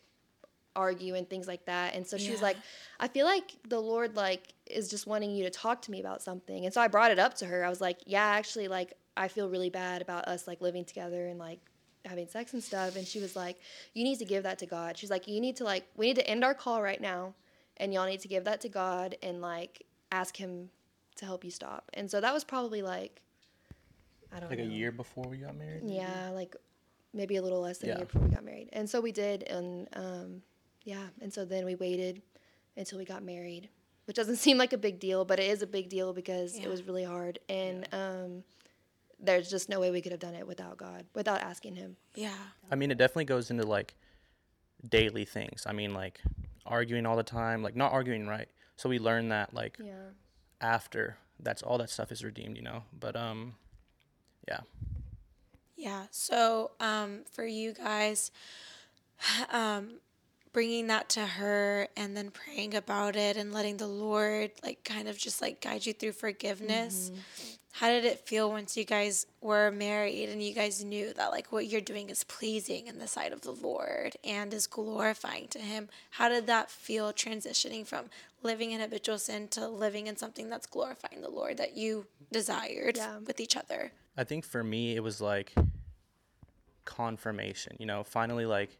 argue 0.75 1.15
and 1.15 1.29
things 1.29 1.47
like 1.47 1.65
that. 1.65 1.95
And 1.95 2.05
so 2.05 2.17
she 2.17 2.31
was 2.31 2.41
like, 2.41 2.57
I 2.99 3.07
feel 3.07 3.25
like 3.25 3.51
the 3.67 3.79
Lord 3.79 4.15
like 4.15 4.53
is 4.65 4.89
just 4.89 5.07
wanting 5.07 5.31
you 5.31 5.43
to 5.43 5.49
talk 5.49 5.81
to 5.83 5.91
me 5.91 5.99
about 5.99 6.21
something. 6.21 6.65
And 6.65 6.73
so 6.73 6.81
I 6.81 6.87
brought 6.87 7.11
it 7.11 7.19
up 7.19 7.33
to 7.35 7.45
her. 7.45 7.63
I 7.63 7.69
was 7.69 7.81
like, 7.81 7.99
yeah, 8.05 8.23
actually 8.23 8.67
like 8.67 8.93
I 9.17 9.27
feel 9.27 9.49
really 9.49 9.69
bad 9.69 10.01
about 10.01 10.27
us 10.27 10.47
like 10.47 10.61
living 10.61 10.85
together 10.85 11.27
and 11.27 11.39
like 11.39 11.59
having 12.05 12.27
sex 12.27 12.53
and 12.53 12.63
stuff. 12.63 12.95
And 12.95 13.07
she 13.07 13.19
was 13.19 13.35
like, 13.35 13.57
you 13.93 14.03
need 14.03 14.19
to 14.19 14.25
give 14.25 14.43
that 14.43 14.59
to 14.59 14.65
God. 14.65 14.97
She's 14.97 15.09
like, 15.09 15.27
you 15.27 15.39
need 15.39 15.55
to 15.57 15.63
like 15.63 15.85
we 15.95 16.07
need 16.07 16.17
to 16.17 16.27
end 16.27 16.43
our 16.43 16.53
call 16.53 16.81
right 16.81 17.01
now 17.01 17.33
and 17.77 17.93
y'all 17.93 18.07
need 18.07 18.21
to 18.21 18.27
give 18.27 18.43
that 18.45 18.61
to 18.61 18.69
God 18.69 19.15
and 19.21 19.41
like 19.41 19.85
ask 20.11 20.35
him 20.37 20.69
to 21.17 21.25
help 21.25 21.43
you 21.43 21.51
stop. 21.51 21.89
And 21.93 22.09
so 22.09 22.21
that 22.21 22.33
was 22.33 22.43
probably 22.43 22.81
like 22.81 23.21
I 24.31 24.39
don't 24.39 24.49
know. 24.49 24.57
Like 24.57 24.65
know. 24.65 24.71
a 24.71 24.77
year 24.77 24.91
before 24.91 25.25
we 25.29 25.37
got 25.37 25.55
married. 25.57 25.83
Yeah, 25.85 26.29
like 26.33 26.55
maybe 27.13 27.37
a 27.37 27.41
little 27.41 27.61
less 27.61 27.79
than 27.79 27.91
a 27.91 27.95
year 27.95 28.05
before 28.05 28.21
we 28.21 28.29
got 28.29 28.43
married. 28.43 28.69
And 28.73 28.89
so 28.89 28.99
we 28.99 29.11
did, 29.11 29.43
and 29.43 29.87
um, 29.93 30.41
yeah, 30.85 31.07
and 31.21 31.33
so 31.33 31.43
then 31.43 31.65
we 31.65 31.75
waited 31.75 32.21
until 32.77 32.97
we 32.97 33.03
got 33.05 33.21
married, 33.23 33.67
which 34.05 34.15
doesn't 34.15 34.35
seem 34.45 34.57
like 34.57 34.71
a 34.71 34.77
big 34.77 34.99
deal, 34.99 35.25
but 35.25 35.39
it 35.39 35.49
is 35.49 35.61
a 35.61 35.67
big 35.67 35.89
deal 35.89 36.13
because 36.13 36.57
Yeah. 36.57 36.63
it 36.65 36.69
was 36.69 36.83
really 36.83 37.03
hard, 37.03 37.39
and 37.49 37.87
um, 37.93 38.43
there's 39.19 39.49
just 39.49 39.67
no 39.69 39.79
way 39.79 39.91
we 39.91 40.01
could 40.01 40.11
have 40.11 40.21
done 40.21 40.35
it 40.35 40.45
without 40.47 40.77
God, 40.77 41.05
without 41.13 41.41
asking 41.41 41.75
Him. 41.75 41.97
yeah. 42.15 42.33
I 42.71 42.75
mean, 42.75 42.89
it 42.91 42.97
definitely 42.97 43.25
goes 43.25 43.49
into 43.51 43.65
like 43.65 43.95
daily 44.87 45.25
things. 45.25 45.63
I 45.67 45.73
mean, 45.73 45.93
like 45.93 46.21
arguing 46.65 47.05
all 47.05 47.15
the 47.15 47.23
time, 47.23 47.61
like 47.63 47.75
not 47.75 47.91
arguing 47.91 48.27
right. 48.27 48.47
So 48.77 48.89
we 48.89 48.99
learn 48.99 49.29
that 49.29 49.53
like 49.53 49.77
Yeah. 49.83 50.09
after 50.61 51.17
that's 51.39 51.61
all 51.61 51.77
that 51.79 51.89
stuff 51.89 52.11
is 52.11 52.23
redeemed, 52.23 52.55
you 52.57 52.63
know. 52.63 52.83
But 52.97 53.15
um, 53.15 53.55
yeah. 54.47 54.61
Yeah. 55.75 56.05
So, 56.11 56.71
um, 56.79 57.23
for 57.31 57.45
you 57.45 57.73
guys, 57.73 58.31
um, 59.51 59.99
bringing 60.55 60.87
that 60.87 61.09
to 61.09 61.19
her 61.19 61.85
and 61.97 62.15
then 62.15 62.31
praying 62.31 62.73
about 62.73 63.17
it 63.17 63.35
and 63.35 63.51
letting 63.51 63.75
the 63.75 63.85
Lord 63.85 64.51
like 64.63 64.81
kind 64.85 65.09
of 65.09 65.17
just 65.17 65.41
like 65.41 65.59
guide 65.59 65.85
you 65.85 65.91
through 65.91 66.13
forgiveness. 66.13 67.09
Mm-hmm. 67.11 67.51
How 67.73 67.89
did 67.89 68.05
it 68.05 68.19
feel 68.21 68.49
once 68.49 68.77
you 68.77 68.85
guys 68.85 69.27
were 69.41 69.69
married 69.69 70.29
and 70.29 70.41
you 70.41 70.53
guys 70.53 70.81
knew 70.81 71.11
that 71.15 71.31
like 71.31 71.51
what 71.51 71.67
you're 71.67 71.81
doing 71.81 72.09
is 72.09 72.23
pleasing 72.23 72.87
in 72.87 72.99
the 72.99 73.07
sight 73.07 73.33
of 73.33 73.41
the 73.41 73.51
Lord 73.51 74.15
and 74.23 74.53
is 74.53 74.65
glorifying 74.65 75.49
to 75.49 75.59
Him? 75.59 75.89
How 76.11 76.29
did 76.29 76.47
that 76.47 76.71
feel 76.71 77.11
transitioning 77.11 77.85
from 77.85 78.05
living 78.41 78.71
in 78.71 78.79
habitual 78.79 79.17
sin 79.17 79.49
to 79.49 79.67
living 79.67 80.07
in 80.07 80.15
something 80.15 80.49
that's 80.49 80.67
glorifying 80.67 81.19
the 81.21 81.29
Lord 81.29 81.57
that 81.57 81.75
you 81.75 82.05
desired 82.31 82.95
Yeah. 82.95 83.17
with 83.17 83.41
each 83.41 83.57
other? 83.57 83.91
I 84.15 84.23
think 84.23 84.45
for 84.45 84.63
me 84.63 84.95
it 84.95 85.03
was 85.03 85.19
like 85.19 85.53
confirmation, 86.85 87.75
you 87.77 87.85
know, 87.85 88.05
finally 88.05 88.45
like 88.45 88.77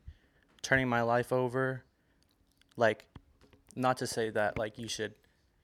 turning 0.66 0.90
my 0.90 1.04
life 1.04 1.32
over. 1.32 1.84
Like 2.76 3.06
not 3.76 3.98
to 3.98 4.08
say 4.08 4.32
that 4.32 4.58
like 4.58 4.78
you 4.78 4.88
should 4.88 5.14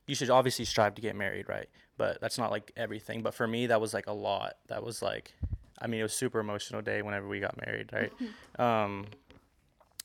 you 0.06 0.16
should 0.16 0.30
obviously 0.30 0.64
strive 0.64 0.96
to 0.96 1.02
get 1.02 1.16
married, 1.16 1.50
right? 1.50 1.68
But 1.98 2.22
that's 2.22 2.38
not 2.38 2.52
like 2.52 2.72
everything. 2.78 3.22
But 3.24 3.34
for 3.34 3.48
me 3.48 3.68
that 3.68 3.82
was 3.82 3.94
like 3.94 4.08
a 4.08 4.14
lot. 4.14 4.54
That 4.68 4.84
was 4.84 5.02
like 5.02 5.34
I 5.82 5.88
mean 5.88 6.00
it 6.00 6.04
was 6.04 6.14
super 6.14 6.40
emotional 6.40 6.82
day 6.82 7.02
whenever 7.02 7.28
we 7.28 7.40
got 7.40 7.58
married, 7.66 7.90
right? 7.92 8.14
um 8.60 9.08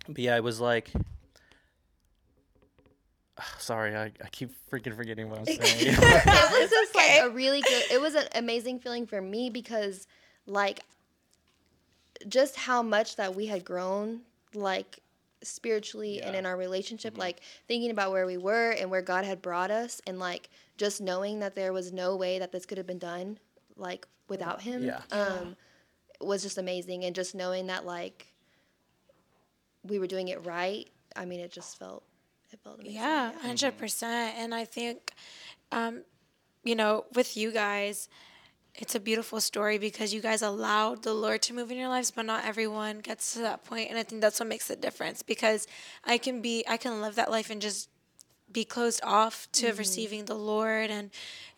but 0.09 0.19
yeah, 0.19 0.37
it 0.37 0.43
was 0.43 0.61
like 0.61 0.91
sorry, 3.59 3.95
I, 3.95 4.05
I 4.05 4.29
keep 4.33 4.51
freaking 4.71 4.97
forgetting 4.97 5.29
what 5.29 5.41
I'm 5.41 5.45
saying. 5.45 5.61
it 5.63 5.99
was 6.61 6.71
just 6.71 6.95
like 6.95 7.21
a 7.23 7.29
really 7.29 7.61
good 7.61 7.85
it 7.93 8.01
was 8.01 8.15
an 8.15 8.27
amazing 8.35 8.81
feeling 8.81 9.07
for 9.07 9.21
me 9.21 9.51
because 9.51 10.07
like 10.47 10.81
just 12.29 12.57
how 12.57 12.83
much 12.83 13.17
that 13.17 13.35
we 13.37 13.47
had 13.47 13.63
grown 13.63 14.23
like 14.57 15.01
spiritually 15.43 16.21
and 16.23 16.35
in 16.35 16.47
our 16.47 16.57
relationship 16.57 17.17
like 17.19 17.41
thinking 17.69 17.91
about 17.91 18.11
where 18.11 18.27
we 18.27 18.37
were 18.37 18.71
and 18.71 18.91
where 18.91 19.03
god 19.03 19.25
had 19.25 19.41
brought 19.43 19.71
us 19.71 20.01
and 20.07 20.19
like 20.19 20.49
just 20.77 21.01
knowing 21.01 21.39
that 21.41 21.55
there 21.55 21.73
was 21.73 21.93
no 21.93 22.17
way 22.17 22.39
that 22.39 22.51
this 22.53 22.67
could 22.67 22.79
have 22.79 22.87
been 22.87 22.99
done 22.99 23.39
like 23.77 24.09
without 24.29 24.63
him 24.63 24.83
Yeah. 24.83 25.01
um 25.13 25.57
was 26.21 26.43
just 26.43 26.57
amazing. 26.57 27.05
And 27.05 27.15
just 27.15 27.35
knowing 27.35 27.67
that 27.67 27.85
like 27.85 28.33
we 29.85 29.99
were 29.99 30.07
doing 30.07 30.29
it 30.29 30.45
right 30.47 30.89
i 31.15 31.25
mean 31.27 31.41
it 31.41 31.53
just 31.53 31.79
felt 31.79 32.03
it 32.53 32.59
felt 32.63 32.77
amazing. 32.81 32.95
Yeah, 32.97 33.31
100 33.33 33.77
percent. 33.77 34.37
And 34.39 34.55
I 34.55 34.65
think, 34.65 35.13
um, 35.73 36.03
you 36.63 36.77
know, 36.77 37.05
with 37.15 37.37
you 37.37 37.51
guys, 37.51 38.09
it's 38.79 38.95
a 38.95 39.01
beautiful 39.01 39.41
story 39.41 39.79
because 39.79 40.13
you 40.13 40.21
guys 40.21 40.43
allowed 40.43 41.03
the 41.03 41.15
Lord 41.15 41.43
to 41.43 41.55
move 41.55 41.71
in 41.71 41.79
your 41.79 41.89
lives, 41.89 42.11
but 42.11 42.27
not 42.27 42.45
everyone 42.45 43.01
gets 43.01 43.33
to 43.35 43.41
that 43.41 43.65
point. 43.65 43.89
And 43.89 43.99
I 43.99 44.03
think 44.03 44.21
that's 44.21 44.39
what 44.39 44.49
makes 44.49 44.69
the 44.69 44.77
difference 44.77 45.23
because 45.23 45.67
I 46.05 46.19
can 46.19 46.43
be, 46.43 46.65
I 46.69 46.77
can 46.77 47.01
live 47.01 47.15
that 47.15 47.31
life 47.31 47.51
and 47.51 47.61
just 47.61 47.89
be 48.53 48.65
closed 48.65 49.01
off 49.03 49.49
to 49.53 49.73
receiving 49.73 50.27
the 50.27 50.35
Lord 50.35 50.91
and 50.91 51.11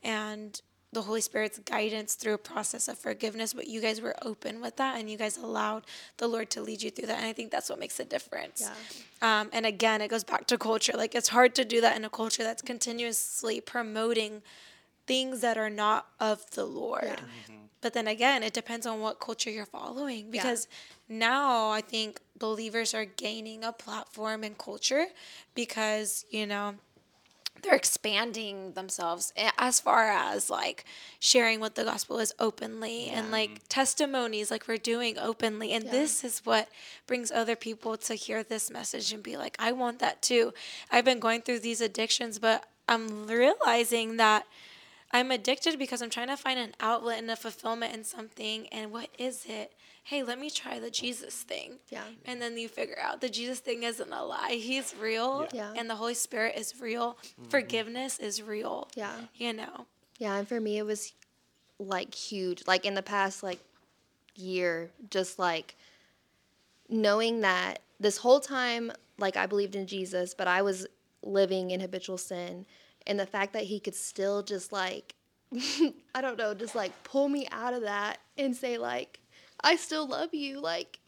and 0.02 0.60
the 0.90 1.02
Holy 1.02 1.20
Spirit's 1.20 1.58
guidance 1.58 2.14
through 2.14 2.32
a 2.32 2.38
process 2.38 2.88
of 2.88 2.96
forgiveness. 2.96 3.52
But 3.52 3.66
you 3.68 3.80
guys 3.80 4.00
were 4.00 4.16
open 4.22 4.60
with 4.62 4.76
that, 4.76 4.98
and 4.98 5.10
you 5.10 5.18
guys 5.18 5.36
allowed 5.36 5.84
the 6.16 6.26
Lord 6.26 6.48
to 6.50 6.62
lead 6.62 6.82
you 6.82 6.90
through 6.90 7.08
that. 7.08 7.18
And 7.18 7.26
I 7.26 7.34
think 7.34 7.50
that's 7.50 7.68
what 7.68 7.78
makes 7.78 8.00
a 8.00 8.06
difference. 8.06 8.62
Um, 9.20 9.50
and 9.52 9.66
again, 9.66 10.00
it 10.00 10.08
goes 10.08 10.24
back 10.24 10.46
to 10.46 10.56
culture. 10.56 10.94
Like 10.96 11.14
it's 11.14 11.28
hard 11.28 11.54
to 11.56 11.64
do 11.64 11.80
that 11.82 11.96
in 11.96 12.04
a 12.04 12.10
culture 12.10 12.42
that's 12.42 12.62
continuously 12.62 13.60
promoting 13.60 14.42
things 15.08 15.40
that 15.40 15.58
are 15.58 15.70
not 15.70 16.06
of 16.20 16.48
the 16.52 16.64
Lord. 16.64 17.02
Mm-hmm. 17.02 17.54
But 17.80 17.94
then 17.94 18.06
again, 18.06 18.42
it 18.42 18.52
depends 18.52 18.86
on 18.86 19.00
what 19.00 19.20
culture 19.20 19.50
you're 19.50 19.66
following 19.66 20.30
because 20.30 20.66
now 21.08 21.70
I 21.70 21.80
think 21.80 22.20
believers 22.38 22.92
are 22.92 23.04
gaining 23.04 23.62
a 23.62 23.72
platform 23.72 24.42
and 24.42 24.58
culture 24.58 25.06
because, 25.54 26.24
you 26.30 26.46
know, 26.46 26.74
they're 27.62 27.74
expanding 27.74 28.72
themselves 28.72 29.32
as 29.56 29.80
far 29.80 30.10
as 30.10 30.48
like 30.48 30.84
sharing 31.18 31.60
what 31.60 31.74
the 31.74 31.84
gospel 31.84 32.18
is 32.18 32.32
openly 32.38 33.08
and 33.08 33.32
like 33.32 33.62
testimonies 33.68 34.50
like 34.50 34.68
we're 34.68 34.76
doing 34.76 35.18
openly. 35.18 35.72
And 35.72 35.90
this 35.90 36.24
is 36.24 36.40
what 36.44 36.68
brings 37.06 37.30
other 37.30 37.56
people 37.56 37.96
to 37.96 38.14
hear 38.14 38.42
this 38.42 38.70
message 38.70 39.12
and 39.12 39.22
be 39.22 39.36
like 39.36 39.56
I 39.58 39.72
want 39.72 39.98
that 39.98 40.22
too. 40.22 40.52
I've 40.90 41.04
been 41.04 41.20
going 41.20 41.42
through 41.42 41.60
these 41.60 41.80
addictions 41.80 42.38
but 42.38 42.64
I'm 42.88 43.26
realizing 43.26 44.16
that 44.18 44.46
I'm 45.10 45.30
addicted 45.30 45.78
because 45.78 46.02
I'm 46.02 46.10
trying 46.10 46.28
to 46.28 46.36
find 46.36 46.58
an 46.58 46.74
outlet 46.80 47.18
and 47.18 47.30
a 47.30 47.36
fulfillment 47.36 47.94
in 47.94 48.04
something. 48.04 48.66
And 48.68 48.92
what 48.92 49.08
is 49.18 49.46
it? 49.48 49.72
Hey, 50.04 50.22
let 50.22 50.38
me 50.38 50.50
try 50.50 50.78
the 50.78 50.90
Jesus 50.90 51.42
thing. 51.42 51.78
Yeah. 51.88 52.04
And 52.24 52.40
then 52.40 52.56
you 52.58 52.68
figure 52.68 52.98
out 53.00 53.20
the 53.20 53.28
Jesus 53.28 53.60
thing 53.60 53.82
isn't 53.82 54.12
a 54.12 54.24
lie. 54.24 54.58
He's 54.60 54.94
real. 55.00 55.46
Yeah. 55.52 55.72
And 55.76 55.88
the 55.88 55.96
Holy 55.96 56.14
Spirit 56.14 56.56
is 56.56 56.74
real. 56.80 57.14
Mm-hmm. 57.14 57.50
Forgiveness 57.50 58.18
is 58.18 58.42
real. 58.42 58.88
Yeah. 58.96 59.14
You 59.34 59.54
know? 59.54 59.86
Yeah, 60.18 60.36
and 60.36 60.48
for 60.48 60.60
me 60.60 60.78
it 60.78 60.84
was 60.84 61.12
like 61.78 62.14
huge. 62.14 62.62
Like 62.66 62.84
in 62.84 62.94
the 62.94 63.02
past 63.02 63.42
like 63.42 63.60
year, 64.34 64.90
just 65.10 65.38
like 65.38 65.74
knowing 66.88 67.40
that 67.40 67.80
this 67.98 68.18
whole 68.18 68.40
time 68.40 68.92
like 69.18 69.36
I 69.36 69.46
believed 69.46 69.74
in 69.74 69.86
Jesus, 69.86 70.34
but 70.34 70.48
I 70.48 70.62
was 70.62 70.86
living 71.22 71.70
in 71.70 71.80
habitual 71.80 72.18
sin 72.18 72.66
and 73.08 73.18
the 73.18 73.26
fact 73.26 73.54
that 73.54 73.64
he 73.64 73.80
could 73.80 73.94
still 73.94 74.42
just 74.42 74.72
like 74.72 75.14
I 76.14 76.20
don't 76.20 76.36
know, 76.36 76.52
just 76.54 76.74
like 76.74 76.92
pull 77.04 77.28
me 77.28 77.48
out 77.50 77.72
of 77.72 77.82
that 77.82 78.18
and 78.36 78.54
say 78.54 78.76
like 78.78 79.18
I 79.62 79.76
still 79.76 80.06
love 80.06 80.34
you 80.34 80.60
like 80.60 81.00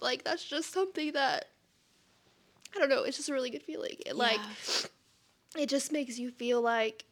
like 0.00 0.24
that's 0.24 0.44
just 0.44 0.72
something 0.72 1.12
that 1.12 1.46
I 2.74 2.78
don't 2.78 2.90
know, 2.90 3.04
it's 3.04 3.16
just 3.16 3.30
a 3.30 3.32
really 3.32 3.50
good 3.50 3.62
feeling. 3.62 3.96
It 4.04 4.16
like 4.16 4.40
it 5.56 5.68
just 5.68 5.92
makes 5.92 6.18
you 6.18 6.30
feel 6.30 6.60
like 6.60 7.04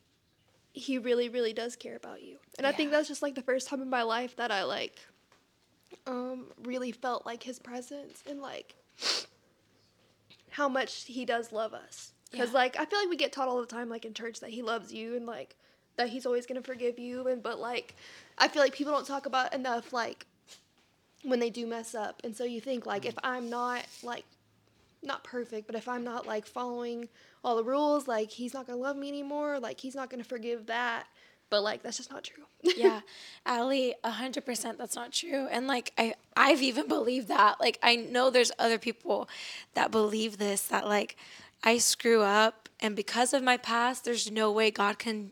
he 0.72 0.98
really 0.98 1.28
really 1.28 1.52
does 1.54 1.74
care 1.76 1.96
about 1.96 2.22
you. 2.22 2.36
And 2.58 2.66
i 2.66 2.72
think 2.72 2.90
that's 2.90 3.08
just 3.08 3.22
like 3.22 3.34
the 3.34 3.42
first 3.42 3.68
time 3.68 3.80
in 3.80 3.88
my 3.88 4.02
life 4.02 4.36
that 4.36 4.50
i 4.50 4.64
like 4.64 4.98
um 6.06 6.46
really 6.64 6.92
felt 6.92 7.24
like 7.24 7.42
his 7.42 7.58
presence 7.58 8.22
and 8.28 8.40
like 8.40 8.74
how 10.50 10.68
much 10.68 11.04
he 11.04 11.24
does 11.24 11.52
love 11.52 11.72
us 11.74 12.12
because 12.30 12.50
Yeah. 12.50 12.58
like 12.58 12.76
i 12.78 12.84
feel 12.84 12.98
like 12.98 13.08
we 13.08 13.16
get 13.16 13.32
taught 13.32 13.48
all 13.48 13.60
the 13.60 13.66
time 13.66 13.88
like 13.88 14.04
in 14.04 14.14
church 14.14 14.40
that 14.40 14.50
he 14.50 14.62
loves 14.62 14.92
you 14.92 15.16
and 15.16 15.26
like 15.26 15.56
that 15.96 16.08
he's 16.08 16.26
always 16.26 16.46
going 16.46 16.60
to 16.60 16.66
forgive 16.66 16.98
you 16.98 17.26
and 17.28 17.42
but 17.42 17.58
like 17.58 17.94
i 18.38 18.48
feel 18.48 18.62
like 18.62 18.74
people 18.74 18.92
don't 18.92 19.06
talk 19.06 19.26
about 19.26 19.54
enough 19.54 19.92
like 19.92 20.26
when 21.22 21.40
they 21.40 21.50
do 21.50 21.66
mess 21.66 21.94
up 21.94 22.20
and 22.24 22.36
so 22.36 22.44
you 22.44 22.60
think 22.60 22.86
like 22.86 23.04
if 23.06 23.14
i'm 23.22 23.48
not 23.50 23.84
like 24.02 24.24
not 25.02 25.24
perfect, 25.24 25.66
but 25.66 25.76
if 25.76 25.88
I'm 25.88 26.04
not 26.04 26.26
like 26.26 26.46
following 26.46 27.08
all 27.44 27.56
the 27.56 27.64
rules, 27.64 28.08
like 28.08 28.30
he's 28.30 28.52
not 28.52 28.66
gonna 28.66 28.78
love 28.78 28.96
me 28.96 29.08
anymore. 29.08 29.58
Like 29.60 29.80
he's 29.80 29.94
not 29.94 30.10
gonna 30.10 30.24
forgive 30.24 30.66
that. 30.66 31.06
But 31.48 31.62
like 31.62 31.82
that's 31.82 31.96
just 31.96 32.10
not 32.10 32.24
true. 32.24 32.44
yeah 32.76 33.00
ally 33.44 33.92
100% 34.04 34.76
that's 34.76 34.96
not 34.96 35.12
true 35.12 35.46
and 35.52 35.68
like 35.68 35.92
I, 35.96 36.14
i've 36.36 36.62
even 36.62 36.88
believed 36.88 37.28
that 37.28 37.60
like 37.60 37.78
i 37.80 37.94
know 37.94 38.28
there's 38.28 38.50
other 38.58 38.78
people 38.78 39.28
that 39.74 39.92
believe 39.92 40.38
this 40.38 40.62
that 40.62 40.84
like 40.88 41.16
i 41.62 41.78
screw 41.78 42.22
up 42.22 42.68
and 42.80 42.94
because 42.94 43.32
of 43.32 43.42
my 43.42 43.56
past 43.56 44.04
there's 44.04 44.30
no 44.30 44.50
way 44.50 44.70
god 44.70 44.98
can 44.98 45.30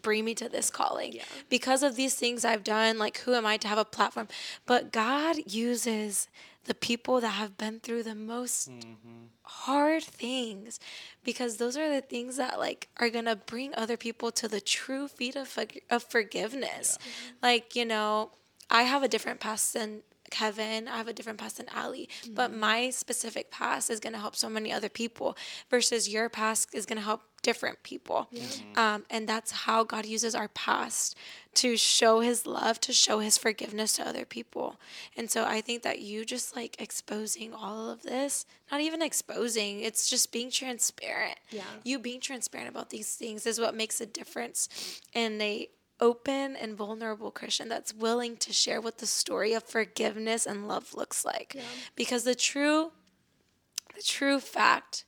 bring 0.00 0.24
me 0.24 0.34
to 0.34 0.48
this 0.48 0.70
calling. 0.70 1.12
Yeah. 1.12 1.22
because 1.48 1.82
of 1.82 1.96
these 1.96 2.14
things 2.14 2.44
i've 2.44 2.64
done 2.64 2.98
like 2.98 3.18
who 3.18 3.34
am 3.34 3.46
i 3.46 3.56
to 3.58 3.68
have 3.68 3.78
a 3.78 3.84
platform? 3.84 4.28
But 4.66 4.92
god 4.92 5.36
uses 5.52 6.28
the 6.64 6.74
people 6.74 7.20
that 7.20 7.30
have 7.30 7.58
been 7.58 7.80
through 7.80 8.04
the 8.04 8.14
most 8.14 8.70
mm-hmm. 8.70 9.26
hard 9.42 10.04
things 10.04 10.78
because 11.24 11.56
those 11.56 11.76
are 11.76 11.92
the 11.92 12.00
things 12.00 12.36
that 12.36 12.58
like 12.58 12.88
are 12.98 13.10
gonna 13.10 13.36
bring 13.36 13.74
other 13.74 13.96
people 13.96 14.30
to 14.32 14.46
the 14.48 14.60
true 14.60 15.08
feet 15.08 15.34
of, 15.34 15.58
of 15.90 16.04
forgiveness. 16.04 16.98
Like 17.42 17.74
you 17.74 17.84
know 17.84 18.30
i 18.70 18.82
have 18.82 19.02
a 19.02 19.08
different 19.08 19.40
past 19.40 19.74
than 19.74 20.02
kevin 20.38 20.88
i 20.88 20.96
have 20.96 21.08
a 21.08 21.12
different 21.12 21.38
past 21.38 21.58
than 21.58 21.66
ally 21.82 22.04
but 22.38 22.48
my 22.52 22.90
specific 22.90 23.50
past 23.50 23.90
is 23.90 24.00
gonna 24.00 24.18
help 24.18 24.34
so 24.34 24.48
many 24.48 24.72
other 24.72 24.88
people 24.88 25.36
versus 25.70 26.08
your 26.08 26.28
past 26.28 26.74
is 26.74 26.86
gonna 26.86 27.00
help 27.12 27.22
different 27.42 27.82
people. 27.82 28.28
Um, 28.76 29.04
and 29.10 29.28
that's 29.28 29.50
how 29.66 29.82
god 29.82 30.06
uses 30.06 30.32
our 30.40 30.46
past 30.48 31.16
to 31.54 31.76
show 31.76 32.20
his 32.20 32.46
love 32.46 32.80
to 32.80 32.92
show 32.92 33.18
his 33.18 33.36
forgiveness 33.36 33.94
to 33.96 34.06
other 34.06 34.24
people. 34.24 34.68
And 35.16 35.28
so 35.28 35.44
i 35.44 35.60
think 35.60 35.82
that 35.82 35.98
you 35.98 36.24
just 36.24 36.54
like 36.54 36.80
exposing 36.80 37.52
all 37.52 37.90
of 37.90 38.02
this 38.02 38.46
not 38.70 38.80
even 38.80 39.02
exposing 39.02 39.80
it's 39.80 40.08
just 40.08 40.32
being 40.32 40.50
transparent. 40.50 41.38
Yeah. 41.50 41.64
you 41.84 41.98
being 41.98 42.20
transparent 42.20 42.70
about 42.70 42.90
these 42.90 43.10
things 43.16 43.44
is 43.44 43.58
what 43.60 43.74
makes 43.74 44.00
a 44.00 44.06
difference 44.06 44.68
in 45.12 45.40
a 45.40 45.68
open 46.00 46.56
and 46.56 46.76
vulnerable 46.76 47.30
christian 47.30 47.68
that's 47.68 47.94
willing 47.94 48.36
to 48.36 48.52
share 48.52 48.80
what 48.80 48.98
the 48.98 49.06
story 49.06 49.52
of 49.52 49.62
forgiveness 49.62 50.46
and 50.46 50.66
love 50.66 50.94
looks 50.94 51.24
like 51.24 51.52
Yeah. 51.54 51.62
because 51.96 52.24
the 52.24 52.34
true 52.34 52.92
the 53.94 54.02
true 54.02 54.40
fact 54.40 55.04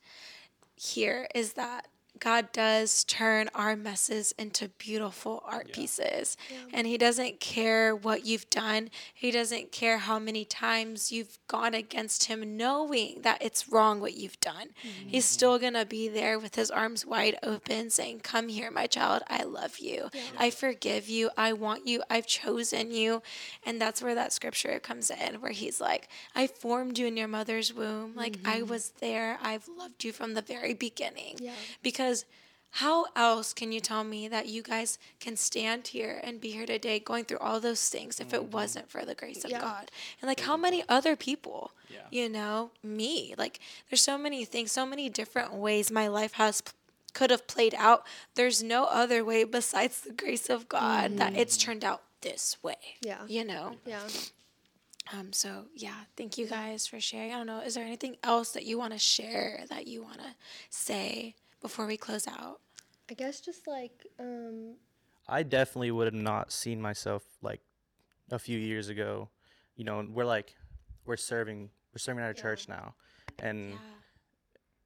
here 0.77 1.27
is 1.35 1.55
that 1.55 1.87
God 2.21 2.53
does 2.53 3.05
turn 3.05 3.49
our 3.55 3.77
messes 3.77 4.33
into 4.39 4.69
beautiful 4.69 5.43
art 5.47 5.73
pieces. 5.73 6.37
And 6.73 6.87
He 6.87 6.97
doesn't 6.97 7.41
care 7.41 7.95
what 7.95 8.25
you've 8.25 8.49
done. 8.51 8.91
He 9.13 9.31
doesn't 9.31 9.73
care 9.73 9.99
how 9.99 10.19
many 10.19 10.45
times 10.45 11.11
you've 11.11 11.39
gone 11.49 11.75
against 11.75 12.25
Him, 12.25 12.57
knowing 12.57 13.21
that 13.23 13.43
it's 13.43 13.69
wrong 13.69 14.01
what 14.01 14.15
you've 14.15 14.41
done. 14.41 14.69
He's 14.77 15.25
mm-hmm. 15.25 15.33
still 15.33 15.59
going 15.59 15.75
to 15.75 15.85
be 15.85 16.09
there 16.09 16.39
with 16.39 16.55
His 16.55 16.71
arms 16.71 17.05
wide 17.05 17.37
open, 17.43 17.91
saying, 17.91 18.21
Come 18.21 18.49
here, 18.49 18.71
my 18.71 18.87
child. 18.87 19.23
I 19.29 19.43
love 19.43 19.79
you. 19.79 20.09
I 20.39 20.51
forgive 20.51 21.09
you. 21.09 21.31
I 21.37 21.53
want 21.53 21.87
you. 21.87 22.03
I've 22.09 22.27
chosen 22.27 22.91
you. 22.91 23.23
And 23.65 23.81
that's 23.81 24.03
where 24.03 24.15
that 24.15 24.33
scripture 24.33 24.79
comes 24.79 25.11
in, 25.11 25.41
where 25.41 25.53
He's 25.53 25.81
like, 25.81 26.09
I 26.35 26.47
formed 26.47 26.99
you 26.99 27.07
in 27.07 27.17
your 27.17 27.29
mother's 27.29 27.75
womb. 27.75 28.15
Like, 28.15 28.39
I 28.45 28.61
mm-hmm. 28.61 28.71
was 28.71 28.93
there. 29.01 29.39
I've 29.43 29.69
loved 29.69 30.05
you 30.05 30.13
from 30.13 30.35
the 30.35 30.43
very 30.43 30.75
beginning. 30.75 31.37
Yeah. 31.41 31.53
Because 32.05 32.27
how 32.71 33.07
else 33.17 33.55
can 33.55 33.73
you 33.73 33.81
tell 33.81 34.05
me 34.05 34.29
that 34.29 34.47
you 34.47 34.63
guys 34.63 34.99
can 35.21 35.37
stand 35.37 35.87
here 35.89 36.21
and 36.23 36.39
be 36.41 36.51
here 36.51 36.67
today 36.67 36.99
going 36.99 37.25
through 37.25 37.39
all 37.39 37.61
those 37.61 37.89
things 37.89 38.21
if 38.21 38.35
it 38.35 38.53
wasn't 38.53 38.91
for 38.91 39.05
the 39.07 39.15
grace 39.15 39.43
of 39.45 39.51
Yeah. 39.51 39.61
God? 39.61 39.91
And 40.21 40.29
like 40.29 40.41
how 40.41 40.57
many 40.57 40.85
other 40.89 41.17
people, 41.17 41.73
Yeah. 41.89 42.01
you 42.11 42.29
know, 42.29 42.73
me, 42.83 43.35
like 43.39 43.59
there's 43.89 44.03
so 44.03 44.19
many 44.19 44.45
things, 44.45 44.71
so 44.73 44.85
many 44.85 45.09
different 45.09 45.55
ways 45.55 45.91
my 45.91 46.09
life 46.09 46.35
has 46.35 46.63
could 47.15 47.31
have 47.31 47.47
played 47.47 47.75
out. 47.79 48.05
There's 48.35 48.61
no 48.63 48.85
other 48.85 49.25
way 49.25 49.45
besides 49.45 50.01
the 50.01 50.13
grace 50.13 50.51
of 50.51 50.69
God 50.69 51.17
that 51.17 51.37
it's 51.37 51.57
turned 51.57 51.85
out 51.85 52.03
this 52.23 52.57
way. 52.63 52.97
Yeah. 53.01 53.25
You 53.29 53.45
know? 53.45 53.77
Yeah. 53.87 54.03
Um, 55.13 55.33
so 55.33 55.67
yeah, 55.75 56.05
thank 56.17 56.37
you 56.39 56.47
guys 56.47 56.87
for 56.87 56.99
sharing. 56.99 57.33
I 57.33 57.37
don't 57.37 57.47
know, 57.47 57.61
is 57.61 57.75
there 57.75 57.85
anything 57.85 58.17
else 58.23 58.51
that 58.53 58.65
you 58.65 58.79
want 58.79 58.93
to 58.95 58.99
share 58.99 59.61
that 59.71 59.87
you 59.87 60.03
want 60.03 60.19
to 60.19 60.35
say 60.71 61.37
before 61.65 61.87
we 61.87 61.97
close 61.97 62.29
out? 62.29 62.61
I 63.11 63.15
guess 63.15 63.41
just 63.41 63.67
like 63.67 64.07
um 64.21 64.77
I 65.27 65.43
definitely 65.43 65.91
would 65.91 66.07
have 66.07 66.23
not 66.33 66.53
seen 66.53 66.79
myself 66.81 67.23
like 67.41 67.63
a 68.31 68.39
few 68.39 68.59
years 68.59 68.91
ago. 68.91 69.31
You 69.77 69.85
know, 69.85 70.07
we're 70.17 70.27
like 70.27 70.55
we're 71.07 71.17
serving 71.17 71.71
we're 71.93 71.99
serving 72.07 72.23
at 72.23 72.27
our 72.27 72.35
church 72.35 72.69
now. 72.69 72.95
And 73.39 73.73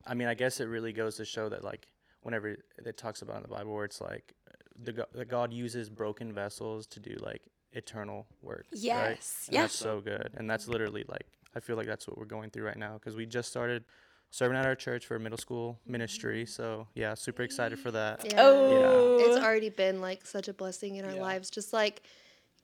I 0.06 0.14
mean, 0.14 0.28
I 0.28 0.34
guess 0.34 0.60
it 0.60 0.66
really 0.66 0.92
goes 0.92 1.16
to 1.16 1.24
show 1.24 1.48
that 1.48 1.64
like 1.64 1.88
whenever 2.22 2.56
it 2.86 2.96
talks 2.96 3.22
about 3.22 3.36
in 3.38 3.42
the 3.42 3.48
Bible 3.48 3.74
where 3.74 3.84
it's 3.84 4.00
like 4.00 4.34
the 4.80 4.92
go- 4.92 5.10
that 5.14 5.28
God 5.28 5.52
uses 5.52 5.90
broken 5.90 6.32
vessels 6.32 6.86
to 6.88 7.00
do 7.00 7.16
like 7.20 7.42
eternal 7.72 8.26
work. 8.40 8.66
right? 8.70 8.80
Yes. 8.80 9.44
And 9.48 9.54
Yeah. 9.54 9.62
That's 9.62 9.74
so 9.74 10.00
good. 10.00 10.30
And 10.36 10.48
that's 10.48 10.68
literally 10.68 11.04
like 11.08 11.26
I 11.56 11.60
feel 11.60 11.76
like 11.76 11.88
that's 11.88 12.06
what 12.06 12.16
we're 12.16 12.24
going 12.36 12.50
through 12.50 12.66
right 12.66 12.76
now 12.78 12.94
because 12.94 13.16
we 13.16 13.26
just 13.26 13.48
started 13.50 13.84
serving 14.30 14.56
at 14.56 14.66
our 14.66 14.74
church 14.74 15.06
for 15.06 15.16
a 15.16 15.20
middle 15.20 15.38
school 15.38 15.78
ministry. 15.86 16.44
So 16.46 16.86
yeah, 16.94 17.14
super 17.14 17.42
excited 17.42 17.78
for 17.78 17.90
that. 17.92 18.24
yeah. 18.24 18.38
Oh, 18.40 19.16
It's 19.18 19.36
already 19.36 19.70
been 19.70 20.00
like 20.00 20.26
such 20.26 20.48
a 20.48 20.52
blessing 20.54 20.96
in 20.96 21.04
our 21.04 21.14
Yeah. 21.14 21.22
lives 21.22 21.50
just 21.50 21.72
like 21.72 22.02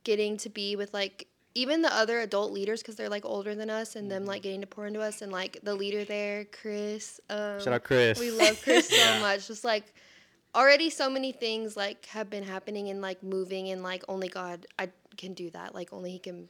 getting 0.05 0.37
to 0.39 0.51
be 0.51 0.77
with 0.77 0.93
like 0.93 1.27
even 1.55 1.83
the 1.83 1.95
other 1.95 2.19
adult 2.21 2.53
leaders 2.53 2.83
because 2.83 2.97
they're 2.97 3.09
like 3.09 3.25
older 3.25 3.55
than 3.55 3.71
us 3.71 3.95
and 3.97 4.11
them 4.11 4.27
like 4.27 4.43
getting 4.43 4.61
to 4.61 4.67
pour 4.67 4.87
into 4.87 5.01
us 5.01 5.23
and 5.23 5.31
like 5.33 5.59
the 5.63 5.75
leader 5.75 6.05
there 6.05 6.45
chris 6.47 7.21
um, 7.31 7.61
Shout 7.61 7.73
out 7.75 7.85
Chris. 7.85 8.19
we 8.19 8.31
love 8.33 8.61
chris 8.63 8.89
so 8.89 8.97
Yeah. 8.99 9.21
much 9.21 9.47
just 9.47 9.65
like 9.65 9.85
already 10.55 10.91
so 10.91 11.09
many 11.09 11.33
things 11.33 11.77
like 11.77 12.05
have 12.07 12.29
been 12.29 12.43
happening 12.43 12.91
and 12.91 13.01
like 13.01 13.23
moving 13.23 13.71
and 13.71 13.83
like 13.83 14.05
only 14.09 14.29
god 14.29 14.67
i 14.79 14.89
can 15.17 15.33
do 15.33 15.49
that 15.51 15.75
like 15.75 15.93
only 15.93 16.11
he 16.11 16.19
can 16.19 16.49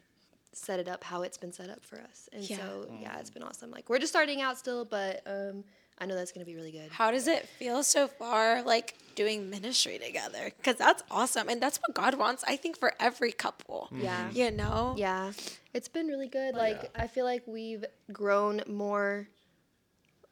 set 0.54 0.80
it 0.80 0.88
up 0.88 1.02
how 1.04 1.22
it's 1.22 1.36
been 1.38 1.52
set 1.52 1.68
up 1.70 1.84
for 1.84 2.00
us 2.00 2.28
and 2.32 2.48
Yeah. 2.48 2.56
so 2.58 2.88
yeah 3.00 3.18
it's 3.18 3.30
been 3.30 3.42
awesome 3.42 3.70
like 3.70 3.88
we're 3.90 3.98
just 3.98 4.12
starting 4.12 4.40
out 4.40 4.56
still 4.58 4.84
but 4.84 5.20
um 5.26 5.64
i 5.98 6.06
know 6.06 6.14
that's 6.14 6.32
gonna 6.32 6.44
be 6.46 6.54
really 6.56 6.72
good 6.72 6.90
How 6.90 7.10
does 7.10 7.26
it 7.28 7.46
feel 7.48 7.82
so 7.82 8.08
far, 8.08 8.62
like 8.62 8.94
doing 9.14 9.48
ministry 9.48 9.98
together? 10.04 10.50
Because 10.56 10.74
that's 10.76 11.04
awesome, 11.08 11.48
and 11.48 11.62
that's 11.62 11.78
what 11.78 11.94
God 11.94 12.16
wants. 12.16 12.42
I 12.48 12.56
think 12.56 12.76
for 12.76 12.94
every 12.98 13.30
couple. 13.30 13.88
yeah 13.92 14.28
You 14.32 14.50
know. 14.50 14.94
Yeah, 14.98 15.30
it's 15.72 15.86
been 15.86 16.08
really 16.08 16.26
good. 16.26 16.56
Like 16.56 16.90
I 16.98 17.06
feel 17.06 17.24
like 17.24 17.44
we've 17.46 17.84
grown 18.12 18.62
more 18.66 19.28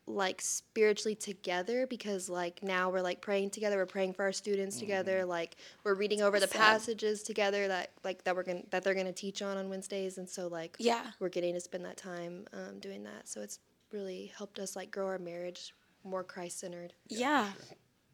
like 0.06 0.40
spiritually 0.40 1.14
together 1.14 1.86
because 1.86 2.28
like 2.28 2.62
now 2.62 2.90
we're 2.90 3.00
like 3.02 3.20
praying 3.20 3.50
together, 3.50 3.76
we're 3.76 3.86
praying 3.86 4.12
for 4.12 4.24
our 4.24 4.32
students 4.32 4.78
together, 4.78 5.24
like 5.24 5.56
we're 5.84 5.94
reading 5.94 6.22
over 6.22 6.40
the 6.40 6.46
Awesome. 6.46 6.60
passages 6.60 7.22
together 7.22 7.68
that 7.68 7.90
like 8.02 8.24
that 8.24 8.34
we're 8.34 8.42
going 8.42 8.62
to 8.62 8.70
that 8.70 8.82
they're 8.82 8.94
going 8.94 9.06
to 9.06 9.12
teach 9.12 9.42
on 9.42 9.56
on 9.56 9.68
Wednesdays 9.68 10.18
and 10.18 10.28
so 10.28 10.48
like 10.48 10.76
Yeah. 10.80 11.02
we're 11.20 11.28
getting 11.28 11.54
to 11.54 11.60
spend 11.60 11.84
that 11.84 11.96
time 11.96 12.46
um, 12.52 12.80
doing 12.80 13.04
that. 13.04 13.28
So 13.28 13.40
it's 13.42 13.60
really 13.92 14.32
helped 14.36 14.58
us 14.58 14.74
like 14.74 14.90
grow 14.90 15.06
our 15.06 15.18
marriage 15.18 15.74
more 16.04 16.24
Christ-centered. 16.24 16.94
Yeah. 17.08 17.50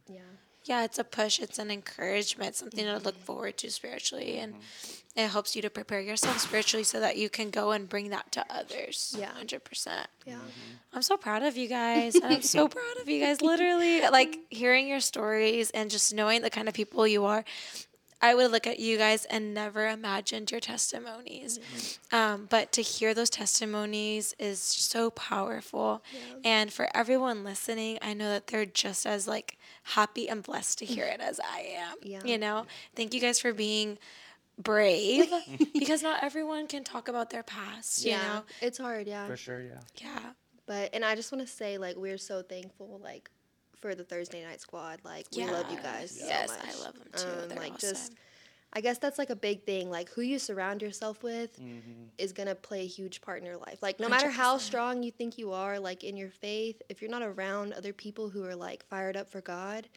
Yeah. 0.09 0.21
Yeah, 0.69 0.85
it's 0.85 0.99
a 0.99 1.05
push, 1.05 1.41
it's 1.41 1.59
an 1.59 1.71
encouragement, 1.71 2.55
something 2.57 2.85
to 2.85 2.99
look 2.99 3.19
forward 3.19 3.57
to 3.59 3.71
spiritually, 3.71 4.39
and 4.39 4.55
mm-hmm. 4.55 5.21
it 5.21 5.31
helps 5.31 5.57
you 5.57 5.63
to 5.63 5.71
prepare 5.71 6.01
yourself 6.01 6.39
spiritually 6.39 6.85
so 6.85 7.01
that 7.01 7.17
you 7.17 7.31
can 7.31 7.51
go 7.51 7.71
and 7.71 7.89
bring 7.89 8.11
that 8.11 8.31
to 8.33 8.45
others. 8.51 9.17
Yeah. 9.19 9.31
hundred 9.33 9.65
percent. 9.65 10.07
Yeah. 10.27 10.35
Mm-hmm. 10.35 10.95
I'm 10.95 11.03
so 11.03 11.17
proud 11.17 11.43
of 11.43 11.57
you 11.57 11.69
guys. 11.69 12.17
I'm 12.23 12.43
so 12.43 12.69
proud 12.69 12.97
of 13.01 13.09
you 13.09 13.25
guys. 13.25 13.41
Literally, 13.41 14.03
like 14.03 14.39
hearing 14.51 14.89
your 14.89 15.01
stories 15.01 15.71
and 15.71 15.91
just 15.91 16.15
knowing 16.15 16.43
the 16.43 16.51
kind 16.51 16.69
of 16.69 16.75
people 16.75 17.07
you 17.07 17.25
are. 17.25 17.45
I 18.21 18.35
would 18.35 18.51
look 18.51 18.67
at 18.67 18.81
you 18.81 18.99
guys 18.99 19.25
and 19.27 19.55
never 19.55 19.87
imagined 19.87 20.51
your 20.51 20.61
testimonies. 20.61 21.61
Um, 22.11 22.47
but 22.51 22.73
to 22.73 22.83
hear 22.83 23.15
those 23.15 23.31
testimonies 23.31 24.35
is 24.39 24.61
so 24.61 25.11
powerful. 25.11 26.03
And 26.45 26.73
for 26.73 26.89
everyone 26.95 27.45
listening, 27.45 27.99
I 28.03 28.15
know 28.15 28.29
that 28.31 28.49
they're 28.49 28.67
just 28.67 29.07
as 29.07 29.29
like 29.29 29.57
happy 29.85 30.29
and 30.29 30.43
blessed 30.43 30.79
to 30.79 30.85
hear 30.85 31.05
it 31.05 31.21
as 31.21 31.41
I 31.41 31.61
am. 31.79 31.97
Yeah. 32.09 32.21
You 32.25 32.39
know, 32.39 32.65
thank 32.97 33.13
you 33.13 33.21
guys 33.21 33.39
for 33.39 33.53
being 33.53 33.99
brave 34.57 35.31
because 35.75 36.03
not 36.03 36.23
everyone 36.23 36.67
can 36.67 36.83
talk 36.83 37.09
about 37.09 37.29
their 37.31 37.43
past, 37.43 38.05
you 38.05 38.13
yeah. 38.13 38.23
know? 38.23 38.43
It's 38.63 38.79
hard, 38.79 39.07
yeah. 39.07 39.27
For 39.27 39.37
sure, 39.37 39.61
yeah. 39.61 39.81
Yeah. 39.97 40.21
But 40.67 40.91
and 40.95 41.05
I 41.05 41.15
just 41.17 41.33
want 41.33 41.47
to 41.47 41.53
say 41.53 41.77
like 41.77 41.97
we're 41.97 42.19
so 42.19 42.43
thankful 42.43 43.01
like 43.03 43.31
for 43.81 43.95
the 43.95 44.05
Thursday 44.05 44.45
night 44.45 44.61
squad. 44.61 45.01
Like 45.05 45.27
we 45.37 45.45
love 45.47 45.71
you 45.71 45.79
guys 45.79 46.19
so 46.19 46.27
Yes, 46.27 46.49
much. 46.49 46.59
I 46.75 46.85
love 46.85 46.95
them 46.95 47.09
too. 47.15 47.43
Um, 47.43 47.49
They're 47.49 47.59
like 47.59 47.75
awesome. 47.75 47.91
just 47.91 48.15
I 48.73 48.81
guess 48.83 48.99
that's 48.99 49.19
like 49.19 49.31
a 49.31 49.37
big 49.37 49.63
thing. 49.65 49.91
Like 49.91 50.11
who 50.11 50.21
you 50.21 50.39
surround 50.39 50.83
yourself 50.83 51.23
with 51.23 51.59
Mm-hmm. 51.61 52.09
is 52.19 52.33
gonna 52.33 52.55
play 52.55 52.81
a 52.83 52.87
huge 52.87 53.21
part 53.21 53.41
in 53.41 53.47
your 53.47 53.57
life. 53.57 53.79
Like 53.83 53.99
no 54.01 54.09
matter 54.09 54.31
how 54.31 54.59
strong 54.59 55.03
you 55.03 55.11
think 55.11 55.39
you 55.39 55.53
are, 55.53 55.79
like 55.81 56.05
in 56.05 56.17
your 56.17 56.31
faith, 56.31 56.81
if 56.89 57.01
you're 57.01 57.11
not 57.11 57.23
around 57.23 57.73
other 57.73 57.93
people 57.93 58.29
who 58.29 58.45
are 58.45 58.57
like 58.57 58.85
fired 58.87 59.17
up 59.17 59.31
for 59.31 59.41
God, 59.41 59.89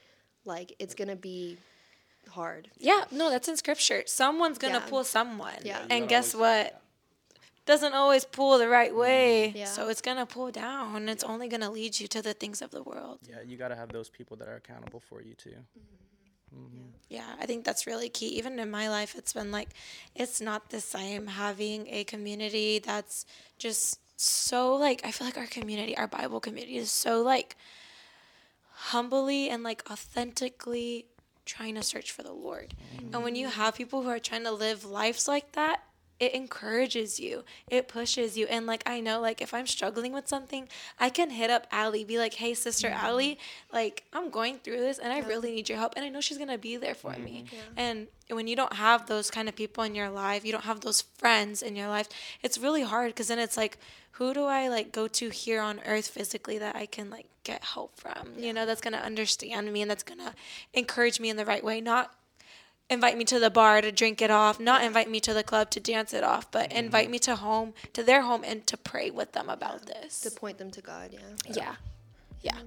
like 0.46 0.74
it's 0.80 0.96
gonna 0.96 1.16
be 1.18 1.58
hard. 2.30 2.70
Yeah, 2.78 3.04
no, 3.12 3.30
that's 3.30 3.48
in 3.50 3.58
scripture. 3.58 4.04
Someone's 4.06 4.58
gonna 4.58 4.76
Yeah. 4.76 4.90
pull 4.90 5.04
someone. 5.04 5.54
Yeah. 5.64 5.82
You 5.82 5.88
And 5.90 6.08
guess 6.10 6.34
always- 6.34 6.66
what? 6.72 6.82
Doesn't 7.66 7.94
always 7.94 8.26
pull 8.26 8.58
the 8.58 8.68
right 8.68 8.90
mm-hmm. 8.90 9.00
way. 9.00 9.54
Yeah. 9.56 9.66
So 9.66 9.90
it's 9.90 10.02
gonna 10.02 10.26
pull 10.26 10.52
down. 10.52 11.08
It's 11.10 11.24
only 11.24 11.48
gonna 11.48 11.72
lead 11.72 12.00
you 12.00 12.08
to 12.08 12.22
the 12.22 12.34
things 12.34 12.62
of 12.62 12.72
the 12.72 12.84
world. 12.84 13.20
Yeah, 13.30 13.42
you 13.46 13.58
gotta 13.58 13.76
have 13.76 13.90
those 13.90 14.10
people 14.10 14.38
that 14.38 14.48
are 14.48 14.56
accountable 14.56 15.00
for 15.00 15.22
you 15.22 15.36
too. 15.36 15.50
Mm-hmm. 15.52 16.02
Mm-hmm. 16.56 16.88
Yeah, 17.10 17.36
I 17.40 17.46
think 17.46 17.64
that's 17.64 17.88
really 17.88 18.10
key. 18.10 18.28
Even 18.28 18.60
in 18.60 18.70
my 18.70 18.90
life, 18.90 19.16
it's 19.16 19.34
been 19.34 19.52
like, 19.52 19.70
it's 20.16 20.42
not 20.42 20.70
the 20.70 20.82
same 20.82 21.28
having 21.28 21.88
a 21.88 22.04
community 22.04 22.80
that's 22.80 23.26
just 23.58 24.00
so 24.20 24.76
like, 24.76 25.02
I 25.06 25.12
feel 25.12 25.28
like 25.28 25.38
our 25.38 25.46
community, 25.46 25.98
our 25.98 26.08
Bible 26.08 26.40
community 26.40 26.78
is 26.78 26.92
so 26.92 27.22
like 27.22 27.56
humbly 28.72 29.50
and 29.50 29.64
like 29.64 29.84
authentically 29.90 31.06
trying 31.46 31.76
to 31.76 31.84
search 31.84 32.12
for 32.12 32.24
the 32.24 32.34
Lord. 32.34 32.74
And 33.14 33.24
when 33.24 33.36
you 33.36 33.48
have 33.48 33.76
people 33.76 34.04
who 34.04 34.10
are 34.10 34.20
trying 34.20 34.44
to 34.44 34.52
live 34.52 34.86
lives 34.86 35.28
like 35.28 35.54
that, 35.54 35.84
it 36.22 36.36
encourages 36.36 37.20
you. 37.20 37.44
It 37.68 37.88
pushes 37.88 38.38
you. 38.38 38.46
And 38.46 38.68
like 38.68 38.84
I 38.86 39.00
know 39.00 39.20
like 39.20 39.42
if 39.42 39.56
I'm 39.56 39.66
struggling 39.66 40.14
with 40.14 40.28
something, 40.28 40.70
I 41.00 41.10
can 41.10 41.32
hit 41.32 41.50
up 41.50 41.66
Ally, 41.72 42.04
be 42.04 42.20
like, 42.20 42.36
"Hey, 42.36 42.54
sister 42.54 42.90
mm-hmm. 42.90 43.06
Ally, 43.06 43.34
like 43.74 44.04
I'm 44.14 44.30
going 44.30 44.60
through 44.60 44.78
this 44.78 45.00
and 45.00 45.12
I 45.12 45.22
really 45.22 45.52
need 45.52 45.68
your 45.68 45.80
help." 45.80 45.94
And 45.96 46.06
I 46.06 46.10
know 46.10 46.22
she's 46.22 46.38
going 46.38 46.50
to 46.50 46.60
be 46.60 46.78
there 46.78 46.94
for 46.94 47.14
me. 47.14 47.46
Mm-hmm. 47.48 47.74
And 47.76 48.08
when 48.30 48.48
you 48.48 48.56
don't 48.56 48.74
have 48.74 49.08
those 49.08 49.32
kind 49.32 49.50
of 49.50 49.56
people 49.56 49.84
in 49.84 49.96
your 49.96 50.12
life, 50.12 50.46
you 50.46 50.52
don't 50.52 50.66
have 50.66 50.82
those 50.82 51.02
friends 51.02 51.64
in 51.64 51.76
your 51.76 51.88
life, 51.88 52.08
it's 52.44 52.60
really 52.60 52.84
hard 52.84 53.16
cuz 53.16 53.28
then 53.28 53.40
it's 53.40 53.58
like 53.58 53.80
who 54.12 54.36
do 54.36 54.44
I 54.44 54.68
like 54.68 54.92
go 54.92 55.08
to 55.08 55.30
here 55.30 55.62
on 55.62 55.80
earth 55.88 56.08
physically 56.08 56.60
that 56.60 56.76
I 56.76 56.86
can 56.86 57.10
like 57.10 57.26
get 57.44 57.64
help 57.64 58.00
from? 58.00 58.38
You 58.38 58.54
know, 58.54 58.68
that's 58.68 58.82
going 58.82 58.94
to 58.94 59.04
understand 59.04 59.74
me 59.74 59.82
and 59.82 59.90
that's 59.90 60.04
going 60.04 60.20
to 60.20 60.36
encourage 60.74 61.20
me 61.20 61.32
in 61.32 61.38
the 61.38 61.46
right 61.46 61.64
way, 61.64 61.82
not 61.82 62.14
invite 62.92 63.18
me 63.18 63.24
to 63.26 63.40
the 63.40 63.50
bar 63.50 63.82
to 63.82 63.92
drink 63.92 64.22
it 64.22 64.30
off, 64.30 64.60
not 64.60 64.84
invite 64.84 65.10
me 65.10 65.20
to 65.22 65.34
the 65.34 65.44
club 65.44 65.72
to 65.72 65.80
dance 65.80 66.14
it 66.14 66.24
off, 66.24 66.52
but 66.52 66.72
invite 66.72 67.10
me 67.10 67.18
to 67.20 67.38
home, 67.38 67.74
to 67.94 68.04
their 68.04 68.22
home 68.22 68.44
and 68.46 68.68
to 68.68 68.78
pray 68.78 69.10
with 69.10 69.32
them 69.32 69.50
about 69.50 69.86
this. 69.86 70.20
To 70.22 70.32
point 70.32 70.58
them 70.58 70.70
to 70.72 70.82
God, 70.82 71.10
yeah. 71.12 71.20
Yeah. 71.56 71.76
Yeah. 72.42 72.58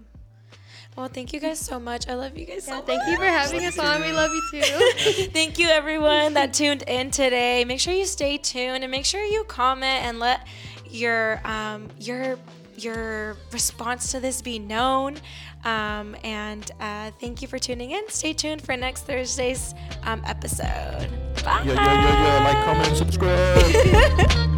Well, 0.97 1.09
thank 1.09 1.33
you 1.33 1.41
guys 1.41 1.59
so 1.59 1.81
much. 1.81 2.09
I 2.09 2.15
love 2.15 2.39
you 2.39 2.47
guys 2.47 2.65
so 2.65 2.77
much. 2.77 2.87
Thank 2.87 3.03
you 3.09 3.17
for 3.17 3.25
having 3.25 3.67
us 3.67 3.79
on. 3.79 4.01
We 4.01 4.13
love 4.13 4.31
you 4.33 4.63
too. 4.63 4.63
Thank 5.33 5.59
you 5.59 5.69
everyone 5.69 6.35
that 6.35 6.55
tuned 6.55 6.83
in 6.83 7.11
today. 7.11 7.65
Make 7.65 7.81
sure 7.81 7.93
you 7.93 8.07
stay 8.07 8.39
tuned 8.39 8.85
and 8.85 8.91
make 8.93 9.05
sure 9.05 9.25
you 9.25 9.43
comment 9.45 10.05
and 10.05 10.21
let 10.21 10.47
your 10.89 11.45
um, 11.45 11.89
your 11.99 12.39
your 12.77 13.37
response 13.53 14.11
to 14.13 14.21
this 14.21 14.43
be 14.43 14.59
known. 14.59 15.17
Um, 15.65 16.17
and 16.23 16.71
uh, 16.81 17.11
thank 17.21 17.43
you 17.43 17.49
for 17.49 17.59
tuning 17.59 17.93
in. 17.93 18.09
Stay 18.09 18.33
tuned 18.33 18.63
for 18.63 18.77
next 18.77 19.03
Thursday's 19.03 19.75
um, 20.05 20.23
episode. 20.27 21.09
Bye. 21.45 21.63
Yeah, 21.65 21.75
yeah, 21.75 21.75
yeah, 21.75 22.25
yeah. 22.25 22.45
Like, 22.45 22.65
comment, 22.65 22.97
subscribe. 22.97 24.51